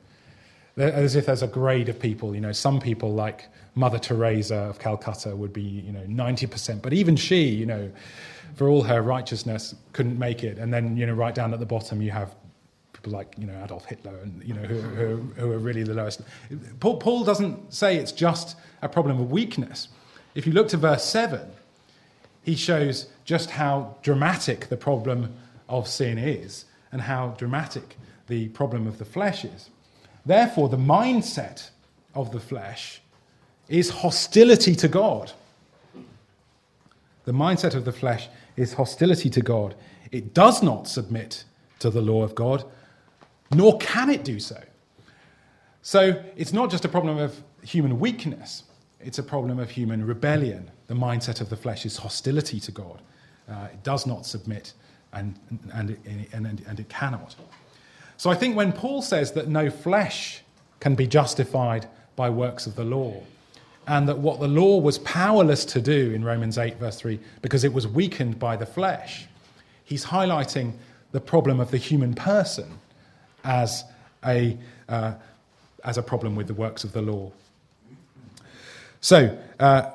as 0.85 1.17
if 1.17 1.27
there's 1.27 1.43
a 1.43 1.49
grade 1.49 1.89
of 1.89 1.99
people. 2.01 2.35
You 2.35 2.41
know, 2.41 2.53
some 2.53 2.81
people 2.81 3.13
like 3.13 3.47
Mother 3.75 3.99
Teresa 3.99 4.57
of 4.57 4.79
Calcutta 4.79 5.37
would 5.37 5.53
be, 5.53 5.63
you 5.63 5.93
know, 5.93 6.05
90%, 6.05 6.81
but 6.81 6.93
even 6.93 7.17
she, 7.17 7.49
you 7.49 7.67
know, 7.67 7.91
for 8.55 8.69
all 8.69 8.83
her 8.83 9.03
righteousness, 9.03 9.75
couldn't 9.93 10.19
make 10.19 10.43
it. 10.43 10.59
And 10.59 10.73
then, 10.73 10.97
you 10.97 11.07
know, 11.07 11.13
right 11.13 11.35
down 11.35 11.53
at 11.53 11.61
the 11.61 11.67
bottom, 11.67 12.01
you 12.01 12.11
have 12.11 12.35
people 12.95 13.13
like 13.13 13.33
you 13.39 13.47
know 13.47 13.63
Adolf 13.63 13.85
Hitler 13.85 14.17
and 14.19 14.43
you 14.43 14.55
know 14.55 14.63
who, 14.63 14.81
who, 14.81 15.17
who 15.37 15.53
are 15.53 15.59
really 15.59 15.85
the 15.85 15.95
lowest. 15.95 16.21
Paul, 16.81 16.97
Paul 16.97 17.23
doesn't 17.23 17.73
say 17.73 17.97
it's 17.97 18.11
just 18.11 18.57
a 18.83 18.89
problem 18.89 19.21
of 19.21 19.31
weakness. 19.31 19.89
If 20.35 20.47
you 20.47 20.53
look 20.53 20.67
to 20.69 20.77
verse 20.77 21.05
seven, 21.05 21.49
he 22.43 22.57
shows 22.57 23.07
just 23.25 23.51
how 23.51 23.97
dramatic 24.03 24.69
the 24.69 24.77
problem 24.77 25.33
of 25.69 25.87
sin 25.87 26.19
is 26.19 26.65
and 26.91 27.03
how 27.03 27.35
dramatic 27.39 27.97
the 28.29 28.49
problem 28.49 28.87
of 28.87 28.99
the 28.99 29.05
flesh 29.05 29.45
is. 29.45 29.71
Therefore, 30.25 30.69
the 30.69 30.77
mindset 30.77 31.71
of 32.15 32.33
the 32.33 32.41
flesh 32.41 33.01
is 33.69 33.91
hostility 33.91 34.75
to 34.77 34.89
God. 34.89 35.33
The 37.25 37.33
mindset 37.33 37.75
of 37.75 37.85
the 37.85 37.93
flesh 37.93 38.29
is 38.57 38.73
hostility 38.73 39.31
to 39.31 39.43
God. 39.43 39.75
It 40.13 40.33
does 40.35 40.63
not 40.63 40.89
submit 40.89 41.45
to 41.81 41.91
the 41.91 42.01
law 42.01 42.23
of 42.23 42.35
God, 42.35 42.65
nor 43.53 43.79
can 43.79 44.11
it 44.11 44.25
do 44.25 44.41
so. 44.41 44.61
So 45.83 46.23
it's 46.37 46.53
not 46.53 46.71
just 46.71 46.85
a 46.85 46.89
problem 46.89 47.19
of 47.19 47.43
human 47.63 47.99
weakness, 47.99 48.65
it's 49.01 49.19
a 49.19 49.23
problem 49.23 49.59
of 49.59 49.71
human 49.71 50.05
rebellion. 50.05 50.71
The 50.87 50.95
mindset 50.95 51.41
of 51.41 51.51
the 51.51 51.57
flesh 51.57 51.87
is 51.87 51.97
hostility 51.97 52.61
to 52.61 52.73
God. 52.73 53.01
Uh, 53.49 53.69
it 53.73 53.83
does 53.83 54.07
not 54.07 54.27
submit, 54.27 54.73
and, 55.13 55.39
and, 55.73 55.97
and, 56.05 56.27
and, 56.33 56.63
and 56.67 56.81
it 56.81 56.89
cannot. 56.89 57.37
So 58.19 58.31
I 58.31 58.35
think 58.35 58.57
when 58.57 58.73
Paul 58.73 59.01
says 59.01 59.33
that 59.33 59.49
no 59.49 59.71
flesh 59.71 60.43
can 60.81 60.97
be 60.97 61.07
justified 61.07 61.87
by 62.17 62.29
works 62.29 62.67
of 62.67 62.75
the 62.75 62.85
law, 62.85 63.23
and 63.87 64.09
that 64.09 64.19
what 64.19 64.41
the 64.41 64.49
law 64.49 64.79
was 64.79 64.99
powerless 64.99 65.65
to 65.67 65.81
do 65.81 66.11
in 66.13 66.25
Romans 66.25 66.59
8, 66.59 66.79
verse 66.79 66.97
3, 66.97 67.19
because 67.43 67.63
it 67.63 67.73
was 67.73 67.87
weakened 67.87 68.39
by 68.39 68.57
the 68.57 68.67
flesh, 68.67 69.27
he's 69.85 70.05
highlighting 70.05 70.73
the 71.13 71.21
problem 71.21 71.61
of 71.61 71.71
the 71.71 71.79
human 71.79 72.13
person 72.13 72.79
as 73.45 73.85
a, 74.27 74.59
uh, 74.89 75.15
as 75.85 75.97
a 75.97 76.03
problem 76.03 76.35
with 76.35 76.49
the 76.49 76.55
works 76.55 76.83
of 76.83 76.93
the 76.93 77.01
law. 77.01 77.31
So, 79.01 79.39
uh, 79.61 79.91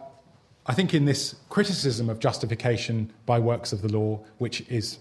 I 0.66 0.74
think 0.74 0.94
in 0.94 1.04
this 1.04 1.36
criticism 1.50 2.10
of 2.10 2.20
justification 2.20 3.12
by 3.26 3.38
works 3.38 3.74
of 3.74 3.82
the 3.82 3.90
law, 3.90 4.22
which 4.38 4.62
is 4.70 4.98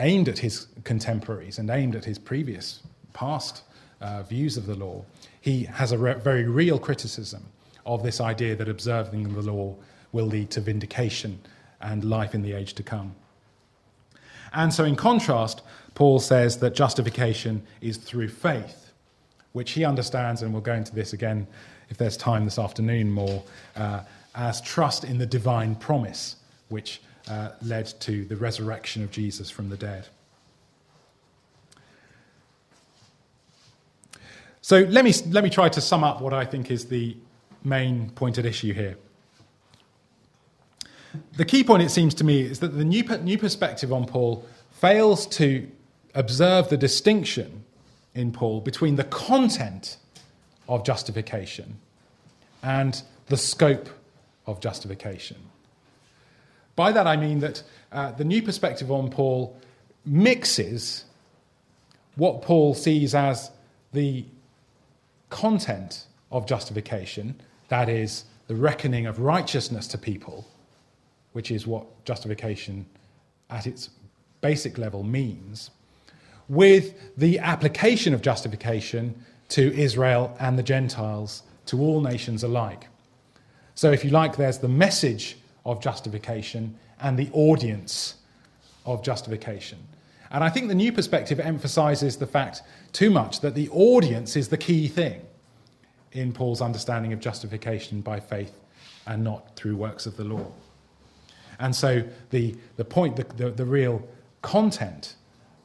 aimed 0.00 0.28
at 0.28 0.38
his 0.38 0.66
contemporaries 0.84 1.58
and 1.58 1.70
aimed 1.70 1.94
at 1.94 2.04
his 2.04 2.18
previous 2.18 2.82
past 3.12 3.62
uh, 4.00 4.22
views 4.22 4.56
of 4.56 4.66
the 4.66 4.74
law, 4.74 5.04
he 5.40 5.64
has 5.64 5.92
a 5.92 5.98
re- 5.98 6.14
very 6.14 6.44
real 6.44 6.78
criticism 6.78 7.44
of 7.86 8.02
this 8.02 8.20
idea 8.20 8.56
that 8.56 8.68
observing 8.68 9.32
the 9.34 9.42
law 9.42 9.74
will 10.12 10.26
lead 10.26 10.50
to 10.50 10.60
vindication 10.60 11.38
and 11.80 12.04
life 12.04 12.34
in 12.34 12.42
the 12.42 12.52
age 12.52 12.74
to 12.74 12.82
come. 12.82 13.14
And 14.52 14.72
so, 14.72 14.84
in 14.84 14.96
contrast, 14.96 15.62
Paul 15.94 16.20
says 16.20 16.58
that 16.58 16.74
justification 16.74 17.62
is 17.80 17.96
through 17.96 18.28
faith, 18.28 18.92
which 19.52 19.72
he 19.72 19.84
understands, 19.84 20.42
and 20.42 20.52
we'll 20.52 20.62
go 20.62 20.74
into 20.74 20.94
this 20.94 21.12
again 21.12 21.46
if 21.90 21.96
there's 21.98 22.16
time 22.16 22.44
this 22.44 22.58
afternoon 22.58 23.10
more, 23.10 23.42
uh, 23.76 24.00
as 24.34 24.60
trust 24.60 25.04
in 25.04 25.18
the 25.18 25.26
divine 25.26 25.74
promise, 25.74 26.36
which 26.68 27.00
uh, 27.28 27.50
led 27.62 27.86
to 28.00 28.24
the 28.24 28.36
resurrection 28.36 29.02
of 29.02 29.10
Jesus 29.10 29.50
from 29.50 29.68
the 29.68 29.76
dead. 29.76 30.08
So 34.60 34.80
let 34.80 35.04
me, 35.04 35.12
let 35.28 35.44
me 35.44 35.50
try 35.50 35.68
to 35.68 35.80
sum 35.80 36.02
up 36.02 36.20
what 36.20 36.32
I 36.32 36.44
think 36.44 36.70
is 36.70 36.86
the 36.86 37.16
main 37.62 38.10
point 38.10 38.38
at 38.38 38.46
issue 38.46 38.72
here. 38.72 38.96
The 41.36 41.44
key 41.44 41.62
point, 41.64 41.82
it 41.82 41.90
seems 41.90 42.14
to 42.14 42.24
me, 42.24 42.42
is 42.42 42.60
that 42.60 42.68
the 42.68 42.84
new, 42.84 43.02
new 43.02 43.38
perspective 43.38 43.92
on 43.92 44.06
Paul 44.06 44.46
fails 44.72 45.26
to 45.28 45.68
observe 46.14 46.68
the 46.68 46.76
distinction 46.76 47.64
in 48.14 48.32
Paul 48.32 48.60
between 48.60 48.96
the 48.96 49.04
content 49.04 49.98
of 50.68 50.84
justification 50.84 51.78
and 52.62 53.02
the 53.26 53.36
scope 53.36 53.88
of 54.46 54.60
justification. 54.60 55.36
By 56.76 56.92
that 56.92 57.06
I 57.06 57.16
mean 57.16 57.40
that 57.40 57.62
uh, 57.92 58.12
the 58.12 58.24
new 58.24 58.42
perspective 58.42 58.90
on 58.90 59.10
Paul 59.10 59.56
mixes 60.04 61.04
what 62.16 62.42
Paul 62.42 62.74
sees 62.74 63.14
as 63.14 63.50
the 63.92 64.24
content 65.30 66.06
of 66.30 66.46
justification, 66.46 67.40
that 67.68 67.88
is, 67.88 68.24
the 68.46 68.54
reckoning 68.54 69.06
of 69.06 69.18
righteousness 69.18 69.86
to 69.88 69.98
people, 69.98 70.46
which 71.32 71.50
is 71.50 71.66
what 71.66 72.04
justification 72.04 72.86
at 73.50 73.66
its 73.66 73.90
basic 74.40 74.78
level 74.78 75.02
means, 75.02 75.70
with 76.48 76.94
the 77.16 77.38
application 77.38 78.12
of 78.14 78.20
justification 78.20 79.24
to 79.48 79.72
Israel 79.74 80.36
and 80.38 80.58
the 80.58 80.62
Gentiles, 80.62 81.42
to 81.66 81.80
all 81.80 82.00
nations 82.00 82.44
alike. 82.44 82.88
So, 83.74 83.90
if 83.90 84.04
you 84.04 84.10
like, 84.10 84.36
there's 84.36 84.58
the 84.58 84.68
message 84.68 85.36
of 85.64 85.80
justification 85.80 86.76
and 87.00 87.18
the 87.18 87.30
audience 87.32 88.14
of 88.84 89.02
justification. 89.02 89.78
And 90.30 90.42
I 90.42 90.48
think 90.48 90.68
the 90.68 90.74
new 90.74 90.92
perspective 90.92 91.38
emphasizes 91.38 92.16
the 92.16 92.26
fact 92.26 92.62
too 92.92 93.10
much 93.10 93.40
that 93.40 93.54
the 93.54 93.68
audience 93.70 94.36
is 94.36 94.48
the 94.48 94.56
key 94.56 94.88
thing 94.88 95.22
in 96.12 96.32
Paul's 96.32 96.60
understanding 96.60 97.12
of 97.12 97.20
justification 97.20 98.00
by 98.00 98.20
faith 98.20 98.52
and 99.06 99.22
not 99.22 99.54
through 99.56 99.76
works 99.76 100.06
of 100.06 100.16
the 100.16 100.24
law. 100.24 100.46
And 101.58 101.74
so 101.74 102.02
the, 102.30 102.56
the 102.76 102.84
point, 102.84 103.16
the, 103.16 103.24
the, 103.24 103.50
the 103.50 103.64
real 103.64 104.06
content, 104.42 105.14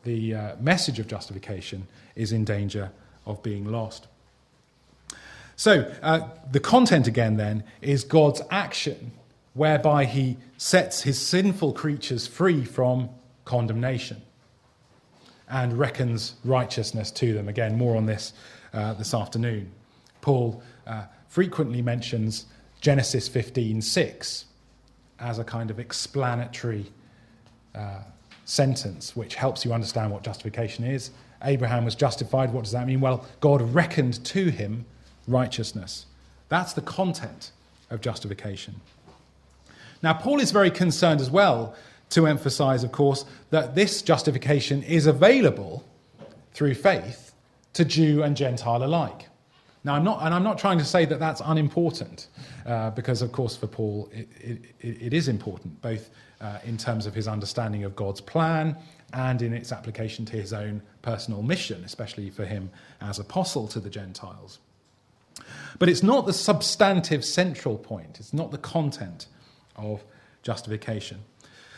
the 0.03 0.35
uh, 0.35 0.55
message 0.59 0.99
of 0.99 1.07
justification 1.07 1.87
is 2.15 2.31
in 2.31 2.45
danger 2.45 2.91
of 3.25 3.41
being 3.43 3.65
lost. 3.65 4.07
So 5.55 5.91
uh, 6.01 6.29
the 6.51 6.59
content 6.59 7.07
again 7.07 7.37
then 7.37 7.63
is 7.81 8.03
God's 8.03 8.41
action 8.49 9.11
whereby 9.53 10.05
he 10.05 10.37
sets 10.57 11.01
his 11.01 11.19
sinful 11.19 11.73
creatures 11.73 12.27
free 12.27 12.63
from 12.63 13.09
condemnation 13.45 14.21
and 15.49 15.77
reckons 15.77 16.35
righteousness 16.43 17.11
to 17.11 17.33
them. 17.33 17.47
Again, 17.47 17.77
more 17.77 17.97
on 17.97 18.05
this 18.05 18.33
uh, 18.73 18.93
this 18.93 19.13
afternoon. 19.13 19.71
Paul 20.21 20.61
uh, 20.85 21.05
frequently 21.27 21.81
mentions 21.81 22.45
Genesis 22.81 23.27
15:6 23.27 24.45
as 25.19 25.39
a 25.39 25.43
kind 25.43 25.71
of 25.71 25.79
explanatory 25.79 26.91
uh, 27.75 28.03
sentence 28.45 29.15
which 29.15 29.35
helps 29.35 29.65
you 29.65 29.73
understand 29.73 30.11
what 30.11 30.23
justification 30.23 30.83
is. 30.85 31.11
Abraham 31.43 31.85
was 31.85 31.95
justified. 31.95 32.51
What 32.51 32.63
does 32.63 32.73
that 32.73 32.85
mean? 32.85 32.99
Well, 32.99 33.25
God 33.39 33.61
reckoned 33.73 34.23
to 34.25 34.49
him 34.49 34.85
righteousness. 35.27 36.05
That's 36.49 36.73
the 36.73 36.81
content 36.81 37.51
of 37.89 38.01
justification. 38.01 38.81
Now, 40.01 40.13
Paul 40.13 40.39
is 40.39 40.51
very 40.51 40.71
concerned 40.71 41.21
as 41.21 41.29
well 41.29 41.75
to 42.11 42.25
emphasize, 42.25 42.83
of 42.83 42.91
course, 42.91 43.25
that 43.51 43.75
this 43.75 44.01
justification 44.01 44.83
is 44.83 45.05
available 45.05 45.83
through 46.53 46.75
faith 46.75 47.33
to 47.73 47.85
Jew 47.85 48.23
and 48.23 48.35
Gentile 48.35 48.83
alike. 48.83 49.27
Now, 49.83 49.95
I'm 49.95 50.03
not, 50.03 50.23
and 50.23 50.33
I'm 50.33 50.43
not 50.43 50.57
trying 50.57 50.77
to 50.79 50.85
say 50.85 51.05
that 51.05 51.19
that's 51.19 51.41
unimportant, 51.45 52.27
uh, 52.65 52.89
because, 52.91 53.21
of 53.21 53.31
course, 53.31 53.55
for 53.55 53.67
Paul, 53.67 54.09
it, 54.11 54.27
it, 54.41 55.01
it 55.01 55.13
is 55.13 55.27
important, 55.27 55.81
both 55.81 56.09
uh, 56.41 56.59
in 56.65 56.77
terms 56.77 57.05
of 57.05 57.13
his 57.13 57.27
understanding 57.27 57.83
of 57.83 57.95
God's 57.95 58.21
plan 58.21 58.75
and 59.13 59.41
in 59.41 59.53
its 59.53 59.71
application 59.71 60.25
to 60.25 60.33
his 60.33 60.53
own 60.53 60.81
personal 61.01 61.41
mission, 61.41 61.83
especially 61.85 62.29
for 62.29 62.45
him 62.45 62.69
as 63.01 63.19
apostle 63.19 63.67
to 63.69 63.79
the 63.79 63.89
Gentiles. 63.89 64.59
But 65.79 65.87
it's 65.87 66.03
not 66.03 66.25
the 66.25 66.33
substantive 66.33 67.23
central 67.23 67.77
point, 67.77 68.19
it's 68.19 68.33
not 68.33 68.51
the 68.51 68.57
content 68.57 69.27
of 69.79 70.03
justification. 70.43 71.19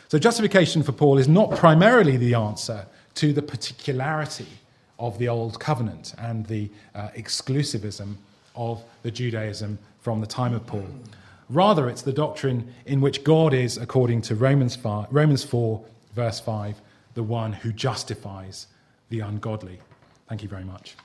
So, 0.08 0.18
justification 0.18 0.82
for 0.82 0.92
Paul 0.92 1.18
is 1.18 1.28
not 1.28 1.50
primarily 1.52 2.16
the 2.16 2.34
answer 2.34 2.86
to 3.14 3.32
the 3.32 3.42
particularity 3.42 4.48
of 4.98 5.18
the 5.18 5.28
Old 5.28 5.58
Covenant 5.58 6.14
and 6.18 6.46
the 6.46 6.70
uh, 6.94 7.08
exclusivism 7.16 8.16
of 8.54 8.82
the 9.02 9.10
Judaism 9.10 9.78
from 10.00 10.20
the 10.20 10.26
time 10.26 10.54
of 10.54 10.66
Paul. 10.66 10.86
Rather, 11.48 11.88
it's 11.88 12.02
the 12.02 12.12
doctrine 12.12 12.72
in 12.86 13.00
which 13.00 13.24
God 13.24 13.52
is, 13.52 13.76
according 13.76 14.22
to 14.22 14.34
Romans 14.34 14.76
4, 14.76 15.08
Romans 15.10 15.44
4, 15.44 15.82
verse 16.14 16.40
5, 16.40 16.80
the 17.14 17.22
one 17.22 17.52
who 17.52 17.72
justifies 17.72 18.68
the 19.10 19.20
ungodly. 19.20 19.78
Thank 20.28 20.42
you 20.42 20.48
very 20.48 20.64
much. 20.64 20.96